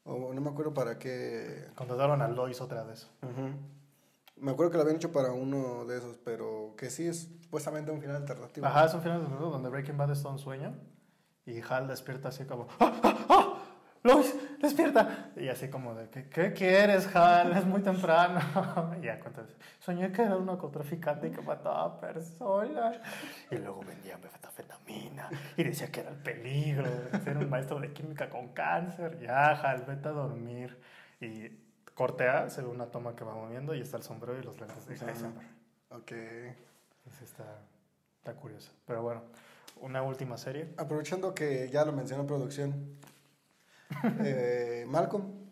o 0.04 0.32
no 0.34 0.40
me 0.40 0.50
acuerdo 0.50 0.74
para 0.74 0.98
qué. 0.98 1.66
Contrataron 1.76 2.20
a 2.22 2.28
Lois 2.28 2.60
otra 2.60 2.82
vez. 2.82 3.08
Ujú. 3.22 3.50
Me 4.36 4.50
acuerdo 4.50 4.72
que 4.72 4.76
lo 4.78 4.82
habían 4.82 4.96
hecho 4.96 5.12
para 5.12 5.30
uno 5.32 5.84
de 5.84 5.98
esos, 5.98 6.18
pero 6.18 6.74
que 6.76 6.90
sí 6.90 7.06
es 7.06 7.30
supuestamente 7.42 7.92
un 7.92 8.00
final 8.00 8.16
alternativo. 8.16 8.66
Ajá, 8.66 8.86
es 8.86 8.94
un 8.94 9.02
final 9.02 9.18
alternativo 9.18 9.50
donde 9.50 9.68
Breaking 9.68 9.96
Bad 9.96 10.10
está 10.10 10.30
en 10.30 10.38
sueño 10.38 10.74
y 11.46 11.60
Hal 11.60 11.86
despierta 11.86 12.30
así 12.30 12.44
como 12.44 12.66
¡Ah, 12.80 12.92
ah, 13.04 13.26
ah! 13.28 13.51
¡Lois, 14.04 14.34
despierta! 14.58 15.30
Y 15.36 15.48
así 15.48 15.68
como 15.68 15.94
de 15.94 16.08
¿qué, 16.08 16.28
qué 16.28 16.52
quieres, 16.52 17.14
Hal? 17.14 17.56
Es 17.56 17.64
muy 17.64 17.82
temprano. 17.82 18.40
y 19.00 19.04
ya 19.04 19.20
cuenta, 19.20 19.44
soñé 19.78 20.10
que 20.10 20.22
era 20.22 20.36
un 20.36 20.46
narcotraficante 20.46 21.30
que 21.30 21.40
mataba 21.40 22.00
personas. 22.00 22.96
Y 23.50 23.56
luego 23.56 23.82
vendía 23.84 24.18
metafetamina 24.18 25.28
y 25.56 25.62
decía 25.62 25.86
que 25.92 26.00
era 26.00 26.10
el 26.10 26.16
peligro 26.16 26.90
de 26.90 27.20
ser 27.20 27.38
un 27.38 27.48
maestro 27.48 27.78
de 27.78 27.92
química 27.92 28.28
con 28.28 28.48
cáncer. 28.48 29.20
Ya, 29.20 29.50
Hal, 29.50 29.84
vete 29.86 30.08
a 30.08 30.12
dormir. 30.12 30.76
Y 31.20 31.50
cortea, 31.94 32.50
se 32.50 32.62
ve 32.62 32.68
una 32.68 32.86
toma 32.86 33.14
que 33.14 33.22
va 33.22 33.34
moviendo 33.34 33.72
y 33.72 33.80
está 33.80 33.98
el 33.98 34.02
sombrero 34.02 34.36
y 34.36 34.42
los 34.42 34.58
lentes 34.58 34.84
de. 34.86 34.94
Heisenberg. 34.94 35.46
Ok. 35.90 36.10
Sí, 37.18 37.24
está, 37.24 37.44
está 38.18 38.34
curioso. 38.34 38.72
Pero 38.84 39.02
bueno, 39.02 39.22
una 39.80 40.02
última 40.02 40.36
serie. 40.36 40.74
Aprovechando 40.76 41.34
que 41.34 41.68
ya 41.68 41.84
lo 41.84 41.92
mencionó 41.92 42.26
producción. 42.26 42.98
eh, 44.24 44.84
Malcolm. 44.88 45.42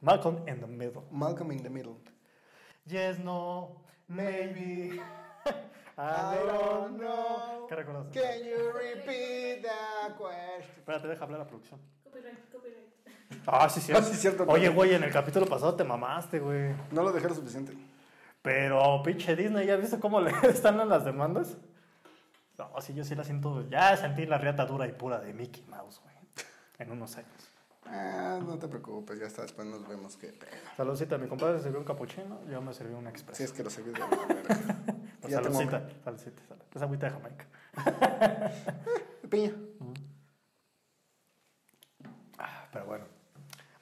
Malcolm 0.00 0.46
in 0.46 0.60
the 0.60 0.66
Middle. 0.66 1.04
Malcolm 1.10 1.50
in 1.52 1.62
the 1.62 1.70
Middle. 1.70 1.96
Yes, 2.86 3.18
no, 3.18 3.82
maybe. 4.08 5.00
I 5.98 6.36
don't 6.46 6.98
know. 6.98 7.08
know. 7.08 7.66
¿Qué 7.68 7.74
recuerdas? 7.74 8.06
Can 8.12 8.44
you 8.44 8.70
repeat 8.72 9.62
the 9.62 10.14
question? 10.16 10.78
Espérate, 10.78 11.08
deja 11.08 11.24
hablar 11.24 11.40
la 11.40 11.46
producción. 11.46 11.80
Copyright, 12.04 12.50
copyright. 12.52 12.88
Ah, 13.46 13.68
sí, 13.68 13.80
sí. 13.80 13.92
Ah, 13.92 14.02
sí, 14.02 14.14
cierto. 14.14 14.44
Oye, 14.48 14.68
güey, 14.68 14.94
en 14.94 15.02
el 15.02 15.12
capítulo 15.12 15.46
pasado 15.46 15.74
te 15.74 15.84
mamaste, 15.84 16.38
güey. 16.38 16.72
No 16.92 17.02
lo 17.02 17.12
dejé 17.12 17.28
lo 17.28 17.34
suficiente. 17.34 17.72
Pero, 18.42 19.02
pinche 19.02 19.34
Disney, 19.34 19.66
¿ya 19.66 19.76
viste 19.76 19.98
cómo 19.98 20.20
le 20.22 20.30
están 20.48 20.80
en 20.80 20.88
las 20.88 21.04
demandas? 21.04 21.56
No, 22.56 22.80
sí, 22.80 22.94
yo 22.94 23.04
sí 23.04 23.14
la 23.14 23.24
siento. 23.24 23.68
Ya 23.68 23.96
sentí 23.96 24.24
la 24.24 24.38
riata 24.38 24.64
dura 24.66 24.86
y 24.86 24.92
pura 24.92 25.18
de 25.18 25.34
Mickey 25.34 25.64
Mouse, 25.64 26.00
güey. 26.00 26.14
En 26.78 26.92
unos 26.92 27.16
años. 27.16 27.47
Ah, 27.90 28.38
no 28.44 28.58
te 28.58 28.68
preocupes, 28.68 29.18
ya 29.18 29.26
está, 29.26 29.42
después 29.42 29.66
nos 29.66 29.86
vemos 29.88 30.16
pedo. 30.16 30.34
Saludcita, 30.76 31.16
mi 31.16 31.26
compadre 31.26 31.56
se 31.58 31.64
sirvió 31.64 31.78
un 31.78 31.86
capuchino, 31.86 32.44
yo 32.46 32.60
me 32.60 32.74
serví 32.74 32.92
un 32.92 33.06
express. 33.06 33.38
Si 33.38 33.44
es 33.44 33.52
que 33.52 33.64
lo 33.64 33.70
seguí 33.70 33.90
de 33.90 33.98
la 33.98 34.06
verga. 34.06 34.76
Pues 35.20 35.32
ya 35.32 35.42
saludcita, 35.42 35.76
hambre. 35.78 35.96
saludcita, 36.04 36.42
salud. 36.46 36.62
Es 36.72 36.82
agüita 36.82 37.06
de 37.06 37.12
Jamaica. 37.12 37.46
Piña. 39.28 39.52
Ah, 42.38 42.68
pero 42.72 42.86
bueno. 42.86 43.04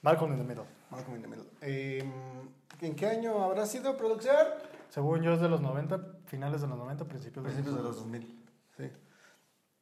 Malcolm 0.01 0.33
in 0.33 0.39
the 0.39 0.45
Middle. 0.45 0.65
Malcolm 0.91 1.17
in 1.17 1.23
the 1.23 1.29
Middle. 1.29 1.47
Eh, 1.61 2.03
¿En 2.81 2.97
qué 2.97 3.07
año 3.07 3.43
habrá 3.45 3.67
sido 3.67 3.99
producción? 3.99 4.37
Según 4.89 5.21
yo 5.23 5.35
es 5.35 5.41
de 5.41 5.49
los 5.49 5.61
90, 5.61 6.01
finales 6.25 6.63
de 6.63 6.69
los 6.69 6.79
90, 6.79 7.05
principios 7.05 7.45
de 7.45 7.51
Principios 7.51 7.77
de 7.77 7.83
los 7.83 7.97
2000. 7.97 8.45
Sí. 8.79 8.91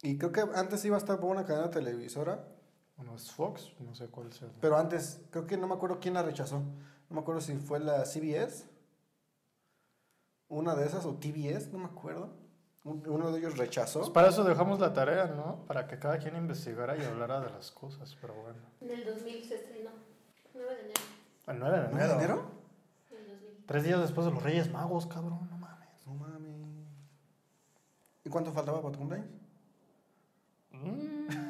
Y 0.02 0.18
creo 0.18 0.32
que 0.32 0.40
antes 0.56 0.84
iba 0.84 0.96
a 0.96 0.98
estar 0.98 1.20
por 1.20 1.30
una 1.30 1.44
cadena 1.44 1.70
televisora, 1.70 2.44
Bueno, 2.96 3.16
es 3.16 3.30
Fox, 3.32 3.72
no 3.80 3.94
sé 3.94 4.06
cuál 4.08 4.32
sea. 4.32 4.48
pero 4.60 4.76
antes, 4.76 5.20
creo 5.30 5.46
que 5.46 5.56
no 5.56 5.66
me 5.66 5.74
acuerdo 5.74 5.98
quién 6.00 6.14
la 6.14 6.22
rechazó. 6.22 6.60
No 6.60 7.16
me 7.16 7.20
acuerdo 7.20 7.40
si 7.40 7.54
fue 7.56 7.80
la 7.80 8.04
CBS, 8.04 8.66
una 10.48 10.74
de 10.74 10.86
esas, 10.86 11.04
o 11.04 11.14
TBS, 11.14 11.70
no 11.72 11.78
me 11.78 11.86
acuerdo. 11.86 12.30
Un- 12.84 13.02
Uno 13.08 13.32
de 13.32 13.38
ellos 13.38 13.54
Pues 13.56 13.66
rechazó. 13.68 14.12
para 14.12 14.28
eso 14.28 14.44
dejamos 14.44 14.78
la 14.78 14.92
tarea, 14.92 15.26
¿no? 15.26 15.64
Para 15.66 15.86
que 15.86 15.98
cada 15.98 16.18
quien 16.18 16.36
investigara 16.36 16.96
y 16.96 17.02
hablara 17.04 17.40
de 17.40 17.50
las 17.50 17.70
cosas, 17.70 18.14
pero 18.20 18.34
bueno. 18.34 18.58
En 18.80 18.90
el 18.90 19.04
2000 19.06 19.42
se 19.44 19.54
estrenó. 19.56 19.90
9 20.52 20.74
de 20.74 20.80
enero 20.82 21.00
El 21.48 21.58
9 21.58 21.76
de 21.78 21.82
¿No 21.88 21.96
enero. 21.96 22.08
de 22.08 22.14
enero? 22.24 22.50
del 23.10 23.26
2000. 23.28 23.64
Tres 23.66 23.84
días 23.84 24.00
después 24.00 24.26
de 24.26 24.32
los 24.32 24.42
Reyes 24.42 24.70
Magos, 24.70 25.06
cabrón, 25.06 25.48
no 25.50 25.56
mames. 25.58 25.88
No 26.06 26.14
mames. 26.14 26.86
¿Y 28.22 28.28
cuánto 28.30 28.52
faltaba 28.52 28.80
para 28.82 28.92
tu 28.92 28.98
cumpleaños? 28.98 29.30
Mm. 30.72 31.43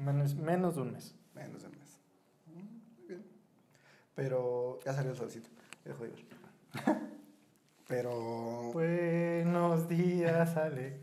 Menos, 0.00 0.34
menos 0.34 0.74
de 0.76 0.82
un 0.82 0.92
mes. 0.92 1.14
Menos 1.34 1.62
de 1.62 1.68
un 1.68 1.78
mes. 1.78 1.98
Mm, 2.46 2.98
Muy 2.98 3.08
bien. 3.08 3.26
Pero 4.14 4.78
ya 4.84 4.92
salió 4.92 5.10
el 5.12 5.16
solcito. 5.16 5.50
Ya 5.84 5.92
llover. 5.92 6.12
Pero. 7.88 8.70
Buenos 8.72 9.88
días, 9.88 10.56
Ale. 10.56 11.00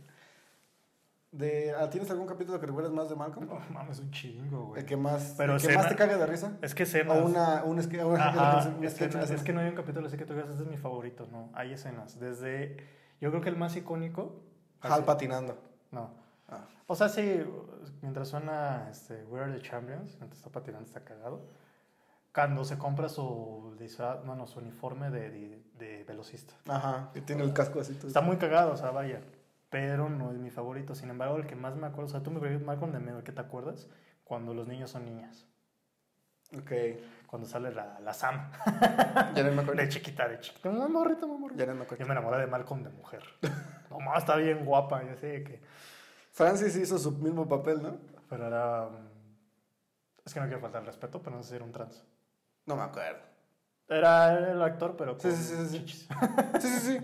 De, 1.32 1.74
ah, 1.78 1.90
¿Tienes 1.90 2.10
algún 2.10 2.26
capítulo 2.26 2.60
que 2.60 2.66
recuerdes 2.66 2.92
más 2.94 3.10
de 3.10 3.16
Malcolm? 3.16 3.48
No 3.48 3.60
mames, 3.72 4.00
un 4.00 4.10
chingo, 4.12 4.68
güey. 4.68 4.82
¿El 4.82 4.88
que 4.88 4.96
más, 4.96 5.36
Pero 5.38 5.54
el 5.56 5.60
que 5.60 5.68
escena- 5.68 5.82
más 5.82 5.90
te 5.90 5.96
caga 5.96 6.18
de 6.18 6.26
risa? 6.26 6.58
Es 6.62 6.74
que 6.74 6.84
escenas. 6.84 7.18
O 7.18 7.26
una, 7.26 7.64
una- 7.66 7.82
Ajá, 8.16 8.60
escenas. 8.82 9.16
una 9.30 9.36
Es 9.36 9.44
que 9.44 9.52
no 9.54 9.60
hay 9.60 9.68
un 9.68 9.76
capítulo 9.76 10.08
así 10.08 10.16
que 10.18 10.26
tú 10.26 10.34
digas, 10.34 10.50
este 10.50 10.64
es 10.64 10.70
mi 10.70 10.78
favorito, 10.78 11.28
no. 11.30 11.50
Hay 11.54 11.74
escenas. 11.74 12.18
Desde. 12.20 12.78
Yo 13.20 13.30
creo 13.32 13.42
que 13.42 13.50
el 13.50 13.58
más 13.58 13.76
icónico. 13.76 14.42
Hal 14.82 15.04
patinando. 15.04 15.58
No. 15.92 16.12
O 16.88 16.96
sea, 16.96 17.10
sí, 17.10 17.44
mientras 18.02 18.30
suena 18.30 18.88
este, 18.90 19.24
We 19.26 19.42
Are 19.42 19.52
the 19.52 19.62
Champions, 19.62 20.16
mientras 20.20 20.40
está 20.40 20.50
patinando, 20.50 20.86
está 20.86 21.04
cagado. 21.04 21.42
Cuando 22.34 22.64
se 22.64 22.78
compra 22.78 23.10
su 23.10 23.76
disfraz, 23.80 24.24
no, 24.24 24.36
no, 24.36 24.48
su 24.48 24.60
uniforme 24.60 25.10
de, 25.10 25.30
de, 25.30 25.64
de 25.80 26.04
velocista. 26.06 26.54
Ajá, 26.68 27.10
que 27.14 27.22
tiene 27.22 27.44
el 27.44 27.52
casco 27.54 27.80
así. 27.82 27.94
todo. 27.96 28.08
Está 28.08 28.22
muy 28.22 28.38
cagado, 28.38 28.74
o 28.74 28.78
sea, 28.78 28.92
vaya. 28.92 29.22
Pero 29.70 30.08
no 30.08 30.32
es 30.32 30.38
mi 30.38 30.50
favorito. 30.50 30.96
Sin 30.96 31.10
embargo, 31.10 31.36
el 31.38 31.46
que 31.46 31.56
más 31.56 31.76
me 31.76 31.88
acuerdo, 31.88 32.06
o 32.06 32.12
sea, 32.12 32.24
tú 32.24 32.32
me 32.32 32.40
preguntas 32.40 32.66
Malcolm 32.66 32.92
de 32.94 33.00
medio, 33.00 33.24
¿qué 33.24 33.32
te 33.32 33.42
acuerdas? 33.42 33.90
Cuando 34.24 34.54
los 34.54 34.68
niños 34.68 34.92
son 34.92 35.06
niñas. 35.06 35.46
Ok. 36.58 36.72
Cuando 37.26 37.48
sale 37.48 37.74
la, 37.74 38.00
la 38.00 38.14
Sam. 38.14 38.50
Ya 39.36 39.44
no 39.44 39.52
me 39.52 39.62
acuerdo. 39.64 39.82
De 39.82 39.90
chiquita, 39.90 40.28
de 40.30 40.40
chiquita. 40.40 40.70
Muy 40.70 40.90
morrita, 40.90 41.26
muy 41.26 41.38
morrita. 41.40 41.66
Ya 41.66 41.72
no 41.72 41.76
me 41.76 41.84
acuerdo. 41.84 42.04
Yo 42.04 42.08
me 42.08 42.14
enamoré 42.14 42.40
de 42.40 42.48
Malcolm 42.48 42.84
de 42.84 42.90
mujer. 42.90 43.24
No 43.90 44.02
más, 44.02 44.18
está 44.18 44.36
bien 44.36 44.66
guapa, 44.66 45.02
ya 45.02 45.16
sé 45.16 45.46
que. 45.46 45.62
Francis 46.38 46.76
hizo 46.76 46.98
su 47.00 47.12
mismo 47.14 47.48
papel, 47.48 47.82
¿no? 47.82 47.98
Pero 48.30 48.46
era. 48.48 48.88
um, 48.88 48.96
Es 50.24 50.34
que 50.34 50.40
no 50.40 50.46
quiero 50.46 50.62
faltar 50.62 50.82
el 50.82 50.88
respeto, 50.88 51.22
pero 51.22 51.36
no 51.36 51.42
sé 51.44 51.50
si 51.50 51.56
era 51.56 51.66
un 51.66 51.72
trans. 51.72 52.06
No 52.68 52.76
me 52.76 52.84
acuerdo. 52.84 53.20
Era 53.90 54.52
el 54.52 54.62
actor, 54.62 54.96
pero 54.98 55.14
Sí, 55.20 55.30
con 55.30 55.32
sí, 55.38 55.44
sí, 55.56 55.66
sí. 55.68 55.78
chichis. 55.80 56.08
Sí, 56.62 56.68
sí, 56.68 56.80
sí. 56.80 57.00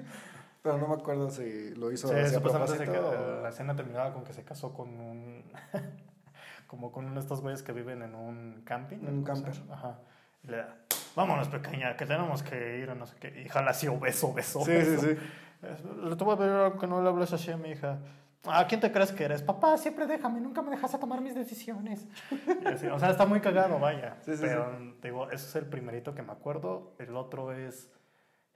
Pero 0.62 0.78
no 0.78 0.88
me 0.88 0.94
acuerdo 0.96 1.30
si 1.32 1.74
lo 1.76 1.92
hizo 1.92 2.08
Sí, 2.10 2.14
supuestamente 2.34 2.86
quedó- 2.86 3.10
o- 3.40 3.42
la 3.42 3.50
escena 3.50 3.76
terminaba 3.76 4.14
con 4.14 4.24
que 4.24 4.34
se 4.34 4.44
casó 4.44 4.74
con 4.74 4.90
un. 5.00 5.44
como 6.68 6.92
con 6.92 7.06
uno 7.06 7.16
de 7.16 7.20
estos 7.22 7.42
güeyes 7.42 7.64
que 7.64 7.72
viven 7.72 8.02
en 8.02 8.14
un 8.16 8.62
camping. 8.66 8.98
Un 9.00 9.24
¿cómo 9.24 9.36
se 9.36 9.44
camper. 9.44 9.62
llama? 9.62 9.74
Ajá. 9.76 10.00
Y 10.44 10.48
le 10.48 10.58
da, 10.58 10.76
vámonos, 11.16 11.48
pequeña, 11.48 11.96
que 11.98 12.06
tenemos 12.06 12.44
que 12.44 12.80
ir 12.80 12.90
a 12.90 12.96
no 12.96 13.06
sé 13.08 13.16
qué. 13.20 13.42
Y 13.42 13.50
jala 13.50 13.72
así 13.72 13.88
obeso, 13.88 14.28
obeso. 14.28 14.60
Sí, 14.66 14.72
sí, 14.72 14.78
obeso. 14.96 15.02
sí. 15.02 15.18
Es- 15.64 15.84
Le 15.86 16.16
te 16.18 16.24
voy 16.26 16.34
a 16.36 16.38
pedir 16.38 16.52
algo 16.52 16.78
que 16.78 16.88
no 16.88 17.02
le 17.02 17.08
hables 17.10 17.32
así 17.34 17.50
a 17.52 17.56
mi 17.58 17.70
hija. 17.72 18.00
¿A 18.46 18.68
quién 18.68 18.82
te 18.82 18.92
crees 18.92 19.12
que 19.12 19.24
eres? 19.24 19.42
Papá, 19.42 19.78
siempre 19.78 20.06
déjame, 20.06 20.42
nunca 20.42 20.62
me 20.62 20.72
dejas 20.72 20.94
a 20.94 21.00
tomar 21.00 21.22
mis 21.22 21.34
decisiones. 21.34 22.06
Así, 22.66 22.88
o 22.88 23.00
sea, 23.00 23.10
está 23.10 23.26
muy 23.26 23.40
cagado, 23.40 23.80
vaya. 23.80 24.18
Sí, 24.22 24.36
sí, 24.36 24.42
Pero 24.42 24.70
te 25.00 25.08
digo, 25.08 25.30
ese 25.32 25.48
es 25.48 25.56
el 25.56 25.66
primerito 25.66 26.14
que 26.14 26.24
me 26.24 26.34
acuerdo. 26.34 26.96
El 27.00 27.16
otro 27.16 27.54
es 27.54 27.90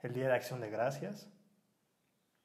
el 0.00 0.12
Día 0.12 0.28
de 0.28 0.34
Acción 0.34 0.60
de 0.60 0.68
Gracias. 0.68 1.28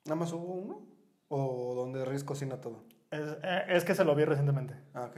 ¿Nada 0.05 0.15
más 0.15 0.31
hubo 0.31 0.53
uno? 0.53 0.87
¿O 1.27 1.73
donde 1.75 2.05
Riz 2.05 2.23
cocina 2.23 2.61
todo? 2.61 2.85
Es, 3.11 3.37
eh, 3.43 3.65
es 3.69 3.83
que 3.83 3.93
se 3.93 4.05
lo 4.05 4.15
vi 4.15 4.23
recientemente. 4.23 4.75
Ah, 4.93 5.05
ok. 5.05 5.17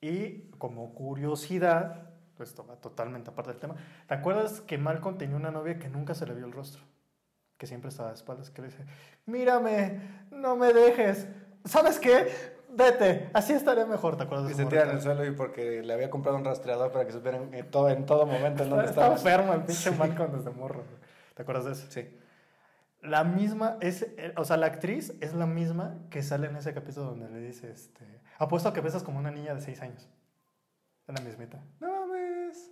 Y 0.00 0.50
como 0.58 0.94
curiosidad, 0.94 2.10
pues 2.36 2.50
esto 2.50 2.64
va 2.64 2.76
totalmente 2.76 3.30
aparte 3.30 3.50
del 3.50 3.60
tema, 3.60 3.74
¿te 4.06 4.14
acuerdas 4.14 4.60
que 4.60 4.78
Malcolm 4.78 5.18
tenía 5.18 5.36
una 5.36 5.50
novia 5.50 5.78
que 5.78 5.88
nunca 5.88 6.14
se 6.14 6.24
le 6.24 6.34
vio 6.34 6.46
el 6.46 6.52
rostro? 6.52 6.82
Que 7.56 7.66
siempre 7.66 7.88
estaba 7.88 8.10
de 8.10 8.14
espaldas, 8.14 8.50
que 8.50 8.62
le 8.62 8.68
dice, 8.68 8.84
mírame, 9.26 10.00
no 10.30 10.54
me 10.54 10.72
dejes, 10.72 11.26
¿sabes 11.68 11.98
qué? 11.98 12.58
Vete, 12.70 13.30
así 13.32 13.52
estaré 13.54 13.86
mejor, 13.86 14.16
¿te 14.16 14.24
acuerdas? 14.24 14.50
Y 14.50 14.54
se 14.54 14.66
tira 14.66 14.82
en 14.84 14.90
el 14.90 15.00
suelo 15.00 15.24
y 15.24 15.30
porque 15.30 15.82
le 15.82 15.92
había 15.92 16.10
comprado 16.10 16.36
un 16.36 16.44
rastreador 16.44 16.92
para 16.92 17.06
que 17.06 17.12
supieran 17.12 17.52
en 17.54 17.70
todo, 17.70 17.88
en 17.88 18.04
todo 18.04 18.26
momento 18.26 18.62
en 18.62 18.70
dónde 18.70 18.84
Estaba 18.86 19.14
estaba. 19.14 19.32
enfermo 19.32 19.54
el 19.54 19.62
pinche 19.64 19.90
Malcolm 19.92 20.32
desde 20.36 20.50
morro. 20.50 20.82
¿Te 21.34 21.42
acuerdas 21.42 21.64
de 21.64 21.72
eso? 21.72 21.86
Sí. 21.90 22.18
La 23.00 23.24
misma, 23.24 23.78
es, 23.80 24.02
eh, 24.02 24.34
o 24.36 24.44
sea, 24.44 24.56
la 24.56 24.66
actriz 24.66 25.14
es 25.20 25.32
la 25.32 25.46
misma 25.46 25.96
que 26.10 26.22
sale 26.22 26.48
en 26.48 26.56
ese 26.56 26.74
capítulo 26.74 27.06
donde 27.06 27.30
le 27.30 27.38
dice, 27.40 27.70
este, 27.70 28.04
apuesto 28.38 28.68
a 28.68 28.72
que 28.74 28.80
besas 28.80 29.02
como 29.02 29.18
una 29.18 29.30
niña 29.30 29.54
de 29.54 29.60
6 29.60 29.80
años. 29.82 30.08
Es 31.06 31.14
la 31.14 31.24
mismita. 31.24 31.62
No 31.80 32.06
mames. 32.06 32.70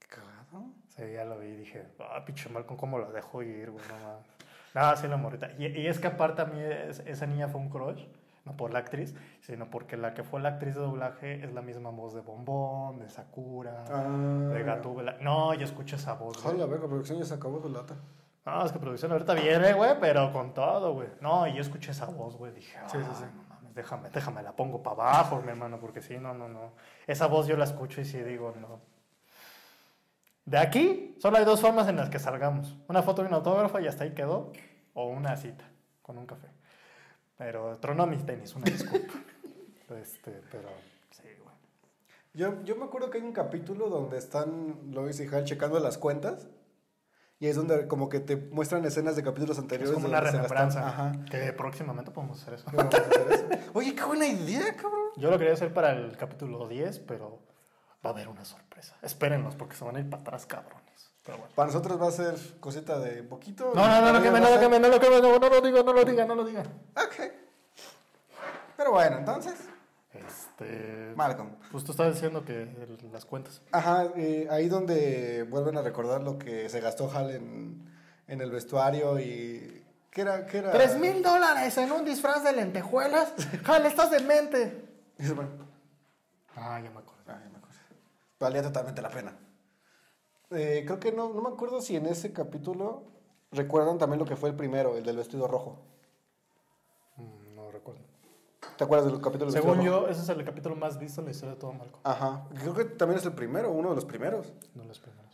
Qué 0.00 0.08
cagado. 0.08 0.72
Sí, 0.88 1.02
ya 1.12 1.24
lo 1.24 1.38
vi 1.38 1.48
y 1.48 1.56
dije, 1.58 1.86
ah, 2.00 2.24
pinche 2.24 2.48
Malcolm, 2.48 2.78
¿cómo 2.78 2.98
lo 2.98 3.12
dejo 3.12 3.42
ir, 3.42 3.70
güey? 3.70 3.84
No 3.88 3.94
mames. 3.94 4.26
No, 4.74 4.96
sí, 4.96 5.06
la 5.08 5.16
morrita. 5.16 5.50
Y, 5.58 5.66
y 5.66 5.86
es 5.86 5.98
que 5.98 6.06
aparte 6.08 6.42
a 6.42 6.46
mí 6.46 6.60
es- 6.60 7.00
esa 7.00 7.26
niña 7.26 7.48
fue 7.48 7.60
un 7.60 7.68
crush, 7.68 8.04
no 8.44 8.56
por 8.56 8.72
la 8.72 8.80
actriz, 8.80 9.14
sino 9.40 9.70
porque 9.70 9.96
la 9.96 10.14
que 10.14 10.22
fue 10.24 10.40
la 10.40 10.50
actriz 10.50 10.74
de 10.74 10.80
doblaje 10.80 11.44
es 11.44 11.52
la 11.52 11.62
misma 11.62 11.90
voz 11.90 12.14
de 12.14 12.20
Bombón, 12.22 12.98
de 12.98 13.08
Sakura, 13.08 13.84
Ah. 13.90 14.02
de 14.52 14.62
Gatúbela. 14.64 15.16
No, 15.20 15.54
yo 15.54 15.64
escucho 15.64 15.96
esa 15.96 16.14
voz. 16.14 16.36
Joder, 16.38 16.58
la 16.58 16.66
verga, 16.66 16.88
producción 16.88 17.18
ya 17.18 17.24
se 17.24 17.34
acabó 17.34 17.60
su 17.60 17.68
lata. 17.68 17.94
No, 18.44 18.64
es 18.64 18.72
que 18.72 18.78
producción 18.80 19.12
ahorita 19.12 19.34
viene, 19.34 19.72
güey, 19.74 19.92
pero 20.00 20.32
con 20.32 20.52
todo, 20.52 20.94
güey. 20.94 21.08
No, 21.20 21.46
y 21.46 21.52
yo 21.54 21.60
escuché 21.60 21.92
esa 21.92 22.06
voz, 22.06 22.36
güey. 22.36 22.52
Dije, 22.52 22.76
Sí, 22.86 22.98
sí, 22.98 23.04
"Ay, 23.08 23.14
sí. 23.14 23.24
no 23.36 23.42
mames, 23.54 23.74
déjame, 23.74 24.10
déjame, 24.10 24.42
la 24.42 24.50
pongo 24.56 24.82
para 24.82 24.94
abajo, 24.96 25.40
mi 25.42 25.50
hermano, 25.50 25.78
porque 25.78 26.00
sí, 26.02 26.18
no, 26.18 26.34
no, 26.34 26.48
no. 26.48 26.72
Esa 27.06 27.28
voz 27.28 27.46
yo 27.46 27.56
la 27.56 27.64
escucho 27.64 28.00
y 28.00 28.04
sí 28.04 28.20
digo, 28.22 28.52
no. 28.60 28.80
De 30.44 30.58
aquí, 30.58 31.16
solo 31.20 31.36
hay 31.38 31.44
dos 31.44 31.60
formas 31.60 31.88
en 31.88 31.96
las 31.96 32.10
que 32.10 32.18
salgamos: 32.18 32.76
una 32.88 33.02
foto 33.02 33.22
y 33.22 33.26
un 33.26 33.34
autógrafo 33.34 33.78
y 33.80 33.86
hasta 33.86 34.04
ahí 34.04 34.12
quedó, 34.14 34.52
o 34.94 35.06
una 35.08 35.36
cita 35.36 35.64
con 36.02 36.18
un 36.18 36.26
café. 36.26 36.48
Pero 37.36 37.78
tronó 37.78 38.06
mis 38.06 38.24
tenis, 38.24 38.54
una 38.54 38.64
disculpa. 38.64 39.14
este, 40.00 40.40
pero 40.50 40.68
sí, 41.10 41.24
güey. 41.42 41.54
Yo, 42.34 42.62
yo 42.64 42.76
me 42.76 42.84
acuerdo 42.84 43.10
que 43.10 43.18
hay 43.18 43.24
un 43.24 43.32
capítulo 43.32 43.88
donde 43.88 44.18
están 44.18 44.90
Lois 44.92 45.20
y 45.20 45.26
Hal 45.26 45.44
checando 45.44 45.78
las 45.80 45.98
cuentas. 45.98 46.48
Y 47.38 47.48
es 47.48 47.56
donde 47.56 47.88
como 47.88 48.08
que 48.08 48.20
te 48.20 48.36
muestran 48.36 48.84
escenas 48.84 49.16
de 49.16 49.24
capítulos 49.24 49.56
Es 49.56 49.62
anteriores. 49.64 49.92
como 49.92 50.06
una 50.06 50.20
remembranza. 50.20 50.86
Ajá. 50.86 51.12
Que 51.28 51.52
próximamente 51.52 52.12
podemos 52.12 52.40
hacer 52.40 52.54
eso. 52.54 52.66
Oye, 53.72 53.96
qué 53.96 54.04
buena 54.04 54.26
idea, 54.26 54.76
cabrón. 54.76 55.08
Yo 55.16 55.28
lo 55.28 55.38
quería 55.38 55.52
hacer 55.52 55.74
para 55.74 55.90
el 55.90 56.16
capítulo 56.16 56.68
10, 56.68 57.00
pero 57.00 57.40
va 58.04 58.10
a 58.10 58.12
haber 58.12 58.28
una 58.28 58.44
sorpresa. 58.44 58.96
Espérenlos 59.02 59.54
porque 59.56 59.76
se 59.76 59.84
van 59.84 59.96
a 59.96 60.00
ir 60.00 60.08
para 60.10 60.22
atrás, 60.22 60.46
cabrones. 60.46 60.82
Pero 61.24 61.38
bueno. 61.38 61.54
Para 61.54 61.66
nosotros 61.68 62.00
va 62.02 62.08
a 62.08 62.10
ser 62.10 62.34
cosita 62.60 62.98
de 62.98 63.22
poquito. 63.22 63.72
No, 63.74 63.86
no, 63.86 64.00
no, 64.00 64.12
no, 64.12 64.22
queme, 64.22 64.38
ellos 64.38 64.50
no 64.50 64.56
ser- 64.56 64.60
queme, 64.60 64.80
no 64.80 64.88
lo 64.88 65.00
queme, 65.00 65.20
no, 65.22 65.38
no 65.38 65.48
lo 65.48 65.60
diga, 65.60 65.82
no 65.82 65.92
lo 65.92 66.04
diga, 66.04 66.24
no 66.26 66.34
lo 66.34 66.44
diga. 66.44 66.62
Ok. 66.96 67.32
Pero 68.76 68.90
bueno, 68.92 69.18
entonces, 69.18 69.54
Este. 70.12 71.12
Malcolm. 71.16 71.50
Pues 71.70 71.84
tú 71.84 71.92
estabas 71.92 72.14
diciendo 72.14 72.44
que 72.44 72.62
el- 72.62 72.98
las 73.12 73.24
cuentas. 73.24 73.62
Ajá, 73.72 74.08
eh, 74.16 74.46
ahí 74.50 74.68
donde 74.68 75.44
vuelven 75.44 75.78
a 75.78 75.82
recordar 75.82 76.22
lo 76.22 76.38
que 76.38 76.68
se 76.68 76.80
gastó 76.80 77.10
Hal 77.10 77.30
en, 77.30 77.88
en 78.26 78.40
el 78.40 78.50
vestuario 78.50 79.18
y... 79.20 79.78
¿Qué 80.10 80.20
era? 80.22 80.44
¿Qué 80.44 80.58
era? 80.58 80.72
¡Tres 80.72 80.96
mil 80.98 81.22
dólares 81.22 81.78
en 81.78 81.90
un 81.92 82.04
disfraz 82.04 82.44
de 82.44 82.52
lentejuelas! 82.52 83.32
¡Jale, 83.64 83.88
estás 83.88 84.10
demente! 84.10 84.84
Dice, 85.16 85.32
bueno, 85.32 85.50
Ah, 86.54 86.78
ya 86.82 86.90
me 86.90 86.98
acuerdo. 86.98 87.22
ah, 87.28 87.38
ya 87.42 87.48
me 87.50 87.56
acuerdo. 87.56 87.78
Valía 88.42 88.60
totalmente 88.60 89.00
la 89.00 89.08
pena. 89.08 89.38
Eh, 90.50 90.82
creo 90.84 90.98
que 90.98 91.12
no, 91.12 91.32
no 91.32 91.42
me 91.42 91.48
acuerdo 91.48 91.80
si 91.80 91.94
en 91.94 92.06
ese 92.06 92.32
capítulo 92.32 93.04
recuerdan 93.52 93.98
también 93.98 94.18
lo 94.18 94.24
que 94.26 94.34
fue 94.34 94.48
el 94.50 94.56
primero, 94.56 94.96
el 94.96 95.04
del 95.04 95.16
vestido 95.16 95.46
rojo. 95.46 95.78
Mm, 97.16 97.54
no 97.54 97.70
recuerdo. 97.70 98.00
¿Te 98.76 98.82
acuerdas 98.82 99.06
del 99.06 99.20
capítulo 99.20 99.52
del 99.52 99.62
Según 99.62 99.76
vestido 99.76 99.94
rojo? 99.94 100.06
yo, 100.06 100.12
ese 100.12 100.22
es 100.22 100.28
el 100.28 100.44
capítulo 100.44 100.74
más 100.74 100.98
visto 100.98 101.20
en 101.20 101.26
la 101.26 101.30
historia 101.30 101.54
de 101.54 101.60
todo 101.60 101.72
Malcolm. 101.72 102.00
Ajá, 102.02 102.48
creo 102.60 102.74
que 102.74 102.84
también 102.84 103.20
es 103.20 103.26
el 103.26 103.32
primero, 103.32 103.70
uno 103.70 103.90
de 103.90 103.94
los 103.94 104.04
primeros. 104.04 104.52
No 104.74 104.82
los 104.84 104.98
primeros. 104.98 105.31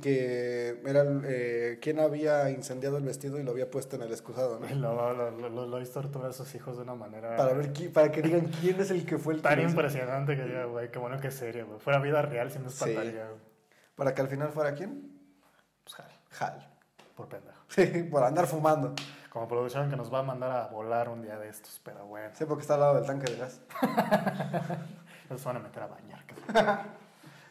Que 0.00 0.80
era 0.86 1.04
eh, 1.24 1.78
quien 1.82 2.00
había 2.00 2.48
incendiado 2.48 2.96
el 2.96 3.04
vestido 3.04 3.38
y 3.38 3.42
lo 3.42 3.50
había 3.50 3.70
puesto 3.70 3.96
en 3.96 4.02
el 4.02 4.12
excusado, 4.12 4.58
¿no? 4.58 4.66
Lo, 4.74 5.12
lo, 5.12 5.30
lo, 5.50 5.66
lo, 5.66 5.80
hizo 5.82 6.00
torturar 6.00 6.30
a 6.30 6.32
sus 6.32 6.54
hijos 6.54 6.76
de 6.76 6.84
una 6.84 6.94
manera. 6.94 7.36
Para, 7.36 7.52
ver 7.52 7.70
qui- 7.74 7.92
para 7.92 8.10
que 8.10 8.22
digan 8.22 8.46
quién 8.62 8.80
es 8.80 8.90
el 8.90 9.04
que 9.04 9.18
fue 9.18 9.34
el 9.34 9.40
que 9.42 9.48
Tan 9.48 9.60
impresionante 9.60 10.36
que 10.36 10.44
diga, 10.44 10.64
güey, 10.64 10.90
qué 10.90 10.98
bueno 10.98 11.20
que 11.20 11.28
es 11.28 11.34
serio, 11.34 11.66
güey. 11.66 11.78
Fuera 11.80 11.98
vida 11.98 12.22
real, 12.22 12.50
si 12.50 12.58
no 12.60 12.68
es 12.68 12.74
Sí. 12.74 12.84
pantalla, 12.86 13.26
güey. 13.28 13.40
Para 13.94 14.14
que 14.14 14.22
al 14.22 14.28
final 14.28 14.52
fuera 14.52 14.74
quién? 14.74 15.12
Pues 15.84 15.94
jale, 15.96 16.14
Hal. 16.40 16.68
por 17.14 17.28
pendejo. 17.28 17.54
Sí, 17.68 17.84
por 18.04 18.22
andar 18.24 18.46
fumando. 18.46 18.94
Como 19.28 19.48
producción 19.48 19.90
que 19.90 19.96
nos 19.96 20.12
va 20.12 20.20
a 20.20 20.22
mandar 20.22 20.50
a 20.50 20.66
volar 20.68 21.08
un 21.10 21.20
día 21.22 21.38
de 21.38 21.48
estos, 21.50 21.80
pero 21.84 22.06
bueno. 22.06 22.30
Sí, 22.34 22.44
porque 22.46 22.62
está 22.62 22.74
al 22.74 22.80
lado 22.80 22.94
del 22.94 23.04
tanque 23.04 23.30
de 23.32 23.36
gas. 23.38 23.60
Nos 25.28 25.44
van 25.44 25.56
a 25.56 25.58
meter 25.58 25.82
a 25.82 25.86
bañar. 25.88 26.24
cabrón. 26.54 26.78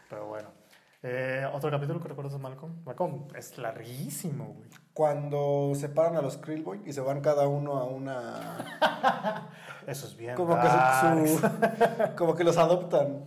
pero 0.10 0.26
bueno. 0.28 0.63
Eh, 1.06 1.46
Otro 1.54 1.70
capítulo 1.70 2.00
que 2.00 2.08
recuerdas 2.08 2.34
de 2.34 2.40
Malcolm. 2.40 2.82
Malcolm 2.86 3.28
es 3.36 3.58
larguísimo, 3.58 4.54
güey. 4.54 4.70
Cuando 4.94 5.74
separan 5.76 6.16
a 6.16 6.22
los 6.22 6.38
Krillboy 6.38 6.82
y 6.86 6.94
se 6.94 7.02
van 7.02 7.20
cada 7.22 7.48
uno 7.48 7.78
a 7.78 7.84
una... 7.84 9.50
Eso 9.88 10.08
es 10.08 10.16
bien. 10.16 10.36
Como 10.36 10.56
que, 10.56 10.66
darks. 10.68 11.30
su- 11.30 12.16
como 12.18 12.36
que 12.36 12.44
los 12.46 12.58
adoptan. 12.58 13.26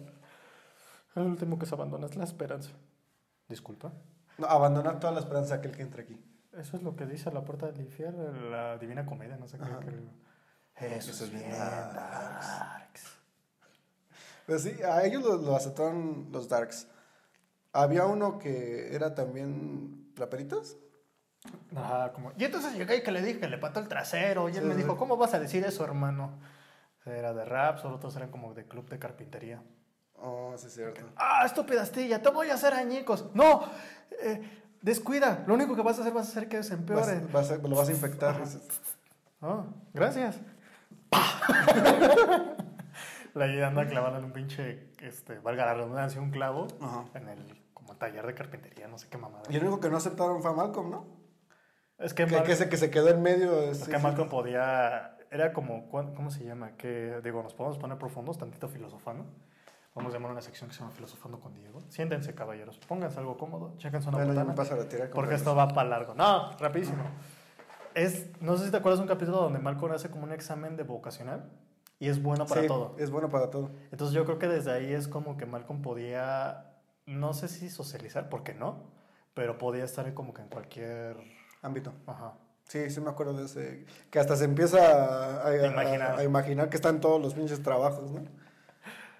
El 1.14 1.22
último 1.24 1.58
que 1.58 1.66
se 1.66 1.74
abandona 1.74 2.06
es 2.06 2.16
la 2.16 2.24
esperanza. 2.24 2.70
Disculpa. 3.48 3.92
No, 4.38 4.46
abandonar 4.46 4.98
toda 4.98 5.12
la 5.12 5.20
esperanza 5.20 5.54
de 5.54 5.58
aquel 5.60 5.76
que 5.76 5.82
entre 5.82 6.02
aquí. 6.04 6.24
Eso 6.54 6.76
es 6.78 6.82
lo 6.82 6.96
que 6.96 7.04
dice 7.04 7.30
la 7.30 7.44
puerta 7.44 7.66
del 7.66 7.80
infierno, 7.80 8.32
la 8.50 8.78
divina 8.78 9.04
comedia, 9.04 9.36
no 9.36 9.46
sé 9.48 9.58
qué. 9.58 9.64
Ajá. 9.64 9.80
qué- 9.80 10.96
Eso, 10.96 11.10
Eso 11.10 11.10
es 11.10 11.20
es 11.22 11.30
bien. 11.30 11.44
bien 11.50 11.58
darks. 11.58 13.04
Pero 14.46 14.58
sí, 14.58 14.76
a 14.82 15.04
ellos 15.04 15.22
lo, 15.22 15.36
lo 15.36 15.56
aceptaron 15.56 16.28
los 16.32 16.48
Darks. 16.48 16.86
Había 17.76 18.06
uno 18.06 18.38
que 18.38 18.94
era 18.94 19.14
también 19.14 20.10
raperitos. 20.16 20.76
Ajá, 21.76 22.12
como. 22.12 22.32
Y 22.38 22.44
entonces 22.44 22.74
llegué 22.74 22.96
y 22.96 23.02
que 23.02 23.12
le 23.12 23.22
dije 23.22 23.38
que 23.38 23.48
le 23.48 23.58
pató 23.58 23.80
el 23.80 23.88
trasero. 23.88 24.48
Y 24.48 24.52
él 24.56 24.62
Sí, 24.62 24.68
me 24.68 24.74
sí. 24.74 24.82
dijo, 24.82 24.96
¿cómo 24.96 25.16
vas 25.16 25.34
a 25.34 25.38
decir 25.38 25.64
eso, 25.64 25.84
hermano? 25.84 26.38
Era 27.04 27.32
de 27.34 27.44
rap, 27.44 27.78
solo 27.78 27.96
otros 27.96 28.16
eran 28.16 28.30
como 28.30 28.52
de 28.54 28.64
club 28.66 28.88
de 28.88 28.98
carpintería. 28.98 29.62
Oh, 30.16 30.54
sí 30.56 30.66
es 30.68 30.74
cierto. 30.74 31.02
¡Ah, 31.16 31.42
estúpida 31.44 31.82
astilla! 31.82 32.20
¡Te 32.22 32.30
voy 32.30 32.50
a 32.50 32.54
hacer 32.54 32.72
añicos! 32.74 33.26
¡No! 33.34 33.62
Eh, 34.22 34.40
descuida, 34.82 35.44
lo 35.46 35.54
único 35.54 35.76
que 35.76 35.82
vas 35.82 35.98
a 35.98 36.00
hacer 36.00 36.12
vas 36.14 36.26
a 36.26 36.30
hacer 36.30 36.48
que 36.48 36.62
se 36.62 36.74
empeore. 36.74 37.20
Vas- 37.20 37.32
vas 37.32 37.50
a- 37.52 37.56
lo 37.58 37.76
vas 37.76 37.88
a 37.88 37.92
infectar. 37.92 38.42
Ah, 39.42 39.64
gracias. 39.92 40.40
La 43.34 43.46
idea 43.46 43.68
anda 43.68 43.86
clavando 43.86 44.18
en 44.18 44.24
un 44.24 44.32
pinche, 44.32 44.88
este, 45.00 45.38
valga 45.40 45.66
la 45.66 45.74
redundancia, 45.74 46.20
un 46.20 46.30
clavo 46.30 46.66
Ajá. 46.80 47.04
en 47.14 47.28
el 47.28 47.62
como 47.86 47.98
taller 47.98 48.26
de 48.26 48.34
carpintería, 48.34 48.88
no 48.88 48.98
sé 48.98 49.08
qué 49.08 49.16
mamada. 49.18 49.44
Y 49.48 49.56
el 49.56 49.62
único 49.62 49.80
que 49.80 49.88
no 49.90 49.96
aceptaron 49.96 50.42
fue 50.42 50.50
a 50.50 50.54
Malcolm, 50.54 50.90
¿no? 50.90 51.06
Es 51.98 52.12
que, 52.12 52.26
Que, 52.26 52.32
Mal- 52.36 52.44
que 52.44 52.52
ese 52.52 52.68
que 52.68 52.76
se 52.76 52.90
quedó 52.90 53.08
en 53.08 53.22
medio. 53.22 53.58
es 53.62 53.84
que 53.88 53.96
sí. 53.96 54.02
Malcolm 54.02 54.28
podía, 54.28 55.16
era 55.30 55.52
como, 55.52 55.88
¿cuán- 55.88 56.14
¿cómo 56.14 56.30
se 56.30 56.44
llama? 56.44 56.76
Que, 56.76 57.20
digo, 57.22 57.42
nos 57.42 57.54
podemos 57.54 57.78
poner 57.78 57.96
profundos, 57.98 58.36
tantito 58.38 58.68
filosofando. 58.68 59.24
Vamos 59.94 60.12
a 60.12 60.16
llamar 60.18 60.32
una 60.32 60.42
sección 60.42 60.68
que 60.68 60.74
se 60.74 60.80
llama 60.80 60.92
Filosofando 60.92 61.40
con 61.40 61.54
Diego. 61.54 61.80
Siéntense, 61.88 62.34
caballeros, 62.34 62.78
pónganse 62.80 63.18
algo 63.18 63.38
cómodo, 63.38 63.74
chéquense 63.78 64.08
una 64.10 64.18
Bueno, 64.18 64.34
botana. 64.34 64.54
Porque 65.14 65.34
esto 65.36 65.54
va 65.56 65.68
para 65.68 65.88
largo. 65.88 66.12
No, 66.14 66.50
rapidísimo. 66.58 67.02
Es, 67.94 68.28
no 68.42 68.58
sé 68.58 68.66
si 68.66 68.70
te 68.70 68.76
acuerdas 68.76 68.98
de 68.98 69.04
un 69.04 69.08
capítulo 69.08 69.38
donde 69.38 69.58
Malcolm 69.58 69.94
hace 69.94 70.10
como 70.10 70.24
un 70.24 70.32
examen 70.32 70.76
de 70.76 70.82
vocacional 70.82 71.50
y 71.98 72.08
es 72.10 72.22
bueno 72.22 72.44
para 72.44 72.60
Sí, 72.60 72.66
todo. 72.66 72.94
Es 72.98 73.10
bueno 73.10 73.30
para 73.30 73.48
todo. 73.48 73.70
Entonces 73.90 74.14
yo 74.14 74.26
creo 74.26 74.38
que 74.38 74.48
desde 74.48 74.70
ahí 74.70 74.92
es 74.92 75.08
como 75.08 75.38
que 75.38 75.46
Malcolm 75.46 75.80
podía, 75.80 76.75
no 77.06 77.32
sé 77.34 77.48
si 77.48 77.70
socializar, 77.70 78.28
porque 78.28 78.54
no, 78.54 78.90
pero 79.34 79.58
podía 79.58 79.84
estar 79.84 80.12
como 80.14 80.34
que 80.34 80.42
en 80.42 80.48
cualquier... 80.48 81.16
Ámbito. 81.62 81.92
Ajá. 82.06 82.34
Sí, 82.64 82.90
sí 82.90 83.00
me 83.00 83.10
acuerdo 83.10 83.34
de 83.34 83.44
ese. 83.46 83.86
Que 84.10 84.18
hasta 84.18 84.36
se 84.36 84.44
empieza 84.44 85.46
a, 85.46 85.66
Imaginar. 85.66 86.18
a 86.18 86.24
imaginar 86.24 86.68
que 86.68 86.76
están 86.76 87.00
todos 87.00 87.20
los 87.20 87.34
pinches 87.34 87.62
trabajos, 87.62 88.10
¿no? 88.10 88.24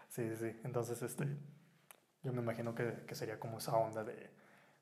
Sí, 0.08 0.28
sí, 0.30 0.36
sí. 0.36 0.60
Entonces, 0.64 1.00
este, 1.02 1.26
yo 2.22 2.32
me 2.32 2.42
imagino 2.42 2.74
que, 2.74 3.04
que 3.06 3.14
sería 3.14 3.38
como 3.38 3.58
esa 3.58 3.76
onda 3.76 4.02
de, 4.04 4.30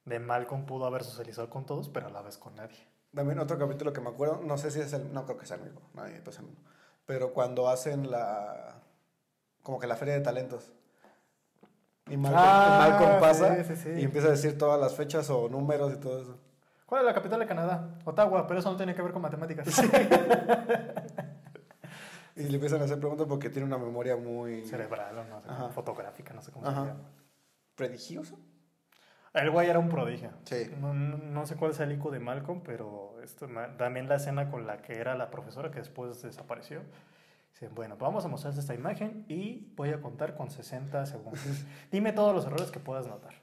de 0.05 0.19
Malcolm 0.19 0.67
pudo 0.67 0.87
haber 0.87 1.05
socializado 1.05 1.51
con 1.51 1.67
todos, 1.67 1.89
pero 1.89 2.07
a 2.07 2.11
la 2.11 2.23
vez 2.23 2.39
con 2.39 2.55
nadie. 2.55 2.79
También 3.15 3.39
otro 3.39 3.59
capítulo 3.59 3.93
que 3.93 4.01
me 4.01 4.11
acuerdo, 4.11 4.41
no 4.43 4.59
sé 4.59 4.71
si 4.71 4.81
es 4.81 4.93
el, 4.93 5.13
no 5.13 5.25
creo 5.25 5.39
que 5.39 5.47
sea 5.47 5.57
el 5.57 5.63
mismo, 5.65 5.81
nadie 5.95 6.21
pues 6.23 6.39
el 6.39 6.47
mismo. 6.47 6.65
Pero 7.07 7.33
cuando 7.33 7.69
hacen 7.69 8.11
la, 8.11 8.83
como 9.63 9.79
que 9.79 9.87
la 9.87 9.97
feria 9.97 10.15
de 10.15 10.21
talentos. 10.21 10.73
Y 12.11 12.17
Malcolm, 12.17 12.43
Ah, 12.47 12.87
Malcolm 12.91 13.21
pasa 13.21 13.65
sí, 13.65 13.75
sí, 13.77 13.83
sí. 13.83 14.01
y 14.01 14.05
empieza 14.05 14.29
a 14.29 14.33
decir 14.33 14.59
todas 14.59 14.79
las 14.81 14.95
fechas 14.95 15.29
o 15.31 15.49
números 15.49 15.95
y 15.95 15.97
todo 15.97 16.21
eso. 16.21 16.39
¿Cuál 16.85 17.01
es 17.01 17.07
la 17.07 17.15
capital 17.15 17.41
de 17.41 17.47
Canadá? 17.47 17.89
Ottawa, 18.05 18.47
pero 18.47 18.61
eso 18.61 18.71
no 18.71 18.77
tiene 18.77 18.95
que 18.95 19.01
ver 19.03 19.13
con 19.13 19.23
matemáticas. 19.23 19.67
Y 22.37 22.43
le 22.49 22.55
empiezan 22.55 22.81
a 22.81 22.85
hacer 22.87 22.99
preguntas 22.99 23.29
porque 23.29 23.49
tiene 23.49 23.65
una 23.65 23.79
memoria 23.79 24.17
muy 24.17 24.63
Cerebral 24.65 25.17
o 25.19 25.25
no 25.25 25.41
sé, 25.41 25.49
Ajá. 25.49 25.69
fotográfica, 25.69 26.35
no 26.35 26.43
sé 26.43 26.51
cómo 26.51 26.67
Ajá. 26.67 26.81
se 26.83 26.87
llama. 26.89 27.01
prodigiosa. 27.77 28.35
El 29.35 29.51
güey 29.53 29.71
era 29.71 29.79
un 29.79 29.89
prodigio. 29.89 30.31
Sí. 30.45 30.69
No, 30.81 30.93
no- 30.93 31.17
no 31.19 31.47
sé 31.47 31.55
cuál 31.55 31.71
es 31.71 31.79
el 31.79 31.93
IQ 31.93 32.11
de 32.11 32.19
Malcolm, 32.19 32.61
pero 32.65 33.15
esto, 33.23 33.47
también 33.79 34.09
la 34.09 34.17
escena 34.17 34.51
con 34.51 34.67
la 34.67 34.79
que 34.83 34.99
era 34.99 35.15
la 35.15 35.31
profesora 35.31 35.71
que 35.71 35.79
después 35.79 36.23
desapareció. 36.23 36.81
Dicen, 37.55 37.73
bueno, 37.73 37.97
pues 37.97 38.09
vamos 38.09 38.25
a 38.25 38.29
mostrarte 38.29 38.59
esta 38.59 38.75
imagen 38.75 39.25
y 39.29 39.73
voy 39.77 39.91
a 39.91 40.01
contar 40.01 40.35
con 40.37 40.51
60 40.51 41.07
segundos. 41.07 41.41
Dime 41.93 42.13
todos 42.13 42.35
los 42.35 42.45
errores 42.47 42.73
que 42.73 42.81
puedas 42.81 43.07
notar. 43.07 43.35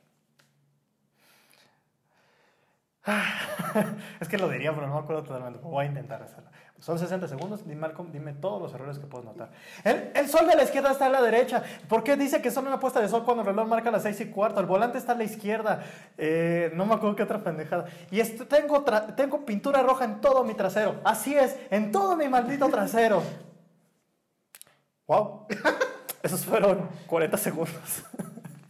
es 4.20 4.28
que 4.28 4.38
lo 4.38 4.50
diría, 4.50 4.76
pero 4.76 4.86
no 4.88 4.96
me 4.96 5.00
acuerdo 5.00 5.24
totalmente. 5.24 5.60
Voy 5.60 5.86
a 5.86 5.88
intentar 5.88 6.22
hacerlo. 6.22 6.50
Son 6.80 7.00
60 7.00 7.26
segundos. 7.30 7.66
Dime, 7.66 7.80
Malcolm, 7.80 8.12
dime 8.12 8.34
todos 8.34 8.62
los 8.62 8.74
errores 8.74 9.00
que 9.00 9.08
puedas 9.08 9.26
notar. 9.26 9.52
El, 9.86 10.28
sol 10.28 10.46
de 10.46 10.56
la 10.56 10.64
izquierda 10.64 10.92
está 10.92 11.06
a 11.06 11.10
la 11.10 11.22
derecha. 11.22 11.64
¿Por 11.88 12.04
qué 12.04 12.18
dice 12.18 12.42
que 12.42 12.52
son 12.52 12.68
una 12.68 12.82
puesta 12.82 13.00
de 13.00 13.08
sol 13.08 13.24
cuando 13.24 13.44
el 13.44 13.48
reloj 13.48 13.66
marca 13.66 13.92
las 13.92 14.04
6 14.04 14.20
y 14.20 14.26
cuarto? 14.26 14.60
El 14.60 14.66
volante 14.66 14.98
está 14.98 15.14
a 15.14 15.16
la 15.16 15.24
izquierda. 15.24 15.84
Eh, 16.18 16.70
no 16.76 16.86
me 16.86 16.96
acuerdo 16.96 17.16
qué 17.16 17.24
otra 17.24 17.42
pendejada. 17.42 17.86
Y 18.12 18.22
tengo, 18.22 18.84
tengo 19.16 19.46
pintura 19.46 19.82
roja 19.84 20.04
en 20.04 20.20
todo 20.20 20.44
mi 20.44 20.54
trasero. 20.54 21.00
Así 21.06 21.34
es, 21.34 21.58
en 21.70 21.94
todo 21.94 22.18
mi 22.18 22.28
maldito 22.28 22.68
trasero. 22.68 23.24
Wow. 25.12 25.46
Esos 26.24 26.46
fueron 26.46 26.88
40 27.08 27.36
segundos. 27.36 28.06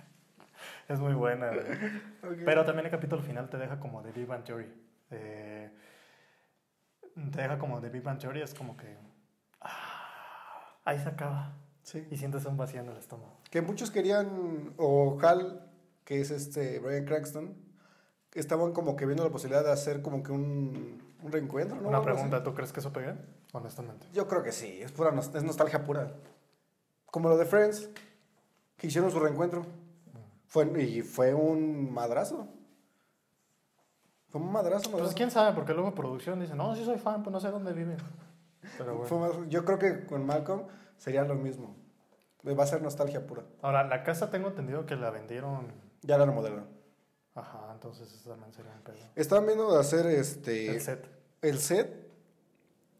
es 0.87 0.99
muy 0.99 1.13
buena. 1.13 1.51
Pero 2.43 2.65
también 2.65 2.87
el 2.87 2.91
capítulo 2.91 3.21
final 3.21 3.47
te 3.47 3.57
deja 3.57 3.79
como 3.79 4.01
de 4.01 4.11
Big 4.11 4.25
Bang 4.25 4.43
Theory. 4.43 4.65
Eh, 5.11 5.69
te 7.31 7.41
deja 7.43 7.59
como 7.59 7.79
de 7.79 7.89
Big 7.89 8.01
Bang 8.01 8.17
Theory, 8.17 8.41
es 8.41 8.55
como 8.55 8.75
que... 8.75 8.97
ah, 9.59 10.79
ahí 10.83 10.97
se 10.97 11.09
acaba. 11.09 11.53
Sí. 11.83 12.07
Y 12.09 12.17
sientes 12.17 12.43
un 12.45 12.57
vacío 12.57 12.81
en 12.81 12.89
el 12.89 12.97
estómago. 12.97 13.37
Que 13.51 13.61
muchos 13.61 13.91
querían, 13.91 14.73
o 14.77 15.19
Hal, 15.21 15.69
que 16.05 16.21
es 16.21 16.31
este 16.31 16.79
Brian 16.79 17.05
Cranston, 17.05 17.55
estaban 18.33 18.73
como 18.73 18.95
que 18.95 19.05
viendo 19.05 19.23
la 19.23 19.29
posibilidad 19.29 19.63
de 19.63 19.73
hacer 19.73 20.01
como 20.01 20.23
que 20.23 20.31
un, 20.31 21.03
un 21.21 21.31
reencuentro, 21.31 21.79
¿no? 21.79 21.89
Una 21.89 22.01
pregunta, 22.01 22.41
¿tú 22.41 22.55
crees 22.55 22.73
que 22.73 22.79
eso 22.79 22.91
pegue? 22.91 23.13
Honestamente. 23.53 24.07
Yo 24.13 24.27
creo 24.27 24.43
que 24.43 24.51
sí, 24.51 24.81
es 24.81 24.91
pura 24.91 25.13
es 25.19 25.43
nostalgia 25.43 25.83
pura. 25.83 26.13
Como 27.11 27.29
lo 27.29 27.37
de 27.37 27.45
Friends, 27.45 27.89
que 28.77 28.87
hicieron 28.87 29.11
su 29.11 29.19
reencuentro. 29.19 29.65
Fue, 30.47 30.65
y 30.81 31.01
fue 31.01 31.33
un 31.33 31.93
madrazo. 31.93 32.47
Fue 34.29 34.41
un 34.41 34.51
madrazo, 34.51 34.83
Pues 34.83 34.93
madrazo. 34.93 35.15
quién 35.15 35.29
sabe, 35.31 35.53
porque 35.53 35.73
luego 35.73 35.93
producción 35.93 36.39
dice, 36.39 36.55
no, 36.55 36.75
sí 36.75 36.83
soy 36.85 36.97
fan, 36.97 37.21
pues 37.21 37.31
no 37.33 37.39
sé 37.39 37.49
dónde 37.49 37.73
vive. 37.73 37.97
Pero 38.77 38.97
bueno. 38.97 39.07
Fue. 39.07 39.49
Yo 39.49 39.65
creo 39.65 39.77
que 39.77 40.05
con 40.05 40.25
Malcolm 40.25 40.63
sería 40.97 41.23
lo 41.23 41.35
mismo. 41.35 41.75
Va 42.47 42.63
a 42.63 42.67
ser 42.67 42.81
nostalgia 42.81 43.27
pura. 43.27 43.43
Ahora, 43.61 43.83
la 43.83 44.03
casa 44.03 44.29
tengo 44.31 44.47
entendido 44.47 44.85
que 44.85 44.95
la 44.95 45.11
vendieron... 45.11 45.67
Ya 46.01 46.17
la 46.17 46.25
remodelaron. 46.25 46.65
Ajá, 47.35 47.69
entonces 47.73 48.11
eso 48.11 48.29
también 48.31 48.51
sería 48.53 48.71
un 48.71 48.81
pedo. 48.81 48.95
Estaban 49.15 49.45
viendo 49.45 49.71
de 49.71 49.79
hacer 49.79 50.05
este 50.07 50.71
El 50.71 50.81
set. 50.81 51.07
el 51.41 51.59
set 51.59 52.00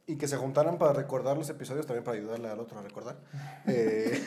y 0.08 0.18
que 0.18 0.28
se 0.28 0.38
juntaran 0.38 0.78
para 0.78 0.93
recordar 0.93 1.38
los 1.38 1.49
episodios, 1.49 1.86
también 1.86 2.04
para 2.04 2.18
ayudarle 2.18 2.49
al 2.49 2.60
otro 2.60 2.80
a 2.80 2.84
recordar. 2.84 3.18
Eh, 3.68 4.22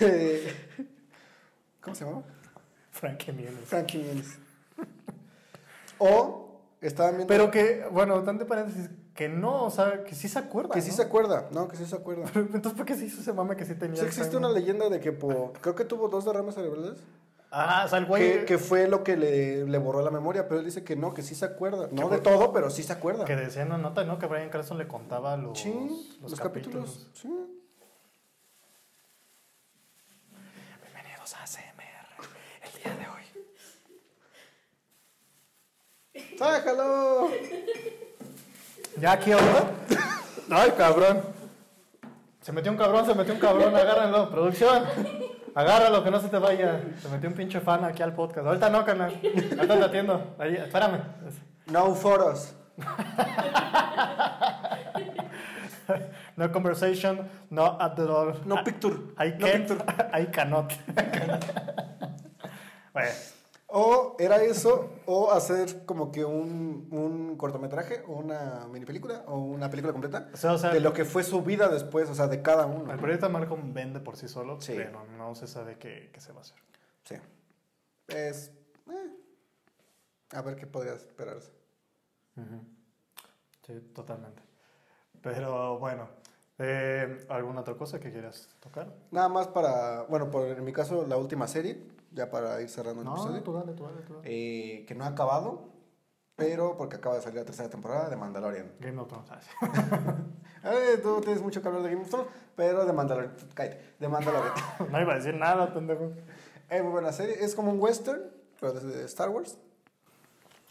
eh, 0.00 0.54
¿Cómo 1.80 1.94
se 1.96 2.04
llama? 2.04 2.22
Frankie 2.90 3.32
Muniz. 3.32 3.50
Frankie 3.66 3.98
Muniz. 3.98 4.38
O 5.98 6.60
estaban 6.80 7.16
viendo 7.16 7.26
Pero 7.28 7.50
que, 7.50 7.84
bueno, 7.90 8.22
tanto 8.22 8.46
paréntesis, 8.46 8.90
que 9.14 9.28
no, 9.28 9.64
o 9.64 9.70
sea, 9.70 10.04
que 10.04 10.14
sí 10.14 10.28
se 10.28 10.38
acuerda. 10.38 10.72
que 10.74 10.80
sí 10.82 10.90
¿no? 10.90 10.96
se 10.96 11.02
acuerda, 11.02 11.48
no, 11.52 11.68
que 11.68 11.76
sí 11.76 11.86
se 11.86 11.94
acuerda. 11.96 12.24
Pero, 12.32 12.46
Entonces, 12.54 12.72
¿por 12.74 12.86
qué 12.86 12.94
se 12.96 13.06
hizo 13.06 13.20
ese 13.20 13.32
mame 13.32 13.56
que 13.56 13.64
sí 13.64 13.74
tenía? 13.74 13.96
Sí 14.00 14.06
existe 14.06 14.36
una 14.36 14.48
leyenda 14.50 14.88
de 14.88 15.00
que 15.00 15.12
po- 15.12 15.52
creo 15.60 15.74
que 15.74 15.84
tuvo 15.84 16.08
dos 16.08 16.24
derrames 16.24 16.54
cerebrales, 16.54 16.98
Ah, 17.54 17.82
o 17.84 17.88
sea, 17.88 17.98
el 17.98 18.06
güey. 18.06 18.40
que, 18.40 18.44
que 18.46 18.58
fue 18.58 18.88
lo 18.88 19.04
que 19.04 19.14
le, 19.14 19.66
le 19.66 19.78
borró 19.78 20.00
la 20.00 20.10
memoria, 20.10 20.48
pero 20.48 20.60
él 20.60 20.64
dice 20.64 20.82
que 20.84 20.96
no, 20.96 21.12
que 21.12 21.20
sí 21.20 21.34
se 21.34 21.44
acuerda. 21.44 21.86
No 21.92 22.08
de 22.08 22.18
todo, 22.18 22.50
pero 22.50 22.70
sí 22.70 22.82
se 22.82 22.94
acuerda. 22.94 23.26
Que 23.26 23.36
decía 23.36 23.60
en 23.60 23.68
una 23.68 23.76
nota, 23.76 24.04
¿no? 24.04 24.18
Que 24.18 24.24
Brian 24.24 24.48
Cranston 24.48 24.78
le 24.78 24.88
contaba 24.88 25.36
los, 25.36 25.58
Sí, 25.58 26.16
los, 26.22 26.40
capítulos. 26.40 27.10
Sí. 27.12 27.28
Bienvenidos 30.80 31.34
a 31.34 31.44
CMR 31.44 32.24
el 32.62 32.72
día 32.82 32.96
de 32.96 33.06
hoy. 36.24 36.38
¡Sácalo! 36.38 37.28
¿Ya 38.98 39.12
aquí 39.12 39.32
ahora? 39.32 39.70
Ay, 40.50 40.70
cabrón. 40.78 41.41
Se 42.42 42.52
metió 42.52 42.70
un 42.72 42.76
cabrón, 42.76 43.06
se 43.06 43.14
metió 43.14 43.32
un 43.34 43.40
cabrón, 43.40 43.74
agárrenlo. 43.74 44.28
Producción, 44.28 44.82
agárralo, 45.54 46.02
que 46.02 46.10
no 46.10 46.18
se 46.20 46.28
te 46.28 46.38
vaya. 46.38 46.80
Se 47.00 47.08
metió 47.08 47.28
un 47.28 47.36
pinche 47.36 47.60
fan 47.60 47.84
aquí 47.84 48.02
al 48.02 48.14
podcast. 48.14 48.46
Ahorita 48.46 48.68
no, 48.68 48.84
canal. 48.84 49.12
Ahorita 49.56 49.78
te 49.78 49.84
atiendo. 49.84 50.34
Ahí, 50.38 50.56
espérame. 50.56 51.00
No 51.66 51.94
foros. 51.94 52.54
No 56.36 56.50
conversation, 56.50 57.28
no 57.50 57.76
at 57.78 57.94
the 57.94 58.02
door. 58.02 58.44
No 58.44 58.64
picture. 58.64 58.96
I 59.18 59.30
No 59.30 59.38
can't, 59.46 59.68
picture. 59.68 60.10
I 60.12 60.26
cannot. 60.26 60.72
bueno, 62.92 63.10
O 63.74 64.16
era 64.18 64.42
eso, 64.42 64.90
o 65.06 65.32
hacer 65.32 65.86
como 65.86 66.12
que 66.12 66.24
un, 66.26 66.88
un 66.90 67.36
cortometraje, 67.38 68.02
o 68.06 68.12
una 68.12 68.66
mini 68.70 68.84
película, 68.84 69.24
o 69.26 69.38
una 69.38 69.70
película 69.70 69.92
completa, 69.92 70.28
o 70.32 70.36
sea, 70.36 70.52
o 70.52 70.58
sea, 70.58 70.70
de 70.74 70.80
lo 70.80 70.92
que 70.92 71.04
fue 71.06 71.22
su 71.24 71.42
vida 71.42 71.68
después, 71.68 72.10
o 72.10 72.14
sea, 72.14 72.26
de 72.28 72.42
cada 72.42 72.66
uno. 72.66 72.92
el 72.92 72.98
proyecto 72.98 73.30
Malcolm 73.30 73.72
vende 73.72 74.00
por 74.00 74.16
sí 74.16 74.28
solo, 74.28 74.60
Sí. 74.60 74.74
pero 74.76 75.04
no 75.16 75.34
se 75.34 75.46
sabe 75.46 75.78
qué, 75.78 76.10
qué 76.12 76.20
se 76.20 76.32
va 76.32 76.38
a 76.38 76.42
hacer. 76.42 76.58
Sí. 77.04 77.14
Es. 78.08 78.50
eh, 78.90 79.10
a 80.34 80.42
ver 80.42 80.56
qué 80.56 80.66
podría 80.66 80.92
esperarse. 80.94 81.50
Sí, 83.66 83.72
totalmente. 83.94 84.42
Pero 85.22 85.78
bueno, 85.78 86.08
eh, 86.58 87.24
¿alguna 87.28 87.60
otra 87.60 87.74
cosa 87.74 88.00
que 88.00 88.10
quieras 88.10 88.48
tocar? 88.60 88.92
Nada 89.10 89.28
más 89.28 89.48
para. 89.48 90.02
Bueno, 90.02 90.30
por, 90.30 90.46
en 90.46 90.64
mi 90.64 90.72
caso, 90.72 91.06
la 91.06 91.16
última 91.16 91.46
serie, 91.46 91.82
ya 92.12 92.30
para 92.30 92.60
ir 92.60 92.68
cerrando 92.68 93.00
el 93.02 93.06
No, 93.06 93.14
episodio. 93.14 93.42
tú 93.42 93.52
dale, 93.54 93.72
tú 93.74 93.84
dale, 93.84 94.02
tú 94.02 94.14
dale. 94.14 94.28
eh, 94.30 94.84
que 94.86 94.94
no 94.94 95.04
ha 95.04 95.08
acabado, 95.08 95.68
pero 96.36 96.76
porque 96.76 96.96
acaba 96.96 97.16
de 97.16 97.22
salir 97.22 97.38
la 97.40 97.44
tercera 97.44 97.68
temporada 97.70 98.08
de 98.08 98.16
Mandalorian. 98.16 98.72
Game 98.80 99.00
of 99.00 99.08
Thrones. 99.08 99.28
sí. 99.40 99.50
Eh, 100.64 101.00
tú 101.02 101.20
tienes 101.22 101.42
mucho 101.42 101.60
que 101.60 101.66
hablar 101.66 101.82
de 101.82 101.88
Game 101.90 102.02
of 102.02 102.08
Thrones, 102.08 102.28
pero 102.54 102.84
de 102.86 102.92
Mandalorian. 102.92 103.34
Cállate, 103.52 103.94
de 103.98 104.06
Mandalorian. 104.08 104.54
No 104.92 105.00
iba 105.00 105.12
a 105.14 105.16
decir 105.16 105.34
nada, 105.34 105.74
pendejo. 105.74 106.12
es 106.70 106.82
muy 106.84 106.92
buena 106.92 107.10
serie, 107.12 107.42
es 107.42 107.56
como 107.56 107.72
un 107.72 107.80
western, 107.80 108.22
pero 108.60 108.72
de 108.74 109.04
Star 109.06 109.28
Wars. 109.30 109.58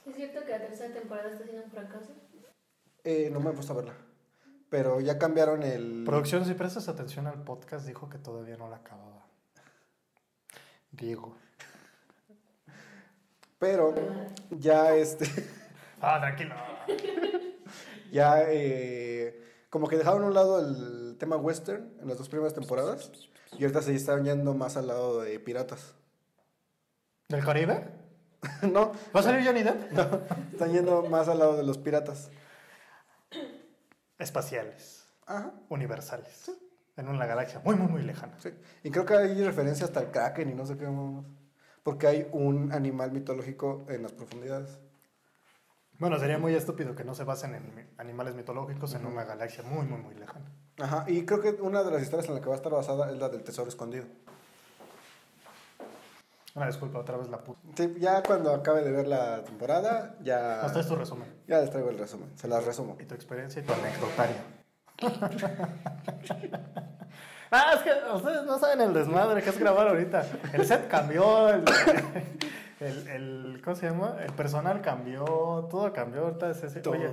¿Es 0.05 0.15
cierto 0.15 0.45
que 0.45 0.51
la 0.51 0.59
tercera 0.61 0.93
temporada 0.93 1.29
está 1.29 1.43
siendo 1.43 1.65
un 1.65 1.71
fracaso? 1.71 2.11
Eh, 3.03 3.29
no 3.33 3.41
me 3.41 3.49
he 3.49 3.53
puesto 3.53 3.73
a 3.73 3.75
verla. 3.75 3.93
Pero 4.69 5.01
ya 5.01 5.17
cambiaron 5.19 5.61
el. 5.63 6.03
Producción, 6.05 6.45
si 6.45 6.53
prestas 6.53 6.87
atención 6.87 7.27
al 7.27 7.43
podcast, 7.43 7.85
dijo 7.85 8.07
que 8.09 8.17
todavía 8.17 8.55
no 8.55 8.69
la 8.69 8.77
acababa. 8.77 9.10
Diego. 10.91 11.35
Pero 13.59 13.93
ya 14.49 14.95
este. 14.95 15.25
Ah, 16.01 16.19
tranquilo. 16.19 16.55
ya 18.11 18.43
eh, 18.47 19.39
como 19.69 19.87
que 19.87 19.97
dejaron 19.97 20.23
a 20.23 20.25
un 20.27 20.33
lado 20.33 20.59
el 20.59 21.15
tema 21.19 21.35
western 21.35 21.93
en 22.01 22.07
las 22.07 22.17
dos 22.17 22.27
primeras 22.29 22.53
temporadas. 22.53 23.11
Y 23.57 23.63
ahorita 23.63 23.81
se 23.81 23.93
están 23.93 24.23
yendo 24.23 24.53
más 24.53 24.77
al 24.77 24.87
lado 24.87 25.21
de 25.21 25.39
piratas. 25.39 25.93
¿Del 27.29 27.43
Caribe? 27.45 27.85
no, 28.63 28.93
¿Va 29.15 29.19
a 29.19 29.23
salir 29.23 29.45
Johnny 29.45 29.61
Depp? 29.61 29.91
están 30.53 30.71
yendo 30.73 31.03
más 31.03 31.27
al 31.27 31.39
lado 31.39 31.57
de 31.57 31.63
los 31.63 31.77
piratas. 31.77 32.31
Espaciales, 34.17 35.05
Ajá. 35.25 35.53
universales. 35.69 36.51
En 36.97 37.07
una 37.07 37.25
galaxia 37.25 37.61
muy, 37.63 37.75
muy, 37.75 37.87
muy 37.87 38.01
lejana. 38.03 38.33
Sí. 38.39 38.49
Y 38.83 38.91
creo 38.91 39.05
que 39.05 39.15
hay 39.15 39.43
referencia 39.43 39.85
hasta 39.85 39.99
al 39.99 40.11
kraken 40.11 40.49
y 40.49 40.53
no 40.53 40.65
sé 40.65 40.77
qué 40.77 40.87
más. 40.87 41.25
Porque 41.83 42.07
hay 42.07 42.27
un 42.31 42.71
animal 42.73 43.11
mitológico 43.11 43.85
en 43.89 44.03
las 44.03 44.11
profundidades. 44.11 44.77
Bueno, 45.97 46.19
sería 46.19 46.37
muy 46.37 46.53
estúpido 46.55 46.95
que 46.95 47.03
no 47.03 47.13
se 47.13 47.23
basen 47.23 47.55
en 47.55 47.89
animales 47.97 48.35
mitológicos 48.35 48.93
en 48.95 49.05
una 49.05 49.23
galaxia 49.23 49.63
muy, 49.63 49.85
muy, 49.85 49.99
muy 49.99 50.15
lejana. 50.15 50.45
Ajá. 50.79 51.05
Y 51.07 51.25
creo 51.25 51.41
que 51.41 51.51
una 51.61 51.83
de 51.83 51.91
las 51.91 52.01
historias 52.01 52.27
en 52.27 52.35
la 52.35 52.41
que 52.41 52.47
va 52.47 52.53
a 52.53 52.57
estar 52.57 52.71
basada 52.71 53.11
es 53.11 53.17
la 53.17 53.29
del 53.29 53.43
tesoro 53.43 53.69
escondido. 53.69 54.05
Una 56.53 56.67
disculpa, 56.67 56.99
otra 56.99 57.17
vez 57.17 57.29
la 57.29 57.37
puta. 57.43 57.59
Sí, 57.77 57.95
ya 57.99 58.21
cuando 58.23 58.53
acabe 58.53 58.83
de 58.83 58.91
ver 58.91 59.07
la 59.07 59.43
temporada, 59.43 60.17
ya, 60.21 60.61
Hasta 60.61 60.81
es 60.81 60.87
tu 60.87 60.95
resumen. 60.95 61.33
ya 61.47 61.59
les 61.61 61.69
traigo 61.69 61.89
el 61.89 61.97
resumen. 61.97 62.29
Se 62.35 62.47
las 62.47 62.65
resumo. 62.65 62.97
Y 62.99 63.05
tu 63.05 63.15
experiencia 63.15 63.61
y 63.61 63.65
tu 63.65 63.71
anecdotaria. 63.71 64.43
Ah, 67.51 67.71
es 67.75 67.81
que 67.81 67.91
ustedes 68.15 68.43
no 68.45 68.57
saben 68.59 68.81
el 68.81 68.93
desmadre 68.93 69.41
que 69.41 69.49
es 69.49 69.57
grabar 69.59 69.87
ahorita. 69.87 70.25
El 70.53 70.65
set 70.65 70.87
cambió, 70.87 71.49
el, 71.49 71.63
El, 72.79 73.07
el, 73.09 73.61
¿Cómo 73.63 73.75
se 73.75 73.87
llama? 73.87 74.15
El 74.25 74.33
personal 74.33 74.81
cambió, 74.81 75.23
todo 75.69 75.93
cambió. 75.93 76.23
Ahorita 76.25 76.49
es 76.49 76.63
ese- 76.63 76.79
Todo 76.79 76.95
Oye, 76.95 77.11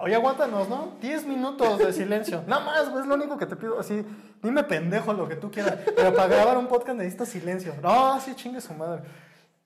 oye, 0.00 0.14
aguántanos, 0.14 0.66
¿no? 0.70 0.94
10 1.02 1.26
minutos 1.26 1.78
de 1.78 1.92
silencio. 1.92 2.42
Nada 2.46 2.64
más, 2.64 2.88
güey, 2.88 3.02
es 3.02 3.06
lo 3.06 3.14
único 3.16 3.36
que 3.36 3.44
te 3.44 3.54
pido. 3.54 3.78
Así, 3.78 4.02
dime 4.42 4.62
pendejo 4.64 5.12
lo 5.12 5.28
que 5.28 5.36
tú 5.36 5.50
quieras. 5.50 5.76
Pero 5.94 6.14
para 6.14 6.28
grabar 6.28 6.56
un 6.56 6.68
podcast 6.68 6.96
necesito 6.96 7.26
silencio. 7.26 7.74
No, 7.82 8.18
sí, 8.20 8.34
chingue 8.34 8.62
su 8.62 8.72
madre. 8.72 9.02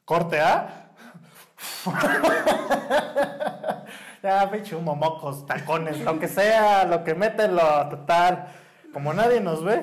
Corte 0.05 0.41
A. 0.41 0.87
ya, 4.23 4.51
pinche 4.51 4.75
humo, 4.75 4.95
mocos, 4.95 5.47
tacones, 5.47 6.01
lo 6.01 6.19
que 6.19 6.29
sea, 6.29 6.85
lo 6.85 7.05
que 7.05 7.15
mételo, 7.15 7.89
total. 7.89 8.49
Como 8.93 9.13
nadie 9.13 9.41
nos 9.41 9.65
ve. 9.65 9.83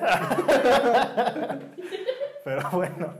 Pero 2.44 2.70
bueno, 2.70 3.14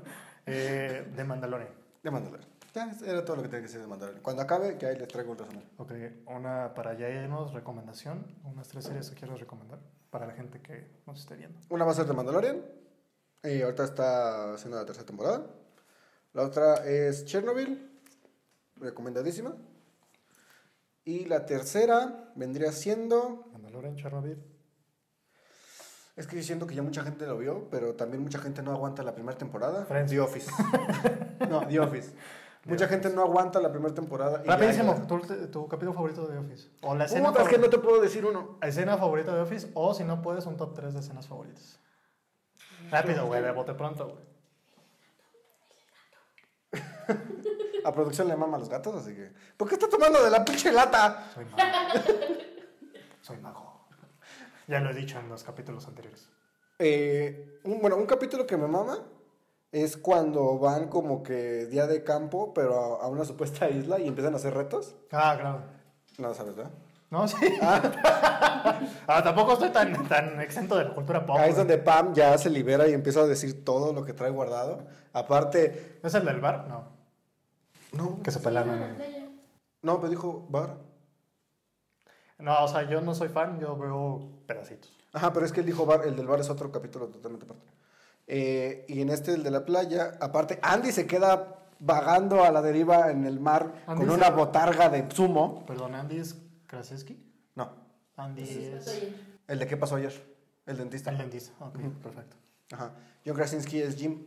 eh, 0.44 1.06
de 1.14 1.24
Mandalorian. 1.24 1.70
De 2.02 2.10
Mandalorian. 2.10 2.48
Ya, 2.74 2.90
era 3.06 3.24
todo 3.24 3.36
lo 3.36 3.42
que 3.42 3.48
tenía 3.48 3.62
que 3.62 3.68
decir 3.68 3.80
de 3.80 3.86
Mandalorian. 3.86 4.22
Cuando 4.22 4.42
acabe, 4.42 4.76
que 4.76 4.86
ahí 4.86 4.98
les 4.98 5.08
traigo 5.08 5.32
un 5.32 5.38
resumen. 5.38 5.64
Ok, 5.78 5.92
una 6.26 6.74
para 6.74 6.94
ya 6.94 7.08
irnos, 7.08 7.54
recomendación, 7.54 8.26
unas 8.44 8.68
tres 8.68 8.84
series 8.84 9.08
que 9.08 9.16
quieres 9.16 9.40
recomendar 9.40 9.78
para 10.10 10.26
la 10.26 10.34
gente 10.34 10.60
que 10.60 10.90
nos 11.06 11.20
esté 11.20 11.36
viendo. 11.36 11.58
Una 11.70 11.84
va 11.84 11.92
a 11.92 11.94
ser 11.94 12.06
de 12.06 12.12
Mandalorian. 12.12 12.62
Y 13.42 13.62
ahorita 13.62 13.84
está 13.84 14.54
haciendo 14.54 14.76
la 14.76 14.84
tercera 14.84 15.06
temporada. 15.06 15.46
La 16.32 16.42
otra 16.42 16.84
es 16.84 17.24
Chernobyl. 17.24 17.90
Recomendadísima. 18.76 19.54
Y 21.06 21.24
la 21.26 21.46
tercera 21.46 22.32
vendría 22.34 22.72
siendo. 22.72 23.48
Mandalorian, 23.52 23.94
Chernobyl. 23.96 24.42
Es 26.16 26.26
que 26.26 26.34
yo 26.36 26.42
siento 26.42 26.66
que 26.66 26.74
ya 26.74 26.82
mucha 26.82 27.04
gente 27.04 27.24
lo 27.26 27.38
vio, 27.38 27.68
pero 27.70 27.94
también 27.94 28.22
mucha 28.24 28.40
gente 28.40 28.60
no 28.60 28.72
aguanta 28.72 29.04
la 29.04 29.14
primera 29.14 29.38
temporada. 29.38 29.84
Friends. 29.86 30.10
The 30.10 30.18
Office. 30.20 30.50
no, 31.48 31.64
The 31.68 31.78
Office. 31.78 32.12
Mucha 32.64 32.88
gente 32.88 33.08
no 33.10 33.22
aguanta 33.22 33.60
la 33.60 33.70
primera 33.70 33.94
temporada. 33.94 34.42
Rapidísimo, 34.44 34.96
ya- 34.96 35.06
tu, 35.06 35.20
tu 35.48 35.68
capítulo 35.68 35.92
favorito 35.92 36.26
de 36.26 36.32
The 36.32 36.38
Office. 36.40 36.70
O 36.82 36.96
la 36.96 37.04
escena, 37.04 37.28
Puta, 37.28 37.42
es 37.44 37.48
que 37.50 37.58
no 37.58 37.70
te 37.70 37.78
puedo 37.78 38.00
decir 38.00 38.26
uno. 38.26 38.58
escena 38.60 38.96
favorita 38.98 39.30
de 39.30 39.36
The 39.36 39.42
Office, 39.44 39.70
o 39.74 39.94
si 39.94 40.02
no 40.02 40.20
puedes, 40.22 40.44
un 40.46 40.56
top 40.56 40.74
3 40.74 40.92
de 40.92 40.98
escenas 40.98 41.28
favoritas. 41.28 41.78
Rápido, 42.90 43.26
güey, 43.26 43.48
bote 43.54 43.74
pronto, 43.74 44.08
güey. 44.08 44.24
A 47.86 47.92
producción 47.92 48.26
le 48.28 48.36
mama 48.36 48.56
a 48.56 48.60
los 48.60 48.68
gatos, 48.68 48.94
así 48.96 49.14
que. 49.14 49.30
¿Por 49.56 49.68
qué 49.68 49.74
está 49.74 49.88
tomando 49.88 50.22
de 50.24 50.30
la 50.30 50.44
pinche 50.44 50.72
lata? 50.72 51.30
Soy 51.34 51.44
mago. 51.44 51.62
Soy 53.22 53.36
mago. 53.38 53.86
Ya 54.66 54.80
lo 54.80 54.90
he 54.90 54.94
dicho 54.94 55.18
en 55.18 55.28
los 55.28 55.44
capítulos 55.44 55.86
anteriores. 55.86 56.28
Eh, 56.78 57.60
un- 57.64 57.80
bueno, 57.80 57.96
un 57.96 58.06
capítulo 58.06 58.46
que 58.46 58.56
me 58.56 58.66
mama 58.66 58.98
es 59.72 59.96
cuando 59.96 60.58
van 60.58 60.88
como 60.88 61.22
que 61.22 61.66
día 61.66 61.86
de 61.86 62.02
campo, 62.02 62.52
pero 62.52 63.00
a, 63.00 63.04
a 63.04 63.08
una 63.08 63.24
supuesta 63.24 63.68
isla 63.70 63.98
y 64.00 64.08
empiezan 64.08 64.34
a 64.34 64.36
hacer 64.36 64.54
retos. 64.54 64.94
Ah, 65.12 65.36
claro. 65.38 65.62
No 66.18 66.34
sabes, 66.34 66.56
¿verdad? 66.56 66.72
No, 67.10 67.28
sí. 67.28 67.36
Ah, 67.62 69.20
tampoco 69.22 69.52
estoy 69.52 69.70
tan, 69.70 70.08
tan 70.08 70.40
exento 70.40 70.76
de 70.76 70.84
la 70.86 70.94
cultura 70.94 71.24
pop. 71.24 71.36
Ahí 71.38 71.50
es 71.50 71.56
donde 71.56 71.78
Pam 71.78 72.12
ya 72.14 72.36
se 72.36 72.50
libera 72.50 72.88
y 72.88 72.92
empieza 72.94 73.20
a 73.20 73.26
decir 73.26 73.64
todo 73.64 73.92
lo 73.92 74.04
que 74.04 74.12
trae 74.12 74.30
guardado. 74.30 74.86
Aparte, 75.12 76.00
¿Es 76.02 76.14
el 76.14 76.24
del 76.24 76.40
bar? 76.40 76.66
No. 76.66 76.95
No, 77.92 78.22
Que 78.22 78.30
se 78.30 78.50
la 78.50 78.60
en... 78.62 78.66
playa. 78.96 79.28
no, 79.82 79.96
pero 79.98 80.08
dijo 80.10 80.46
bar. 80.50 80.78
No, 82.38 82.64
o 82.64 82.68
sea, 82.68 82.82
yo 82.88 83.00
no 83.00 83.14
soy 83.14 83.28
fan, 83.28 83.58
yo 83.60 83.76
veo 83.76 84.42
pedacitos. 84.46 84.92
Ajá, 85.12 85.32
pero 85.32 85.46
es 85.46 85.52
que 85.52 85.60
él 85.60 85.66
dijo 85.66 85.86
bar, 85.86 86.02
el 86.06 86.16
del 86.16 86.26
bar 86.26 86.40
es 86.40 86.50
otro 86.50 86.70
capítulo 86.70 87.08
totalmente 87.08 87.46
aparte. 87.46 87.70
Eh, 88.26 88.84
y 88.88 89.00
en 89.00 89.08
este, 89.08 89.32
el 89.34 89.42
de 89.42 89.50
la 89.50 89.64
playa, 89.64 90.18
aparte, 90.20 90.58
Andy 90.62 90.92
se 90.92 91.06
queda 91.06 91.54
vagando 91.78 92.42
a 92.44 92.50
la 92.50 92.60
deriva 92.60 93.10
en 93.10 93.24
el 93.24 93.38
mar 93.40 93.82
Andy 93.86 94.00
con 94.04 94.08
se- 94.10 94.14
una 94.16 94.30
botarga 94.30 94.88
de 94.90 95.10
sumo. 95.10 95.64
Perdón, 95.66 95.94
¿Andy 95.94 96.18
es 96.18 96.36
Krasinski? 96.66 97.22
No, 97.54 97.72
Andy 98.16 98.42
es... 98.42 99.02
El 99.48 99.58
de 99.60 99.66
qué 99.66 99.76
pasó 99.76 99.96
ayer, 99.96 100.12
el 100.66 100.76
dentista. 100.76 101.10
El 101.10 101.18
dentista. 101.18 101.52
Ok, 101.64 101.78
perfecto. 102.02 102.36
Ajá. 102.72 102.92
John 103.24 103.36
Krasinski 103.36 103.80
es 103.80 103.96
Jim. 103.96 104.24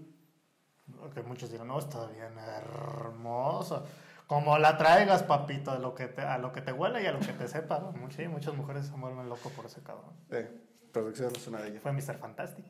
Ok, 1.02 1.26
muchos 1.26 1.52
dirán, 1.52 1.68
no, 1.68 1.80
está 1.80 2.08
bien 2.08 2.38
hermoso. 2.38 3.86
Como 4.28 4.58
la 4.58 4.78
traigas, 4.78 5.24
papito, 5.24 5.72
a 5.72 5.80
lo 5.80 5.96
que 5.96 6.08
te, 6.08 6.22
a 6.22 6.38
lo 6.38 6.52
que 6.52 6.62
te 6.62 6.72
huele 6.72 7.02
y 7.02 7.08
a 7.08 7.12
lo 7.12 7.20
que 7.20 7.34
te 7.34 7.48
sepa. 7.48 7.80
¿no? 7.80 8.12
Sí, 8.12 8.28
muchas 8.28 8.54
mujeres 8.54 8.88
se 8.88 8.92
vuelven 8.94 9.28
locos 9.28 9.52
por 9.54 9.66
ese 9.66 9.82
cabrón. 9.82 10.14
Eh, 10.30 10.50
producción 10.92 11.36
es 11.36 11.48
una 11.48 11.60
de 11.62 11.70
ellas. 11.70 11.82
Fue 11.82 11.92
Mr. 11.92 12.18
Fantastic 12.18 12.66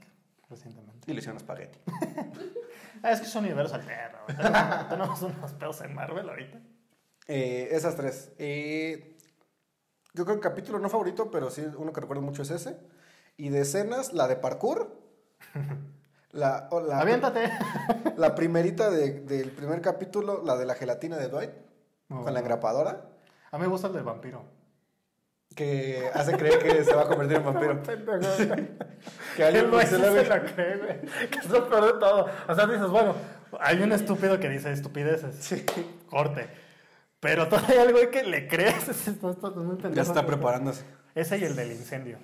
recientemente. 0.49 1.11
Y 1.11 1.13
le 1.13 1.19
hicieron 1.19 1.37
espagueti. 1.37 1.79
Ah, 3.01 3.11
es 3.11 3.21
que 3.21 3.27
es 3.27 3.35
un 3.35 3.45
universo 3.45 3.75
alterno. 3.75 4.17
güey. 4.25 4.35
Tenemos, 4.35 4.89
tenemos 4.89 5.21
unos 5.21 5.53
pedos 5.53 5.79
en 5.81 5.93
Marvel 5.93 6.27
ahorita. 6.27 6.59
Eh, 7.27 7.69
esas 7.71 7.95
tres. 7.95 8.33
Eh, 8.37 9.15
yo 10.13 10.25
creo 10.25 10.37
que 10.37 10.47
el 10.47 10.51
capítulo 10.51 10.79
no 10.79 10.89
favorito, 10.89 11.31
pero 11.31 11.49
sí 11.49 11.65
uno 11.77 11.93
que 11.93 12.01
recuerdo 12.01 12.21
mucho 12.21 12.41
es 12.41 12.51
ese. 12.51 12.77
Y 13.37 13.49
de 13.49 13.61
escenas, 13.61 14.11
la 14.11 14.27
de 14.27 14.35
parkour. 14.35 14.99
La, 16.31 16.69
la, 16.87 16.99
Aviéntate. 16.99 17.49
la 18.17 18.35
primerita 18.35 18.89
de- 18.91 19.21
del 19.21 19.51
primer 19.51 19.81
capítulo, 19.81 20.43
la 20.45 20.55
de 20.57 20.65
la 20.65 20.75
gelatina 20.75 21.17
de 21.17 21.27
Dwight, 21.27 21.51
No. 22.09 22.23
con 22.23 22.33
la 22.33 22.39
engrapadora, 22.39 23.05
A 23.51 23.57
mí 23.57 23.63
me 23.63 23.67
gusta 23.69 23.87
el 23.87 23.93
del 23.93 24.03
vampiro. 24.03 24.43
que 25.55 26.09
hace 26.13 26.33
creer 26.37 26.59
que 26.59 26.83
se 26.83 26.93
va 26.93 27.01
a 27.01 27.07
convertir 27.07 27.37
en 27.37 27.45
vampiro. 27.45 27.81
que 29.35 29.43
alguien 29.43 29.69
güey 29.71 29.85
se 29.87 29.97
la 29.97 30.41
cree. 30.43 31.01
Que 31.31 31.39
es 31.39 31.49
lo 31.49 31.67
peor 31.67 31.93
de 31.93 31.99
todo. 31.99 32.27
O 32.47 32.55
sea, 32.55 32.67
dices, 32.67 32.87
bueno, 32.87 33.15
hay 33.59 33.81
un 33.81 33.91
estúpido 33.91 34.39
que 34.39 34.47
dice 34.49 34.71
estupideces. 34.71 35.35
Sí. 35.43 35.65
Corte. 36.09 36.47
Pero 37.19 37.47
todavía 37.49 37.81
hay 37.81 37.87
algo 37.87 37.99
que 38.11 38.23
le 38.23 38.47
crees. 38.47 38.87
Esto, 38.87 39.31
esto. 39.31 39.77
Ya 39.91 40.03
está 40.03 40.25
preparándose. 40.25 40.85
Ese 41.15 41.37
y 41.39 41.43
el 41.43 41.55
del 41.55 41.71
incendio. 41.71 42.17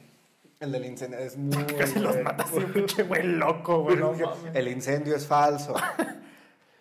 El 0.60 0.72
del 0.72 0.86
incendio 0.86 1.20
es 1.20 1.38
muy. 1.38 1.64
Casi 1.78 1.99
los 1.99 2.14
bueno. 2.14 2.24
mata 2.24 2.43
así, 2.43 2.58
un 2.58 2.72
pinche 2.72 3.03
güey 3.03 3.24
loco, 3.24 3.84
güey. 3.84 3.97
no 3.97 4.14
el 4.53 4.68
incendio 4.68 5.16
es 5.16 5.28
falso. 5.28 5.76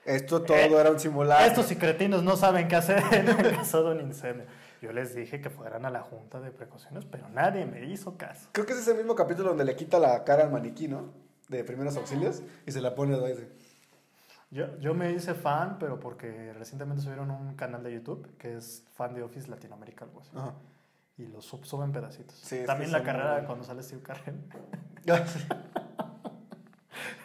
Esto 0.05 0.43
todo 0.43 0.81
era 0.81 0.91
un 0.91 1.01
simulacro. 1.01 1.47
Estos 1.47 1.70
y 1.72 1.77
cretinos 1.77 2.22
no 2.22 2.37
saben 2.37 2.68
qué 2.68 2.77
hacer 2.77 3.03
en 3.12 3.29
el 3.29 3.57
caso 3.57 3.83
de 3.85 3.95
un 3.95 4.01
incendio. 4.01 4.45
Yo 4.83 4.93
les 4.93 5.14
dije 5.14 5.41
que 5.41 5.49
fueran 5.49 5.87
a 5.87 5.91
la 5.91 6.03
junta 6.03 6.41
de 6.41 6.51
precauciones, 6.51 7.07
pero 7.07 7.27
nadie 7.31 7.64
me 7.64 7.87
hizo 7.87 8.18
caso. 8.18 8.51
Creo 8.53 8.66
que 8.66 8.75
es 8.75 8.81
ese 8.81 8.93
mismo 8.95 9.14
capítulo 9.14 9.49
donde 9.49 9.64
le 9.64 9.75
quita 9.77 9.99
la 9.99 10.25
cara 10.25 10.45
al 10.45 10.51
maniquí, 10.51 10.89
¿no? 10.89 11.11
De 11.49 11.64
primeros 11.64 11.97
auxilios 11.97 12.43
y 12.66 12.70
se 12.70 12.83
la 12.83 12.95
pone 12.95 13.14
a. 13.14 13.18
Yo, 14.51 14.79
yo 14.79 14.95
me 14.95 15.11
hice 15.12 15.35
fan, 15.35 15.79
pero 15.81 15.99
porque 15.99 16.53
recientemente 16.53 17.03
subieron 17.03 17.31
un 17.31 17.55
canal 17.55 17.83
de 17.83 17.95
YouTube 17.95 18.37
que 18.37 18.57
es 18.57 18.85
fan 18.95 19.14
de 19.14 19.22
Office 19.22 19.49
Latinoamérica, 19.49 20.05
algo 20.05 20.20
así. 20.20 20.31
Ajá. 20.37 20.55
Y 21.17 21.27
lo 21.27 21.41
sub- 21.41 21.65
suben 21.65 21.93
pedacitos. 21.93 22.37
Sí, 22.37 22.62
También 22.67 22.91
la 22.91 23.03
carrera 23.03 23.47
cuando 23.47 23.65
sale 23.65 23.83
Steve 23.83 24.03
Carell. 24.03 24.43
La 25.05 25.25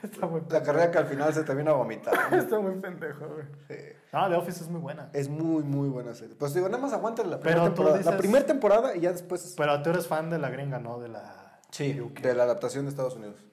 Está 0.03 0.27
muy 0.27 0.41
carrera 0.41 0.89
que 0.91 0.97
al 0.97 1.05
final 1.07 1.33
se 1.33 1.43
termina 1.43 1.73
vomitando. 1.73 2.19
Está 2.37 2.59
muy 2.59 2.75
pendejo, 2.79 3.27
güey. 3.27 3.45
Sí. 3.67 3.75
No, 4.13 4.29
The 4.29 4.35
Office 4.35 4.63
es 4.63 4.69
muy 4.69 4.79
buena. 4.81 5.09
Es 5.13 5.27
muy, 5.29 5.63
muy 5.63 5.89
buena 5.89 6.13
serie. 6.13 6.35
Pues 6.35 6.53
digo, 6.53 6.67
nada 6.69 6.81
más 6.81 6.93
aguanten 6.93 7.29
la 7.29 7.39
primera 7.39 7.63
temporada. 7.65 8.01
La 8.01 8.17
primera 8.17 8.45
temporada 8.45 8.95
y 8.95 9.01
ya 9.01 9.11
después. 9.11 9.53
Pero 9.57 9.81
tú 9.81 9.89
eres 9.89 10.07
fan 10.07 10.29
de 10.29 10.39
la 10.39 10.49
gringa, 10.49 10.79
¿no? 10.79 10.99
De 10.99 11.09
la... 11.09 11.59
Sí, 11.71 11.99
UK. 11.99 12.19
de 12.21 12.33
la 12.33 12.43
adaptación 12.43 12.85
de 12.85 12.89
Estados 12.89 13.15
Unidos. 13.15 13.43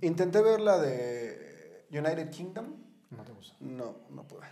Intenté 0.00 0.40
ver 0.42 0.60
la 0.60 0.78
de 0.78 1.86
United 1.90 2.30
Kingdom. 2.30 2.66
No 3.10 3.22
te 3.22 3.32
gusta. 3.32 3.54
No, 3.60 3.96
no 4.10 4.26
pude. 4.26 4.46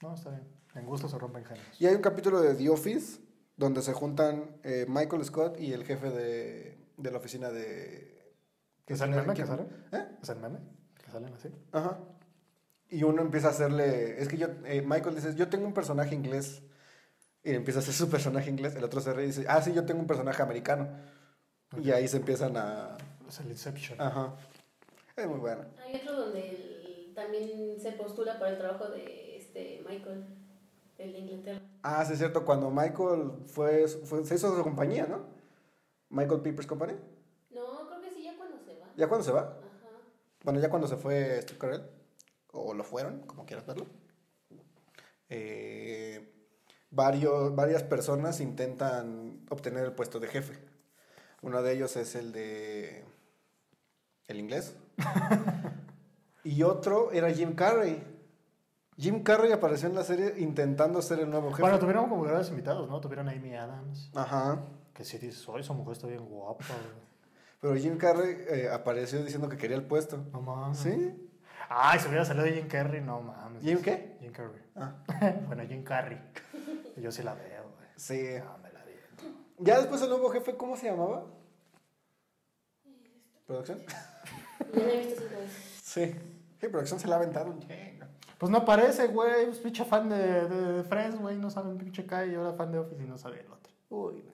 No, 0.00 0.14
está 0.14 0.30
bien. 0.30 0.44
En 0.74 0.86
gusto 0.86 1.08
se 1.08 1.18
rompen 1.18 1.44
géneros. 1.44 1.80
Y 1.80 1.86
hay 1.86 1.94
un 1.94 2.02
capítulo 2.02 2.40
de 2.40 2.54
The 2.54 2.70
Office 2.70 3.20
donde 3.56 3.82
se 3.82 3.92
juntan 3.92 4.58
eh, 4.62 4.86
Michael 4.88 5.24
Scott 5.24 5.58
y 5.58 5.72
el 5.72 5.84
jefe 5.84 6.10
de, 6.10 6.78
de 6.96 7.10
la 7.10 7.18
oficina 7.18 7.50
de... 7.50 8.34
¿Es 8.86 9.00
el 9.00 9.10
meme 9.10 9.34
que 9.34 9.46
sale? 9.46 9.64
¿Eh? 9.92 10.06
¿Es 10.22 10.28
el 10.28 10.38
meme? 10.38 10.58
¿Que 11.02 11.10
salen 11.10 11.32
así? 11.34 11.48
Ajá. 11.72 11.98
Y 12.88 13.02
uno 13.02 13.22
empieza 13.22 13.48
a 13.48 13.50
hacerle... 13.50 14.20
Es 14.20 14.28
que 14.28 14.36
yo... 14.36 14.48
eh, 14.64 14.82
Michael 14.82 15.14
dice, 15.16 15.34
yo 15.34 15.48
tengo 15.48 15.66
un 15.66 15.74
personaje 15.74 16.14
inglés. 16.14 16.62
Y 17.42 17.52
empieza 17.52 17.80
a 17.80 17.82
hacer 17.82 17.94
su 17.94 18.10
personaje 18.10 18.50
inglés. 18.50 18.76
El 18.76 18.84
otro 18.84 19.00
se 19.00 19.12
ríe 19.12 19.24
y 19.24 19.28
dice, 19.28 19.46
ah, 19.48 19.62
sí, 19.62 19.72
yo 19.72 19.84
tengo 19.84 20.00
un 20.00 20.06
personaje 20.06 20.42
americano. 20.42 20.88
Y 21.82 21.90
ahí 21.90 22.06
se 22.08 22.18
empiezan 22.18 22.56
a... 22.56 22.96
Es 23.26 23.40
el 23.40 23.48
Inception. 23.48 24.00
Ajá. 24.00 24.34
Es 25.16 25.26
muy 25.26 25.38
bueno. 25.38 25.64
Hay 25.84 25.96
otro 25.96 26.12
donde 26.26 26.48
él 26.50 27.12
también 27.14 27.80
se 27.80 27.92
postula 27.92 28.38
para 28.38 28.52
el 28.52 28.58
trabajo 28.58 28.88
de 28.88 29.38
este 29.38 29.82
Michael, 29.88 30.24
el 30.98 31.12
de 31.12 31.18
Inglaterra. 31.18 31.60
Ah, 31.82 32.04
sí, 32.04 32.12
es 32.14 32.18
cierto. 32.18 32.44
Cuando 32.44 32.70
Michael 32.70 33.32
fue, 33.46 33.86
fue- 33.88 34.24
se 34.24 34.34
hizo 34.34 34.54
su 34.56 34.62
compañía, 34.62 35.06
¿no? 35.06 35.24
Michael 36.10 36.40
People's 36.40 36.66
Company. 36.66 36.94
No, 37.50 37.86
creo 37.88 38.00
que 38.00 38.10
sí, 38.10 38.22
ya 38.22 38.36
cuando 38.36 38.58
se 38.58 38.74
va. 38.78 38.86
¿Ya 38.96 39.08
cuando 39.08 39.24
se 39.24 39.32
va? 39.32 39.40
Ajá. 39.40 39.58
Bueno, 40.44 40.60
ya 40.60 40.70
cuando 40.70 40.88
se 40.88 40.96
fue 40.96 41.40
Steve 41.42 41.58
Carell, 41.58 41.82
o 42.52 42.74
lo 42.74 42.84
fueron, 42.84 43.20
como 43.26 43.44
quieras 43.46 43.66
verlo, 43.66 43.86
eh, 45.28 46.32
varios, 46.90 47.54
varias 47.54 47.82
personas 47.82 48.40
intentan 48.40 49.44
obtener 49.50 49.84
el 49.84 49.92
puesto 49.92 50.20
de 50.20 50.28
jefe. 50.28 50.58
Uno 51.42 51.62
de 51.62 51.72
ellos 51.72 51.96
es 51.96 52.14
el 52.14 52.32
de... 52.32 53.04
el 54.28 54.38
inglés. 54.40 54.74
y 56.44 56.62
otro 56.62 57.12
era 57.12 57.30
Jim 57.30 57.54
Carrey. 57.54 58.02
Jim 58.98 59.22
Carrey 59.22 59.52
apareció 59.52 59.88
en 59.88 59.94
la 59.94 60.04
serie 60.04 60.34
intentando 60.38 61.02
ser 61.02 61.20
el 61.20 61.30
nuevo 61.30 61.50
jefe. 61.50 61.62
Bueno, 61.62 61.78
tuvieron 61.78 62.08
como 62.08 62.22
grandes 62.22 62.48
invitados, 62.48 62.88
¿no? 62.88 63.00
Tuvieron 63.00 63.28
a 63.28 63.32
Amy 63.32 63.54
Adams. 63.54 64.10
Ajá. 64.14 64.60
Que 64.94 65.04
sí 65.04 65.18
dices, 65.18 65.46
hoy 65.48 65.60
esa 65.60 65.74
mujer 65.74 65.92
está 65.92 66.06
bien 66.06 66.24
guapa, 66.24 66.64
güey. 66.64 67.06
Pero 67.60 67.76
Jim 67.76 67.98
Carrey 67.98 68.36
eh, 68.48 68.70
apareció 68.72 69.22
diciendo 69.22 69.48
que 69.48 69.58
quería 69.58 69.76
el 69.76 69.84
puesto. 69.84 70.16
No 70.32 70.40
mames. 70.40 70.78
¿Sí? 70.78 71.14
Ay, 71.68 71.98
si 71.98 72.08
hubiera 72.08 72.24
salido 72.24 72.46
Jim 72.46 72.68
Carrey, 72.68 73.02
no 73.02 73.20
mames. 73.20 73.62
¿Jim 73.62 73.82
qué? 73.82 74.16
Jim 74.20 74.32
Carrey. 74.32 74.62
Ah. 74.74 74.94
bueno, 75.46 75.62
Jim 75.66 75.82
Carrey. 75.84 76.18
Yo 76.96 77.12
sí 77.12 77.22
la 77.22 77.34
veo, 77.34 77.64
güey. 77.76 77.88
Sí. 77.96 78.38
No, 78.42 78.58
me 78.58 78.72
la 78.72 78.84
vi. 78.84 78.92
Ya 79.58 79.78
después 79.78 80.00
el 80.00 80.08
nuevo 80.08 80.30
jefe, 80.30 80.56
¿cómo 80.56 80.76
se 80.76 80.86
llamaba? 80.86 81.26
¿Producción? 83.46 83.84
Ya 84.74 84.82
la 84.82 84.92
he 84.92 85.06
visto 85.06 85.22
veces. 85.22 85.80
Sí. 85.82 86.14
Sí, 86.60 86.68
producción 86.68 86.98
se 86.98 87.08
la 87.08 87.16
ha 87.16 87.18
aventado 87.18 87.50
un 87.50 87.60
chingo. 87.60 87.95
Pues 88.38 88.50
no 88.50 88.64
parece, 88.64 89.08
güey. 89.08 89.50
Es 89.50 89.58
pinche 89.58 89.84
fan 89.84 90.08
de, 90.08 90.48
de, 90.48 90.72
de 90.72 90.84
Friends, 90.84 91.18
güey. 91.18 91.36
No 91.38 91.50
sabe 91.50 91.70
un 91.70 91.78
pinche 91.78 92.06
Kai. 92.06 92.32
Y 92.32 92.34
ahora 92.34 92.52
fan 92.52 92.72
de 92.72 92.78
Office 92.78 93.02
y 93.02 93.06
no 93.06 93.18
sabe 93.18 93.40
el 93.40 93.50
otro. 93.50 93.72
Uy, 93.88 94.22
no. 94.26 94.32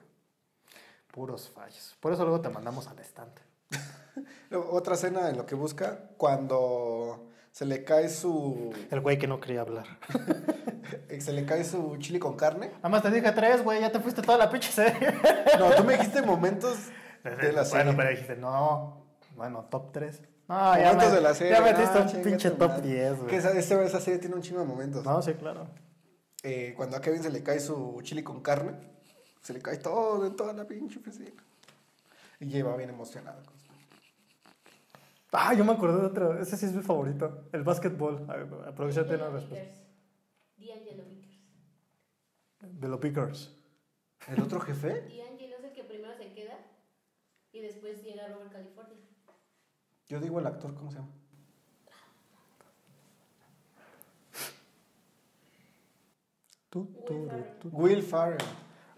Puros 1.11 1.49
fallos. 1.49 1.95
Por 1.99 2.11
eso 2.13 2.23
luego 2.23 2.41
te 2.41 2.49
mandamos 2.49 2.87
al 2.87 2.99
estante. 2.99 3.41
Otra 4.71 4.95
escena 4.95 5.29
en 5.29 5.37
lo 5.37 5.45
que 5.45 5.55
busca, 5.55 6.09
cuando 6.17 7.29
se 7.51 7.65
le 7.65 7.83
cae 7.83 8.09
su. 8.09 8.73
El 8.89 8.99
güey 9.01 9.17
que 9.17 9.27
no 9.27 9.39
quería 9.39 9.61
hablar. 9.61 9.85
Se 11.19 11.31
le 11.31 11.45
cae 11.45 11.63
su 11.63 11.95
chili 11.97 12.19
con 12.19 12.35
carne. 12.35 12.71
Nada 12.77 12.89
más 12.89 13.03
te 13.03 13.11
dije 13.11 13.31
tres, 13.31 13.63
güey. 13.63 13.79
Ya 13.79 13.91
te 13.91 13.99
fuiste 13.99 14.21
toda 14.21 14.37
la 14.37 14.49
pinche 14.49 14.71
serie. 14.71 15.13
No, 15.59 15.69
tú 15.75 15.83
me 15.83 15.93
dijiste 15.93 16.21
momentos 16.23 16.77
de 17.23 17.53
la 17.53 17.63
serie. 17.63 17.85
Bueno, 17.85 17.97
pero 17.97 18.09
dijiste, 18.09 18.35
no. 18.35 19.05
Bueno, 19.35 19.65
top 19.69 19.91
3. 19.91 20.21
No, 20.47 20.77
ya, 20.77 20.85
momentos 20.87 21.09
me- 21.09 21.15
de 21.15 21.21
la 21.21 21.33
serie. 21.33 21.53
ya 21.53 21.61
metiste 21.61 21.99
no, 21.99 22.05
un 22.05 22.23
pinche 22.23 22.51
top 22.51 22.69
madre. 22.69 22.89
10, 22.89 23.17
güey. 23.17 23.27
Que 23.29 23.37
esa, 23.37 23.51
esa, 23.57 24.01
serie 24.01 24.19
tiene 24.19 24.35
un 24.35 24.41
chingo 24.41 24.59
de 24.59 24.65
momentos. 24.65 25.05
No, 25.05 25.21
sí, 25.21 25.33
claro. 25.33 25.67
Eh, 26.43 26.73
cuando 26.75 26.97
a 26.97 27.01
Kevin 27.01 27.23
se 27.23 27.29
le 27.29 27.41
cae 27.41 27.59
su 27.59 27.99
chili 28.03 28.21
con 28.23 28.41
carne, 28.41 28.73
se 29.41 29.53
le 29.53 29.61
cae 29.61 29.77
todo 29.77 30.25
en 30.25 30.35
toda 30.35 30.53
la 30.53 30.65
pinche 30.65 30.99
oficina. 30.99 31.31
Y 32.39 32.47
lleva 32.47 32.75
bien 32.75 32.89
emocionado. 32.89 33.41
Ah, 35.31 35.53
yo 35.53 35.63
me 35.63 35.71
acordé 35.71 35.99
de 36.01 36.05
otro. 36.05 36.39
Ese 36.39 36.57
sí 36.57 36.65
es 36.65 36.73
mi 36.73 36.83
favorito. 36.83 37.47
El 37.51 37.63
básquetbol. 37.63 38.25
A, 38.29 38.69
a 38.69 38.75
producción 38.75 39.07
tiene 39.07 39.23
una 39.23 39.31
respuesta. 39.31 39.81
D'Angelo 40.57 41.03
los 42.89 42.99
Pickers. 42.99 43.51
¿El 44.27 44.41
otro 44.41 44.59
jefe? 44.59 44.89
D'Angelo 44.89 45.57
es 45.57 45.63
el 45.63 45.73
que 45.73 45.83
primero 45.83 46.15
se 46.15 46.33
queda 46.33 46.57
y 47.51 47.61
después 47.61 48.03
llega 48.03 48.27
Robert 48.27 48.51
California. 48.51 48.97
Yo 50.07 50.19
digo 50.19 50.39
el 50.39 50.47
actor, 50.47 50.73
¿cómo 50.75 50.91
se 50.91 50.97
llama? 50.97 51.09
Tú, 56.69 56.87
tú, 57.05 57.29
tú. 57.61 57.69
Will 57.71 58.01
Farrell. 58.01 58.37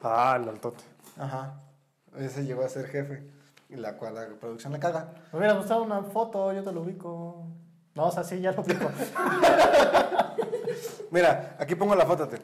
Ah, 0.01 0.37
el 0.41 0.47
altote. 0.47 0.83
Ajá. 1.17 1.59
Ese 2.17 2.45
llegó 2.45 2.63
a 2.63 2.69
ser 2.69 2.87
jefe. 2.87 3.29
Y 3.69 3.75
la 3.75 3.97
cual 3.97 4.15
la 4.15 4.27
producción 4.39 4.71
le 4.71 4.79
caga. 4.79 5.13
Me 5.33 5.39
hubiera 5.39 5.55
gustado 5.55 5.83
una 5.83 6.01
foto, 6.03 6.53
yo 6.53 6.63
te 6.63 6.71
lo 6.71 6.81
ubico. 6.81 7.47
No, 7.95 8.05
o 8.05 8.11
sea, 8.11 8.23
sí, 8.23 8.39
ya 8.39 8.51
lo 8.51 8.61
ubico. 8.61 8.89
Mira, 11.11 11.55
aquí 11.59 11.75
pongo 11.75 11.95
la 11.95 12.05
foto. 12.05 12.27
te. 12.27 12.37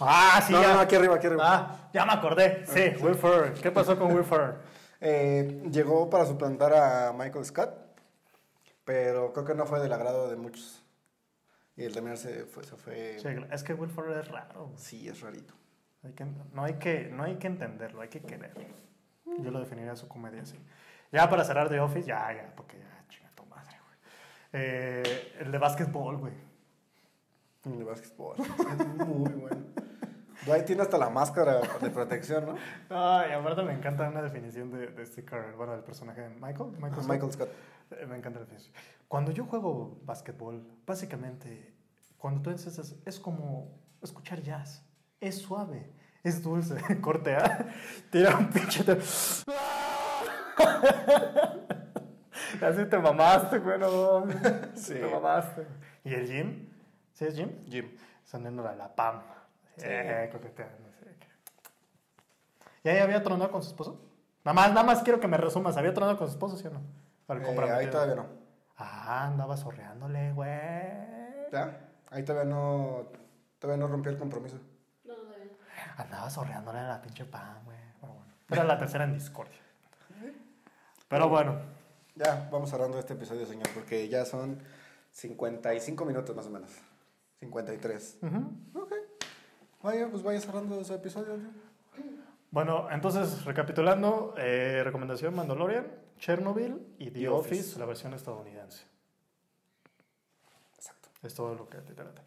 ah, 0.00 0.42
sí, 0.46 0.52
no, 0.52 0.62
ya. 0.62 0.74
no, 0.74 0.80
aquí 0.80 0.96
arriba, 0.96 1.16
aquí 1.16 1.26
arriba. 1.26 1.42
Ah, 1.44 1.88
ya 1.92 2.04
me 2.04 2.12
acordé. 2.12 2.64
Sí, 2.66 3.02
Will 3.02 3.14
Ferrell. 3.14 3.54
¿Qué 3.54 3.70
pasó 3.70 3.98
con 3.98 4.14
Will 4.14 4.24
Ferrell? 4.24 4.56
Eh, 5.00 5.62
llegó 5.70 6.10
para 6.10 6.26
suplantar 6.26 6.74
a 6.74 7.12
Michael 7.12 7.44
Scott, 7.44 7.70
pero 8.84 9.32
creo 9.32 9.44
que 9.46 9.54
no 9.54 9.66
fue 9.66 9.80
del 9.80 9.92
agrado 9.92 10.28
de 10.28 10.36
muchos. 10.36 10.82
Y 11.76 11.84
el 11.84 11.94
también 11.94 12.16
se 12.16 12.44
fue. 12.44 12.64
Se 12.64 12.76
fue 12.76 13.18
Sí, 13.18 13.28
es 13.50 13.62
que 13.62 13.72
Will 13.74 13.90
Ferrell 13.90 14.20
es 14.20 14.28
raro. 14.28 14.70
sí, 14.76 15.08
es 15.08 15.20
rarito. 15.20 15.54
Hay 16.02 16.12
que- 16.12 16.24
no, 16.52 16.64
hay 16.64 16.74
que, 16.74 17.08
no 17.08 17.22
hay 17.24 17.36
que 17.36 17.46
entenderlo, 17.46 18.00
hay 18.02 18.08
que 18.08 18.20
quererlo. 18.20 18.64
Yo 19.38 19.50
lo 19.50 19.60
definiría 19.60 19.94
su 19.96 20.08
comedia 20.08 20.42
así. 20.42 20.58
Ya 21.12 21.28
para 21.30 21.44
cerrar 21.44 21.68
The 21.68 21.80
Office, 21.80 22.06
ya, 22.06 22.32
ya, 22.32 22.52
porque 22.56 22.78
ya, 22.78 23.04
chinga 23.08 23.30
tu 23.34 23.44
madre, 23.46 23.76
güey. 23.84 23.98
Eh, 24.52 25.32
el 25.40 25.52
de 25.52 25.58
básquetbol, 25.58 26.16
güey. 26.18 26.32
El 27.64 27.78
de 27.78 27.84
básquetbol. 27.84 28.36
es 28.38 28.86
muy 29.06 29.32
bueno. 29.32 29.64
Dwight 30.46 30.64
tiene 30.64 30.82
hasta 30.82 30.96
la 30.98 31.10
máscara 31.10 31.60
de 31.80 31.90
protección, 31.90 32.46
¿no? 32.46 32.54
Ay, 32.90 33.32
aparte 33.32 33.62
me 33.62 33.72
encanta 33.74 34.08
una 34.08 34.22
definición 34.22 34.70
de, 34.70 34.86
de 34.88 35.24
Carell, 35.24 35.54
bueno, 35.54 35.72
del 35.72 35.82
personaje 35.82 36.22
de 36.22 36.28
Michael. 36.30 36.70
Michael, 36.78 36.94
Scott. 36.94 37.08
Michael 37.08 37.32
Scott. 37.32 37.48
Eh, 37.90 38.06
Me 38.06 38.16
encanta 38.16 38.38
la 38.40 38.44
definición. 38.46 38.74
Cuando 39.08 39.32
yo 39.32 39.44
juego 39.44 39.98
básquetbol, 40.04 40.66
básicamente, 40.86 41.74
cuando 42.16 42.40
tú 42.42 42.50
dices, 42.50 42.96
es 43.04 43.20
como 43.20 43.78
escuchar 44.02 44.40
jazz. 44.40 44.84
Es 45.20 45.38
suave, 45.38 45.92
es 46.22 46.42
dulce. 46.42 46.76
Corte 47.02 47.34
A, 47.36 47.66
tira 48.10 48.36
un 48.36 48.48
pinche. 48.48 48.82
Así 52.62 52.84
te 52.86 52.98
mamaste, 52.98 53.58
güey, 53.58 53.78
no. 53.78 54.24
Sí. 54.74 54.94
Te 54.94 55.06
mamaste. 55.06 55.66
¿Y 56.04 56.14
el 56.14 56.26
Jim? 56.26 56.68
¿Sí 57.14 57.24
es 57.24 57.34
Jim? 57.36 57.50
Jim. 57.66 57.90
Sonando 58.24 58.62
la, 58.62 58.74
la 58.74 58.94
PAM. 58.94 59.22
Eh, 59.78 60.28
coqueteando, 60.32 60.90
sí. 61.00 61.06
¿Y 62.84 62.88
ahí 62.88 62.98
había 62.98 63.22
tronado 63.22 63.50
con 63.50 63.62
su 63.62 63.68
esposo? 63.70 64.00
Nada 64.44 64.54
más, 64.54 64.68
nada 64.70 64.82
más 64.84 65.02
quiero 65.02 65.20
que 65.20 65.28
me 65.28 65.36
resumas. 65.36 65.76
¿Había 65.76 65.92
tronado 65.92 66.16
con 66.18 66.26
su 66.28 66.32
esposo, 66.32 66.56
sí 66.56 66.66
o 66.66 66.70
no? 66.70 66.80
Para 67.26 67.40
el 67.40 67.58
Eh, 67.58 67.72
ahí 67.72 67.90
todavía 67.90 68.16
no. 68.16 68.26
Ah, 68.76 69.26
andaba 69.26 69.56
sorreándole, 69.56 70.32
güey. 70.32 70.50
¿Ya? 71.52 71.90
Ahí 72.10 72.24
todavía 72.24 72.50
no. 72.50 73.08
Todavía 73.58 73.84
no 73.84 73.92
rompió 73.92 74.10
el 74.10 74.18
compromiso. 74.18 74.56
No, 75.04 75.14
no, 75.14 75.22
no. 75.22 75.36
Andaba 75.98 76.30
sorreándole 76.30 76.78
a 76.78 76.88
la 76.88 77.02
pinche 77.02 77.26
PAM, 77.26 77.64
güey. 77.64 77.76
Pero 78.00 78.12
bueno. 78.14 78.32
Era 78.50 78.64
la 78.64 78.78
tercera 78.78 79.04
en 79.04 79.12
discordia. 79.12 79.58
Pero 81.08 81.28
bueno. 81.28 81.60
Ya, 82.14 82.48
vamos 82.50 82.70
cerrando 82.70 82.98
este 82.98 83.12
episodio, 83.14 83.44
señor, 83.46 83.68
porque 83.74 84.08
ya 84.08 84.24
son 84.24 84.62
55 85.10 86.04
minutos 86.04 86.34
más 86.34 86.46
o 86.46 86.50
menos. 86.50 86.70
53. 87.40 88.18
Ujú. 88.22 88.82
Ok. 88.82 88.92
Vaya, 89.82 90.08
pues 90.08 90.22
vaya 90.22 90.40
cerrando 90.40 90.80
ese 90.80 90.94
episodio. 90.94 91.36
¿no? 91.36 91.48
Bueno, 92.50 92.88
entonces, 92.90 93.44
recapitulando, 93.44 94.34
eh, 94.36 94.82
recomendación 94.84 95.34
Mandalorian, 95.34 95.86
Chernobyl 96.18 96.94
y 96.98 97.10
The, 97.10 97.20
The 97.20 97.28
Office, 97.28 97.60
Office. 97.60 97.78
la 97.78 97.86
versión 97.86 98.12
estadounidense. 98.12 98.84
Exacto. 100.76 101.08
Es 101.22 101.34
todo 101.34 101.54
lo 101.54 101.68
que 101.68 101.78
te 101.78 101.94
late. 102.02 102.22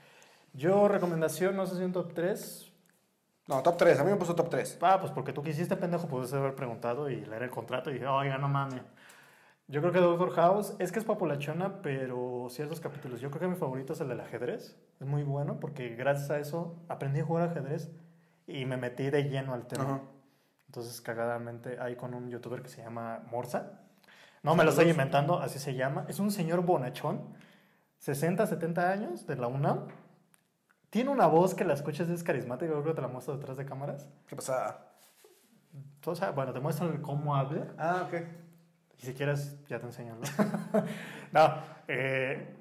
Yo, 0.54 0.88
recomendación, 0.88 1.56
no 1.56 1.68
sé 1.68 1.78
si 1.78 1.84
un 1.84 1.92
top 1.92 2.14
3. 2.14 2.72
No, 3.48 3.62
top 3.62 3.78
3. 3.78 4.00
A 4.00 4.04
mí 4.04 4.12
me 4.12 4.18
puso 4.18 4.34
top 4.36 4.50
3. 4.50 4.78
Ah, 4.82 4.98
pues 5.00 5.12
porque 5.12 5.34
tú 5.34 5.44
quisiste, 5.44 5.76
pendejo, 5.76 6.08
pudiste 6.08 6.38
haber 6.38 6.56
preguntado 6.56 7.10
y 7.10 7.26
leer 7.26 7.44
el 7.44 7.50
contrato 7.50 7.90
y 7.90 7.94
dije, 7.94 8.08
oiga, 8.08 8.38
no 8.38 8.48
mames. 8.48 8.82
Yo 9.68 9.82
creo 9.82 9.94
que 9.94 10.00
Doctor 10.00 10.32
House 10.32 10.76
es 10.80 10.92
que 10.92 11.00
es 11.00 11.06
populachona, 11.06 11.82
pero 11.82 12.48
ciertos 12.50 12.80
capítulos. 12.80 13.22
Yo 13.22 13.32
creo 13.32 13.42
que 13.42 13.48
mi 13.48 13.56
favorito 13.56 13.94
es 13.94 14.02
el 14.02 14.10
del 14.10 14.20
ajedrez. 14.20 14.78
Es 15.00 15.08
muy 15.08 15.24
bueno 15.24 15.60
porque 15.60 15.96
gracias 15.96 16.30
a 16.32 16.40
eso 16.40 16.76
aprendí 16.90 17.22
a 17.22 17.26
jugar 17.26 17.50
ajedrez 17.50 17.92
y 18.46 18.66
me 18.66 18.78
metí 18.78 19.10
de 19.10 19.24
lleno 19.30 19.54
al 19.54 19.68
tema. 19.68 19.84
Ajá. 19.84 20.02
Entonces, 20.68 21.02
cagadamente, 21.02 21.80
hay 21.80 21.96
con 21.96 22.16
un 22.16 22.30
youtuber 22.32 22.64
que 22.64 22.68
se 22.68 22.82
llama 22.82 23.22
Morsa. 23.32 23.80
No 24.42 24.56
me 24.56 24.64
lo 24.64 24.72
estoy 24.72 24.90
inventando, 24.90 25.40
así 25.40 25.60
se 25.60 25.76
llama. 25.76 26.06
Es 26.10 26.20
un 26.20 26.32
señor 26.32 26.62
bonachón, 26.66 27.22
60, 28.00 28.48
70 28.48 28.92
años, 28.92 29.28
de 29.28 29.36
la 29.36 29.46
UNAM. 29.46 29.88
Tiene 30.90 31.12
una 31.12 31.28
voz 31.28 31.54
que 31.54 31.64
la 31.64 31.74
escuchas 31.74 32.10
es 32.10 32.24
carismática, 32.24 32.72
yo 32.72 32.82
creo 32.82 32.94
que 32.94 32.96
te 32.96 33.02
la 33.02 33.08
muestro 33.08 33.38
detrás 33.38 33.56
de 33.56 33.66
cámaras. 33.66 34.10
¿Qué 34.28 34.36
pasa? 34.36 34.88
Sea, 36.14 36.32
bueno, 36.32 36.52
te 36.54 36.60
muestran 36.60 37.02
cómo 37.04 37.36
habla. 37.36 37.68
Ah, 37.78 38.08
ok. 38.08 38.43
Y 39.02 39.06
si 39.06 39.14
quieres, 39.14 39.58
ya 39.68 39.80
te 39.80 39.86
enseño. 39.86 40.16
¿no? 40.16 40.22
no, 41.32 41.56
eh, 41.88 42.56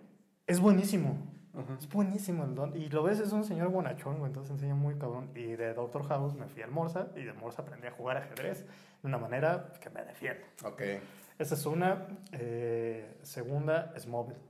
es 0.47 0.61
buenísimo. 0.61 1.31
Es 1.79 1.89
buenísimo 1.89 2.45
el 2.45 2.55
don. 2.55 2.75
Y 2.77 2.89
lo 2.89 3.03
ves, 3.03 3.21
es 3.21 3.33
un 3.33 3.45
señor 3.45 3.69
bonachón, 3.69 4.19
güey, 4.19 4.31
entonces 4.31 4.53
enseña 4.53 4.75
muy 4.75 4.95
cabrón. 4.97 5.31
Y 5.35 5.55
de 5.57 5.75
Doctor 5.75 6.07
House 6.09 6.35
me 6.35 6.47
fui 6.49 6.63
al 6.63 6.71
Morsa 6.71 7.09
y 7.15 7.25
de 7.25 7.33
Morsa 7.35 7.63
aprendí 7.63 7.87
a 7.87 7.91
jugar 7.91 8.17
ajedrez 8.17 8.65
de 8.65 9.09
una 9.09 9.19
manera 9.19 9.73
que 9.81 9.91
me 9.91 10.03
defiende. 10.03 10.45
Ok. 10.65 10.83
Esa 11.39 11.55
es 11.55 11.67
una. 11.67 12.07
Eh, 12.33 13.19
segunda, 13.23 13.93
Smallville. 13.99 14.41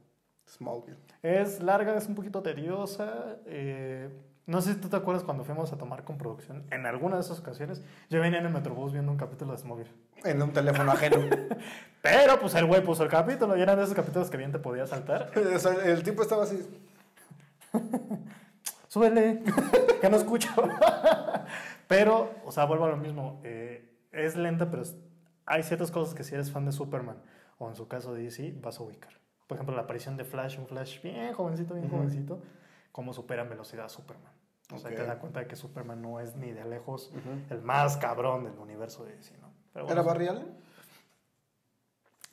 Smallville. 0.47 0.99
Es 1.23 1.61
larga, 1.61 1.97
es 1.97 2.07
un 2.07 2.15
poquito 2.15 2.41
tediosa. 2.43 3.39
eh, 3.47 4.09
no 4.47 4.61
sé 4.61 4.75
si 4.75 4.81
tú 4.81 4.89
te 4.89 4.97
acuerdas 4.97 5.25
cuando 5.25 5.45
fuimos 5.45 5.73
a 5.73 5.79
tomar 5.79 6.05
con 6.05 6.19
producción. 6.19 6.65
En 6.71 6.87
alguna 6.87 7.17
de 7.17 7.23
esas 7.23 7.39
ocasiones, 7.39 7.83
yo 8.11 8.21
venía 8.21 8.41
en 8.41 8.47
el 8.47 8.53
Metrobús 8.53 8.93
viendo 8.93 9.13
un 9.13 9.19
capítulo 9.19 9.53
de 9.53 9.59
Smallville. 9.59 9.93
En 10.25 10.43
un 10.43 10.53
teléfono 10.53 10.91
ajeno. 10.91 11.19
Pero 12.03 12.41
pues 12.41 12.55
el 12.55 12.67
güey 12.67 12.83
puso 12.83 13.05
el 13.05 13.09
capítulo 13.09 13.57
y 13.57 13.63
eran 13.63 13.79
de 13.79 13.85
esos 13.85 13.95
capítulos 13.95 14.31
que 14.31 14.37
bien 14.37 14.53
te 14.53 14.59
podía 14.59 14.87
saltar. 14.87 15.31
o 15.55 15.59
sea, 15.59 15.73
el 15.85 16.03
tipo 16.03 16.23
estaba 16.23 16.45
así. 16.45 16.59
Súbele, 18.89 19.43
que 20.01 20.11
no 20.11 20.17
escucho. 20.17 20.51
pero, 21.89 22.31
o 22.45 22.53
sea, 22.53 22.65
vuelvo 22.65 22.85
a 22.85 22.89
lo 22.89 22.97
mismo. 22.97 23.41
eh, 23.45 23.89
es 24.13 24.37
lenta, 24.37 24.71
pero 24.71 24.83
hay 25.47 25.63
ciertas 25.63 25.91
cosas 25.91 26.15
que 26.15 26.25
si 26.25 26.35
eres 26.35 26.51
fan 26.51 26.67
de 26.67 26.73
Superman 26.73 27.17
o 27.59 27.69
en 27.69 27.75
su 27.75 27.89
caso 27.89 28.15
de 28.15 28.23
DC, 28.23 28.55
vas 28.61 28.79
a 28.79 28.83
ubicar. 28.83 29.13
por 29.47 29.57
ejemplo, 29.57 29.75
la 29.75 29.83
aparición 29.83 30.17
de 30.17 30.25
Flash, 30.25 30.59
un 30.59 30.67
Flash 30.67 31.03
bien 31.03 31.33
jovencito, 31.33 31.75
bien 31.75 31.89
jovencito, 31.89 32.43
cómo 32.93 33.13
supera 33.13 33.43
en 33.43 33.49
velocidad 33.49 33.87
a 33.87 33.89
Superman. 33.89 34.33
O 34.73 34.79
sea, 34.79 34.91
te 34.91 35.05
das 35.05 35.17
cuenta 35.19 35.41
de 35.41 35.47
que 35.47 35.57
Superman 35.57 36.01
no 36.01 36.21
es 36.21 36.37
ni 36.37 36.51
de 36.53 36.65
lejos 36.65 37.13
el 37.51 37.61
más 37.63 37.97
cabrón 37.99 38.45
del 38.45 38.59
universo 38.59 39.05
de 39.05 39.17
DC, 39.17 39.37
¿no? 39.39 39.51
Pero 39.73 39.85
bueno, 39.87 40.01
¿Era 40.01 40.09
Barry 40.11 40.29
Allen? 40.29 40.57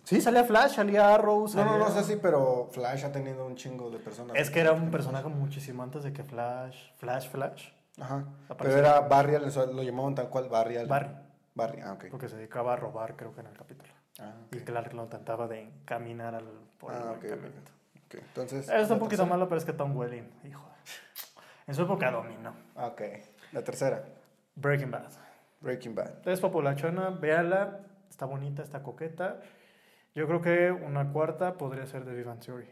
Sí, 0.03 0.21
salía 0.21 0.43
Flash, 0.43 0.75
salía 0.75 1.13
Arrow, 1.13 1.41
No, 1.41 1.47
salía... 1.47 1.65
no, 1.77 1.77
no 1.79 1.91
sé 1.91 2.03
si, 2.03 2.15
pero 2.15 2.67
Flash 2.71 3.03
ha 3.05 3.11
tenido 3.11 3.45
un 3.45 3.55
chingo 3.55 3.89
de 3.91 3.99
personas. 3.99 4.35
Es 4.37 4.49
que 4.49 4.59
era 4.59 4.71
un 4.71 4.89
personaje 4.89 5.27
muchísimo 5.27 5.83
antes 5.83 6.03
de 6.03 6.13
que 6.13 6.23
Flash, 6.23 6.91
Flash, 6.97 7.29
Flash, 7.29 7.69
Ajá. 7.99 8.23
Pero 8.57 8.77
era 8.77 9.01
Barry 9.01 9.35
Allen, 9.35 9.51
lo 9.75 9.83
llamaban 9.83 10.15
tal 10.15 10.29
cual 10.29 10.47
Barry 10.49 10.77
Allen. 10.77 10.87
Barry, 10.89 11.09
Barry, 11.53 11.81
ah, 11.81 11.93
ok. 11.93 12.05
porque 12.09 12.29
se 12.29 12.37
dedicaba 12.37 12.73
a 12.73 12.75
robar, 12.77 13.15
creo 13.17 13.33
que 13.33 13.41
en 13.41 13.47
el 13.47 13.53
capítulo. 13.57 13.91
Ah. 14.19 14.33
Y 14.51 14.57
Clark 14.59 14.93
lo 14.93 15.03
intentaba 15.03 15.47
de 15.47 15.61
encaminar 15.63 16.35
al, 16.35 16.45
por 16.79 16.93
el 16.93 16.97
Ah, 16.99 17.05
buen 17.05 17.17
ok, 17.17 17.23
ok. 17.25 17.29
caminito. 17.29 17.71
Ok, 18.09 18.15
Entonces. 18.21 18.67
Está 18.69 18.93
un 18.93 18.99
poquito 18.99 19.09
tercera. 19.09 19.25
malo, 19.25 19.47
pero 19.47 19.59
es 19.59 19.65
que 19.65 19.73
Tom 19.73 19.95
Welling, 19.95 20.29
hijo. 20.45 20.67
En 21.67 21.75
su 21.75 21.83
época 21.83 22.11
dominó. 22.11 22.53
Ah, 22.75 22.87
Ok. 22.87 23.01
La 23.51 23.63
tercera, 23.63 24.03
Breaking 24.55 24.91
Bad. 24.91 25.09
Breaking 25.61 25.95
Bad. 25.95 26.27
Es 26.27 26.39
populachona, 26.39 27.09
véala, 27.09 27.79
está 28.09 28.25
bonita, 28.25 28.61
está 28.63 28.83
coqueta. 28.83 29.41
Yo 30.15 30.27
creo 30.27 30.41
que 30.41 30.71
una 30.71 31.11
cuarta 31.11 31.57
podría 31.57 31.85
ser 31.87 32.05
de 32.05 32.13
Vivan 32.13 32.39
Theory. 32.39 32.69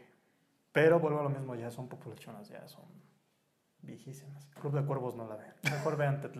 Pero 0.72 1.00
vuelvo 1.00 1.20
a 1.20 1.22
lo 1.22 1.30
mismo, 1.30 1.54
ya 1.54 1.70
son 1.70 1.88
populachonas, 1.88 2.48
ya 2.48 2.66
son 2.68 2.84
viejísimas. 3.82 4.46
Club 4.60 4.74
de 4.74 4.84
Cuervos 4.84 5.14
no 5.16 5.26
la 5.28 5.36
vean. 5.36 5.54
Mejor 5.64 5.96
vean. 5.96 6.20
Ted 6.20 6.36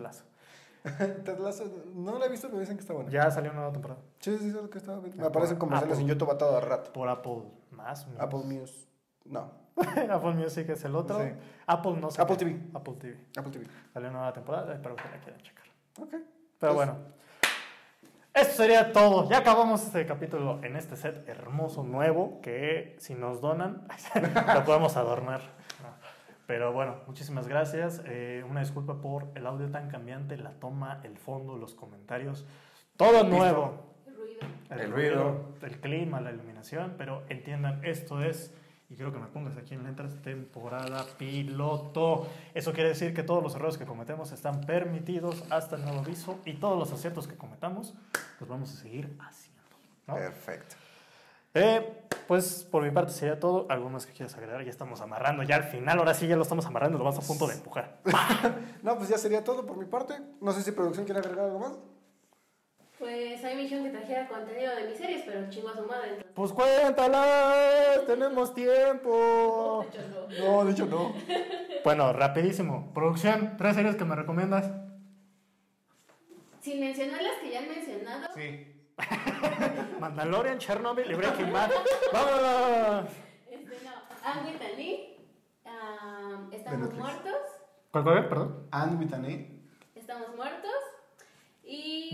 Lasso, 1.39 1.65
no 1.93 2.17
la 2.19 2.25
he 2.25 2.29
visto, 2.29 2.47
pero 2.47 2.59
dicen 2.59 2.77
que 2.77 2.81
está 2.81 2.93
buena. 2.93 3.09
Ya 3.09 3.29
salió 3.31 3.51
una 3.51 3.59
nueva 3.61 3.73
temporada. 3.73 4.01
Sí, 4.19 4.31
sí, 4.37 4.43
sí, 4.43 4.47
es 4.49 4.53
lo 4.53 4.69
que 4.69 4.77
estaba 4.77 4.99
viendo. 4.99 5.21
Me 5.21 5.27
aparecen 5.27 5.57
comerciales 5.57 5.97
Apple. 5.97 6.03
en 6.03 6.09
YouTube 6.09 6.31
a 6.31 6.37
todo 6.37 6.61
rato. 6.61 6.93
Por 6.93 7.09
Apple 7.09 7.43
más. 7.71 8.07
Apple 8.17 8.43
News. 8.45 8.87
No. 9.25 9.51
Apple 10.09 10.31
Music 10.33 10.69
es 10.69 10.83
el 10.85 10.95
otro. 10.95 11.19
Sí. 11.23 11.31
Apple 11.67 11.93
no 11.99 12.11
sé. 12.11 12.21
Apple 12.21 12.37
qué. 12.37 12.45
TV. 12.45 12.59
Apple 12.73 12.93
TV. 12.99 13.17
Apple 13.37 13.51
TV. 13.51 13.65
Salió 13.93 14.09
una 14.09 14.17
nueva 14.19 14.33
temporada, 14.33 14.73
espero 14.73 14.95
que 14.95 15.03
la 15.03 15.17
quieran 15.19 15.41
checar. 15.41 15.65
Ok. 16.01 16.09
Pero 16.11 16.25
Pues- 16.59 16.73
bueno, 16.75 16.97
esto 18.33 18.53
sería 18.55 18.91
todo. 18.91 19.29
Ya 19.29 19.39
acabamos 19.39 19.83
este 19.83 20.05
capítulo 20.05 20.59
en 20.63 20.75
este 20.75 20.95
set 20.95 21.27
hermoso, 21.27 21.83
nuevo, 21.83 22.39
que 22.41 22.95
si 22.99 23.15
nos 23.15 23.41
donan, 23.41 23.87
lo 24.55 24.63
podemos 24.65 24.95
adornar. 24.97 25.41
Pero 26.45 26.73
bueno, 26.73 26.95
muchísimas 27.05 27.47
gracias. 27.47 28.01
Eh, 28.05 28.43
una 28.49 28.61
disculpa 28.61 28.99
por 29.01 29.27
el 29.35 29.45
audio 29.45 29.69
tan 29.69 29.87
cambiante, 29.87 30.35
la 30.35 30.51
toma, 30.53 30.99
el 31.03 31.15
fondo, 31.17 31.55
los 31.57 31.75
comentarios. 31.75 32.43
Todo 32.97 33.23
nuevo. 33.23 33.93
El 34.07 34.15
ruido. 34.15 34.41
El 34.71 34.91
ruido. 34.91 35.45
el 35.61 35.79
clima, 35.79 36.19
la 36.21 36.31
iluminación, 36.31 36.95
pero 36.97 37.23
entiendan, 37.29 37.85
esto 37.85 38.23
es, 38.23 38.51
y 38.89 38.95
quiero 38.95 39.13
que 39.13 39.19
me 39.19 39.27
pongas 39.27 39.55
aquí 39.55 39.75
en 39.75 39.83
letras, 39.83 40.15
temporada 40.23 41.05
piloto. 41.17 42.27
Eso 42.55 42.73
quiere 42.73 42.89
decir 42.89 43.13
que 43.13 43.21
todos 43.21 43.43
los 43.43 43.55
errores 43.55 43.77
que 43.77 43.85
cometemos 43.85 44.31
están 44.31 44.61
permitidos 44.61 45.43
hasta 45.51 45.75
el 45.75 45.83
nuevo 45.83 45.99
aviso 45.99 46.39
y 46.43 46.53
todos 46.53 46.77
los 46.77 46.91
aciertos 46.91 47.27
que 47.27 47.35
cometamos 47.35 47.93
los 48.39 48.49
vamos 48.49 48.73
a 48.73 48.77
seguir 48.77 49.15
haciendo. 49.19 49.61
¿no? 50.07 50.15
Perfecto. 50.15 50.75
Eh, 51.53 52.03
pues 52.27 52.63
por 52.63 52.83
mi 52.83 52.89
parte 52.89 53.11
sería 53.11 53.39
todo. 53.39 53.67
¿Algo 53.69 53.89
más 53.89 54.07
que 54.07 54.13
quieras 54.13 54.35
agregar? 54.35 54.63
Ya 54.63 54.71
estamos 54.71 55.01
amarrando, 55.01 55.43
ya 55.43 55.55
al 55.55 55.63
final, 55.65 55.99
ahora 55.99 56.15
sí 56.15 56.27
ya 56.27 56.35
lo 56.35 56.43
estamos 56.43 56.65
amarrando, 56.65 56.97
lo 56.97 57.03
vamos 57.03 57.23
a 57.23 57.27
punto 57.27 57.47
de 57.47 57.55
empujar. 57.55 57.99
No, 58.81 58.97
pues 58.97 59.09
ya 59.09 59.17
sería 59.17 59.43
todo 59.43 59.65
por 59.65 59.77
mi 59.77 59.85
parte. 59.85 60.15
No 60.41 60.51
sé 60.51 60.63
si 60.63 60.71
producción 60.71 61.05
quiere 61.05 61.19
agregar 61.19 61.45
algo 61.45 61.59
más. 61.59 61.73
Pues 62.99 63.41
a 63.45 63.47
mí 63.47 63.55
me 63.55 63.61
dijeron 63.61 63.85
que 63.85 63.91
trajera 63.91 64.27
contenido 64.27 64.75
de 64.75 64.87
mis 64.89 64.97
series, 64.97 65.23
pero 65.25 65.49
chingo 65.49 65.69
a 65.69 65.75
su 65.75 65.85
madre. 65.85 66.09
Entonces, 66.17 66.33
Pues 66.35 66.51
cuéntalas, 66.51 68.05
tenemos 68.05 68.53
tiempo. 68.53 69.85
de 69.89 69.97
hecho, 69.97 70.07
no. 70.09 70.53
No, 70.57 70.65
de 70.65 70.71
hecho 70.73 70.85
no. 70.85 71.13
Bueno, 71.85 72.11
rapidísimo. 72.11 72.91
Producción, 72.93 73.55
tres 73.57 73.75
series 73.75 73.95
que 73.95 74.03
me 74.03 74.15
recomiendas. 74.17 74.69
Sin 76.59 76.81
mencionar 76.81 77.21
las 77.21 77.37
que 77.37 77.51
ya 77.51 77.59
han 77.59 77.69
mencionado, 77.69 78.27
Sí. 78.35 78.75
Mandalorian, 79.99 80.57
Chernobyl 80.57 81.09
y 81.09 81.13
Breaking 81.15 81.53
Bad. 81.53 81.71
¡Vámonos! 82.11 83.11
este, 83.49 83.77
no. 83.85 83.91
Anne 84.25 85.17
ah, 85.65 86.47
Estamos 86.51 86.93
muertos. 86.93 87.33
¿Cuál, 87.91 88.03
cuál, 88.03 88.27
perdón? 88.27 88.67
And 88.71 88.99
with 88.99 89.13
an 89.13 89.23
E. 89.23 89.61
Estamos 89.95 90.35
muertos. 90.35 90.69
Y. 91.63 92.13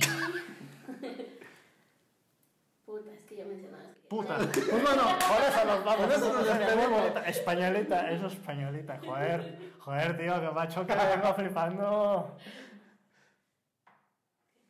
Puta, 2.85 3.11
es 3.13 3.23
que 3.25 3.35
ya 3.37 3.45
mencionaba 3.45 3.83
las 3.83 3.95
que 3.95 4.01
ya- 4.03 4.04
Puta. 4.15 4.37
Pues 4.37 4.81
bueno, 4.81 5.03
por 5.27 5.41
eso 5.43 5.65
nos 5.65 5.83
vamos. 5.83 6.05
Por 6.05 6.11
eso 6.13 6.33
nos 6.33 6.45
despedimos. 6.45 7.27
Españolita, 7.27 8.09
eso 8.11 8.27
es 8.27 8.33
españolita. 8.33 8.97
Joder, 9.05 9.59
joder, 9.79 10.17
tío, 10.17 10.39
que 10.39 10.51
macho 10.51 10.87
que 10.87 10.95
me 10.95 11.05
vengo 11.05 11.33
flipando. 11.33 12.37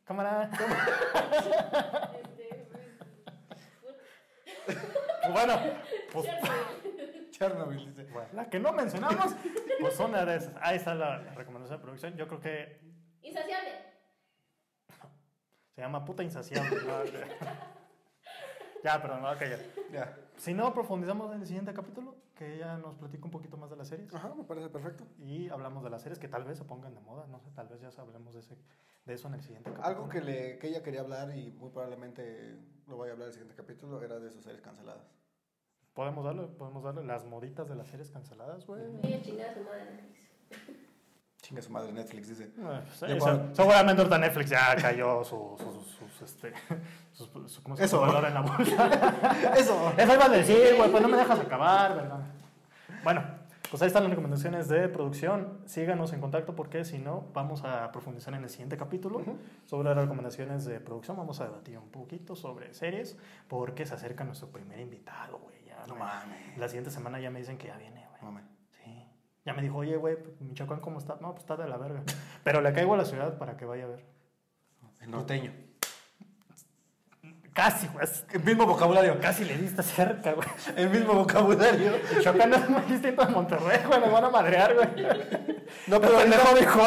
Cámara. 0.04 0.50
Este, 0.52 0.64
Pues 4.66 5.32
bueno, 5.32 5.60
pues 6.12 6.26
Chernobyl. 6.26 7.30
Chernobyl 7.30 7.94
dice. 7.96 8.12
bueno, 8.12 8.28
la 8.32 8.50
que 8.50 8.58
no 8.58 8.72
mencionamos, 8.72 9.34
pues 9.80 10.00
una 10.00 10.24
de 10.24 10.36
esas. 10.36 10.54
Ahí 10.60 10.76
está 10.76 10.94
la 10.94 11.18
recomendación 11.36 11.78
de 11.78 11.82
producción. 11.84 12.16
Yo 12.16 12.26
creo 12.26 12.40
que 12.40 12.80
Insaciable. 13.22 13.70
se 15.74 15.80
llama 15.82 16.04
puta 16.04 16.24
insaciable. 16.24 16.76
¿no? 16.84 17.76
ya, 18.86 19.02
pero 19.02 19.16
me 19.16 19.22
voy 19.22 19.30
a 19.30 19.38
callar. 19.38 19.60
Ya. 19.92 20.16
Si 20.36 20.54
no, 20.54 20.72
profundizamos 20.72 21.34
en 21.34 21.40
el 21.40 21.46
siguiente 21.46 21.72
capítulo, 21.74 22.14
que 22.36 22.54
ella 22.54 22.76
nos 22.76 22.94
platica 22.94 23.24
un 23.24 23.32
poquito 23.32 23.56
más 23.56 23.68
de 23.70 23.76
las 23.76 23.88
series. 23.88 24.14
Ajá, 24.14 24.32
me 24.34 24.44
parece 24.44 24.68
perfecto. 24.68 25.04
Y 25.18 25.48
hablamos 25.48 25.82
de 25.82 25.90
las 25.90 26.02
series 26.02 26.20
que 26.20 26.28
tal 26.28 26.44
vez 26.44 26.58
se 26.58 26.64
pongan 26.64 26.94
de 26.94 27.00
moda, 27.00 27.26
no 27.26 27.40
sé, 27.40 27.50
tal 27.50 27.66
vez 27.66 27.80
ya 27.80 27.90
hablemos 28.00 28.34
de, 28.34 28.40
ese, 28.40 28.56
de 29.04 29.14
eso 29.14 29.26
en 29.26 29.34
el 29.34 29.42
siguiente 29.42 29.70
capítulo. 29.70 29.88
Algo 29.88 30.08
que, 30.08 30.20
le, 30.20 30.58
que 30.58 30.68
ella 30.68 30.82
quería 30.84 31.00
hablar 31.00 31.36
y 31.36 31.50
muy 31.50 31.70
probablemente 31.70 32.56
lo 32.86 32.96
vaya 32.96 33.12
a 33.12 33.14
hablar 33.14 33.26
en 33.26 33.30
el 33.30 33.32
siguiente 33.32 33.56
capítulo 33.56 34.00
era 34.02 34.20
de 34.20 34.30
sus 34.30 34.44
series 34.44 34.62
canceladas. 34.62 35.10
Podemos 35.92 36.24
darle, 36.24 36.46
podemos 36.46 36.84
darle 36.84 37.02
las 37.04 37.24
moditas 37.24 37.68
de 37.68 37.74
las 37.74 37.88
series 37.88 38.10
canceladas, 38.10 38.66
güey. 38.66 38.82
Ella 39.02 39.22
chingada 39.22 39.54
su 39.54 39.62
madre. 39.64 40.84
Chinga 41.46 41.62
su 41.62 41.70
madre 41.70 41.92
Netflix, 41.92 42.28
dice. 42.28 42.50
Eh, 43.06 43.18
cuando- 43.20 43.54
seguramente 43.54 44.02
ahorita 44.02 44.18
Netflix 44.18 44.50
ya 44.50 44.74
cayó 44.74 45.22
su, 45.22 45.56
su- 45.56 46.24
este, 46.24 46.52
sus, 47.12 47.30
su- 47.52 47.62
¿cómo 47.62 47.76
se 47.76 47.84
Eso. 47.84 48.00
llama? 48.00 48.14
valor 48.14 48.28
en 48.28 48.34
la 48.34 48.40
bolsa. 48.40 49.54
Eso. 49.56 49.92
Eso 49.96 50.14
iba 50.14 50.24
a 50.24 50.28
decir, 50.28 50.74
güey, 50.76 50.90
pues 50.90 51.00
no 51.02 51.08
me 51.08 51.16
dejas 51.16 51.38
acabar, 51.38 51.94
¿verdad? 51.94 52.18
Bueno, 53.04 53.22
pues 53.70 53.80
ahí 53.82 53.86
están 53.86 54.02
las 54.02 54.10
recomendaciones 54.10 54.66
de 54.68 54.88
producción. 54.88 55.60
Síganos 55.66 56.12
en 56.14 56.20
contacto 56.20 56.56
porque 56.56 56.84
si 56.84 56.98
no, 56.98 57.26
vamos 57.32 57.62
a 57.62 57.92
profundizar 57.92 58.34
en 58.34 58.42
el 58.42 58.50
siguiente 58.50 58.76
capítulo 58.76 59.22
sobre 59.66 59.90
las 59.90 59.98
recomendaciones 59.98 60.64
de 60.64 60.80
producción. 60.80 61.16
Vamos 61.16 61.40
a 61.40 61.44
debatir 61.44 61.78
un 61.78 61.90
poquito 61.90 62.34
sobre 62.34 62.74
series 62.74 63.16
porque 63.46 63.86
se 63.86 63.94
acerca 63.94 64.24
nuestro 64.24 64.48
primer 64.48 64.80
invitado, 64.80 65.38
güey. 65.38 65.54
No 65.86 65.94
me- 65.94 66.00
mames. 66.00 66.58
La 66.58 66.66
siguiente 66.66 66.90
semana 66.90 67.20
ya 67.20 67.30
me 67.30 67.38
dicen 67.38 67.56
que 67.56 67.68
ya 67.68 67.76
viene, 67.76 68.04
güey. 68.20 68.42
Ya 69.46 69.54
me 69.54 69.62
dijo, 69.62 69.76
oye, 69.78 69.96
güey, 69.96 70.18
Michoacán, 70.40 70.80
¿cómo 70.80 70.98
está? 70.98 71.16
No, 71.20 71.30
pues 71.30 71.44
está 71.44 71.56
de 71.56 71.68
la 71.68 71.78
verga. 71.78 72.02
Pero 72.44 72.60
le 72.60 72.72
caigo 72.72 72.92
a 72.94 72.96
la 72.98 73.04
ciudad 73.06 73.38
para 73.38 73.56
que 73.56 73.64
vaya 73.64 73.84
a 73.84 73.88
ver. 73.88 74.04
El 75.00 75.10
norteño. 75.12 75.52
Casi, 77.52 77.86
güey. 77.88 78.06
El 78.34 78.44
mismo 78.44 78.66
vocabulario. 78.66 79.18
Casi 79.18 79.44
le 79.44 79.56
diste 79.56 79.82
cerca, 79.82 80.34
güey. 80.34 80.46
El 80.76 80.90
mismo 80.90 81.14
vocabulario. 81.14 81.92
Michoacán 82.14 82.52
es 82.52 82.68
muy 82.68 82.82
distinto 82.82 83.22
a 83.22 83.28
Monterrey, 83.28 83.78
güey. 83.86 84.00
Nos 84.00 84.12
van 84.12 84.24
a 84.24 84.30
madrear, 84.30 84.74
güey. 84.74 84.88
No, 85.88 86.00
Pero 86.00 86.18
pendejo 86.18 86.48
ahorita- 86.48 86.60
dijo. 86.60 86.80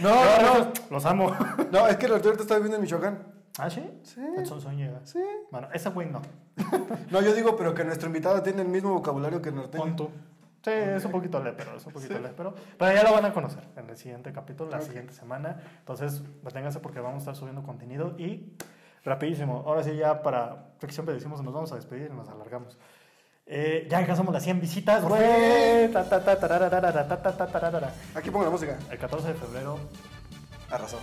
No, 0.00 0.14
no, 0.14 0.58
no. 0.64 0.72
Los 0.90 1.04
amo. 1.04 1.36
No, 1.72 1.86
es 1.88 1.96
que 1.98 2.06
el 2.06 2.12
norteño 2.12 2.34
está 2.40 2.54
viviendo 2.54 2.76
en 2.76 2.82
Michoacán. 2.82 3.18
¿Ah, 3.58 3.68
sí? 3.68 4.00
Sí. 4.02 4.20
El 4.36 4.46
Sonson 4.46 4.76
llega. 4.76 5.00
Sí. 5.04 5.20
Bueno, 5.50 5.68
ese 5.74 5.90
güey 5.90 6.08
no. 6.08 6.22
No, 7.10 7.20
yo 7.20 7.34
digo, 7.34 7.54
pero 7.56 7.74
que 7.74 7.84
nuestro 7.84 8.06
invitado 8.06 8.42
tiene 8.42 8.62
el 8.62 8.68
mismo 8.68 8.92
vocabulario 8.94 9.42
que 9.42 9.50
el 9.50 9.56
norteño. 9.56 9.82
Pon 9.84 9.96
tú. 9.96 10.10
Sí, 10.68 10.96
es 10.96 11.04
un 11.04 11.12
poquito 11.12 11.42
lépero, 11.42 11.76
es 11.76 11.86
un 11.86 11.92
poquito 11.92 12.18
lépero. 12.18 12.54
Pero 12.78 12.94
ya 12.94 13.02
lo 13.02 13.12
van 13.12 13.24
a 13.24 13.32
conocer 13.32 13.62
en 13.76 13.88
el 13.88 13.96
siguiente 13.96 14.32
capítulo, 14.32 14.70
la 14.70 14.80
siguiente 14.80 15.12
semana. 15.12 15.60
Entonces, 15.78 16.22
manténganse 16.42 16.80
porque 16.80 17.00
vamos 17.00 17.16
a 17.16 17.18
estar 17.18 17.36
subiendo 17.36 17.62
contenido 17.62 18.14
y 18.18 18.52
rapidísimo. 19.04 19.64
Ahora 19.66 19.82
sí, 19.82 19.96
ya 19.96 20.22
para, 20.22 20.68
porque 20.78 20.92
siempre 20.92 21.14
decimos 21.14 21.42
nos 21.42 21.54
vamos 21.54 21.72
a 21.72 21.76
despedir 21.76 22.10
y 22.12 22.14
nos 22.14 22.28
alargamos. 22.28 22.78
Eh, 23.50 23.86
ya 23.90 23.98
alcanzamos 23.98 24.32
las 24.34 24.42
100 24.42 24.60
visitas, 24.60 25.02
güey. 25.02 25.90
Aquí 28.14 28.30
pongo 28.30 28.44
la 28.44 28.50
música. 28.50 28.78
El 28.90 28.98
14 28.98 29.28
de 29.28 29.34
febrero, 29.34 29.78
Arrasó. 30.70 30.98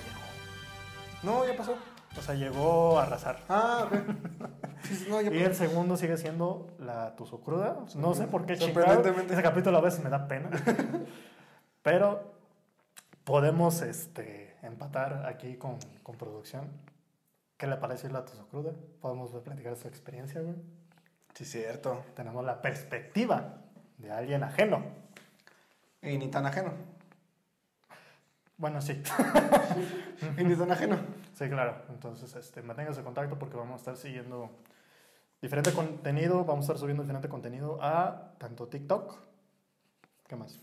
No, 1.23 1.43
ya 1.45 1.57
pasó. 1.57 1.75
o 2.15 2.21
sea, 2.21 2.35
llegó 2.35 2.99
a 2.99 3.03
arrasar. 3.03 3.39
Ah, 3.49 3.87
ok. 3.87 3.93
No, 5.09 5.21
ya 5.21 5.31
Y 5.31 5.43
el 5.43 5.55
segundo 5.55 5.97
sigue 5.97 6.17
siendo 6.17 6.73
la 6.79 7.15
tuzo 7.15 7.41
cruda. 7.41 7.85
No 7.95 8.13
sé 8.13 8.27
por 8.27 8.45
qué 8.45 8.57
chingado. 8.57 8.85
Sorprendentemente. 8.85 9.33
Ese 9.33 9.43
capítulo 9.43 9.77
a 9.77 9.81
veces 9.81 10.03
me 10.03 10.09
da 10.09 10.27
pena. 10.27 10.49
Pero 11.81 12.33
podemos 13.23 13.81
este, 13.81 14.55
empatar 14.61 15.25
aquí 15.25 15.55
con, 15.55 15.77
con 16.03 16.15
producción. 16.17 16.69
¿Qué 17.57 17.67
le 17.67 17.77
parece 17.77 18.09
la 18.09 18.25
tuzo 18.25 18.47
cruda? 18.47 18.71
Podemos 19.01 19.31
platicar 19.31 19.75
su 19.75 19.87
experiencia, 19.87 20.41
güey. 20.41 20.55
Sí, 21.33 21.45
cierto. 21.45 22.03
Tenemos 22.15 22.43
la 22.45 22.61
perspectiva 22.61 23.61
de 23.97 24.11
alguien 24.11 24.43
ajeno. 24.43 24.83
Y 26.01 26.17
ni 26.17 26.27
tan 26.27 26.45
ajeno. 26.45 26.71
Bueno, 28.57 28.81
sí. 28.81 29.01
Y 30.37 30.43
ni 30.43 30.55
tan 30.55 30.71
ajeno. 30.71 30.97
Sí, 31.33 31.49
claro. 31.49 31.75
Entonces, 31.89 32.33
este, 32.35 32.61
manténgase 32.61 32.99
en 32.99 33.05
contacto 33.05 33.37
porque 33.37 33.57
vamos 33.57 33.73
a 33.73 33.77
estar 33.77 33.97
siguiendo 33.97 34.49
diferente 35.45 35.73
contenido. 35.73 36.43
Vamos 36.43 36.63
a 36.63 36.65
estar 36.65 36.77
subiendo 36.79 37.03
diferente 37.03 37.29
contenido 37.29 37.77
a 37.79 38.31
tanto 38.39 38.67
TikTok. 38.67 39.15
¿Qué 40.27 40.35
más? 40.35 40.59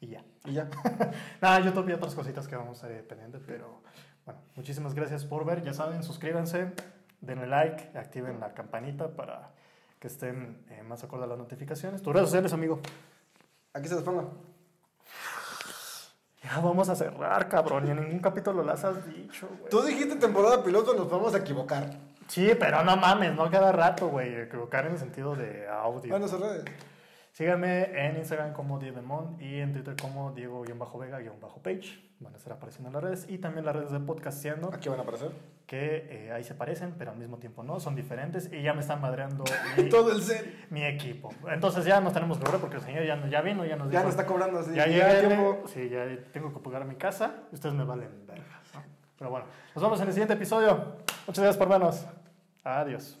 Y 0.00 0.06
ya. 0.06 0.24
Y 0.44 0.52
ya. 0.52 0.70
Nada, 1.40 1.58
YouTube 1.58 1.88
y 1.88 1.92
otras 1.92 2.14
cositas 2.14 2.46
que 2.46 2.54
vamos 2.54 2.84
a 2.84 2.90
ir 2.92 3.04
pendientes, 3.04 3.42
pero 3.44 3.82
bueno, 4.24 4.40
muchísimas 4.54 4.94
gracias 4.94 5.24
por 5.24 5.44
ver. 5.44 5.62
Ya 5.64 5.74
saben, 5.74 6.04
suscríbanse, 6.04 6.72
denle 7.20 7.48
like, 7.48 7.98
activen 7.98 8.38
la 8.38 8.54
campanita 8.54 9.08
para 9.16 9.50
que 9.98 10.06
estén 10.06 10.64
eh, 10.70 10.84
más 10.84 11.02
acorde 11.02 11.24
a 11.24 11.26
las 11.26 11.38
notificaciones. 11.38 12.00
Tus 12.00 12.12
redes 12.12 12.28
sociales, 12.28 12.52
amigo. 12.52 12.78
Aquí 13.72 13.88
se 13.88 13.96
los 13.96 14.04
pongo. 14.04 14.30
Ya 16.44 16.60
vamos 16.60 16.88
a 16.88 16.94
cerrar, 16.94 17.48
cabrón. 17.48 17.88
Y 17.88 17.90
en 17.90 18.00
ningún 18.02 18.20
capítulo 18.20 18.62
las 18.62 18.84
has 18.84 19.04
dicho, 19.04 19.48
güey. 19.48 19.68
Tú 19.68 19.82
dijiste 19.82 20.14
temporada 20.14 20.62
piloto, 20.62 20.94
nos 20.94 21.10
vamos 21.10 21.34
a 21.34 21.38
equivocar. 21.38 22.11
Sí, 22.32 22.52
pero 22.58 22.82
no 22.82 22.96
mames, 22.96 23.34
no 23.34 23.50
cada 23.50 23.72
rato, 23.72 24.08
güey. 24.08 24.34
Equivocar 24.34 24.86
en 24.86 24.92
el 24.92 24.98
sentido 24.98 25.36
de 25.36 25.68
audio. 25.68 26.08
Bueno, 26.18 26.26
redes. 26.26 26.64
Síganme 27.30 28.06
en 28.06 28.16
Instagram 28.16 28.54
como 28.54 28.78
Diemon 28.78 29.36
y 29.38 29.58
en 29.58 29.74
Twitter 29.74 29.94
como 30.00 30.32
Diego-Vega-Page. 30.32 32.12
Van 32.20 32.32
a 32.32 32.36
estar 32.38 32.54
apareciendo 32.54 32.88
en 32.88 32.94
las 32.94 33.02
redes. 33.02 33.26
Y 33.28 33.36
también 33.36 33.66
las 33.66 33.76
redes 33.76 33.90
de 33.92 34.00
Podcasteando, 34.00 34.72
Aquí 34.72 34.88
van 34.88 35.00
a 35.00 35.02
aparecer. 35.02 35.30
que 35.66 36.06
eh, 36.08 36.32
ahí 36.32 36.42
se 36.42 36.54
parecen, 36.54 36.94
pero 36.96 37.10
al 37.10 37.18
mismo 37.18 37.36
tiempo 37.36 37.62
no. 37.62 37.78
Son 37.80 37.94
diferentes 37.94 38.50
y 38.50 38.62
ya 38.62 38.72
me 38.72 38.80
están 38.80 39.02
madreando 39.02 39.44
mi, 39.76 39.90
Todo 39.90 40.10
el 40.12 40.22
set. 40.22 40.70
mi 40.70 40.86
equipo. 40.86 41.28
Entonces 41.50 41.84
ya 41.84 42.00
nos 42.00 42.14
tenemos 42.14 42.38
que 42.38 42.50
ver 42.50 42.58
porque 42.62 42.76
el 42.76 42.82
señor 42.82 43.04
ya, 43.04 43.28
ya 43.28 43.42
vino, 43.42 43.66
ya 43.66 43.76
nos 43.76 43.90
Ya 43.90 43.98
dijo, 43.98 44.04
nos 44.04 44.12
está 44.14 44.24
cobrando 44.24 44.60
así. 44.60 44.70
Ya 44.74 44.86
Ya 44.86 45.12
llegué, 45.12 45.26
tiempo. 45.26 45.64
Sí, 45.66 45.90
ya 45.90 46.06
tengo 46.32 46.50
que 46.50 46.60
pagar 46.60 46.80
a 46.80 46.86
mi 46.86 46.94
casa. 46.94 47.42
Ustedes 47.52 47.74
me 47.74 47.84
valen 47.84 48.26
vergas, 48.26 48.72
¿no? 48.72 48.80
Pero 49.18 49.28
bueno, 49.28 49.44
nos 49.74 49.84
vemos 49.84 50.00
en 50.00 50.06
el 50.06 50.14
siguiente 50.14 50.32
episodio. 50.32 50.96
Muchas 51.26 51.44
gracias 51.44 51.56
por 51.58 51.68
vernos. 51.68 52.06
Adiós. 52.64 53.18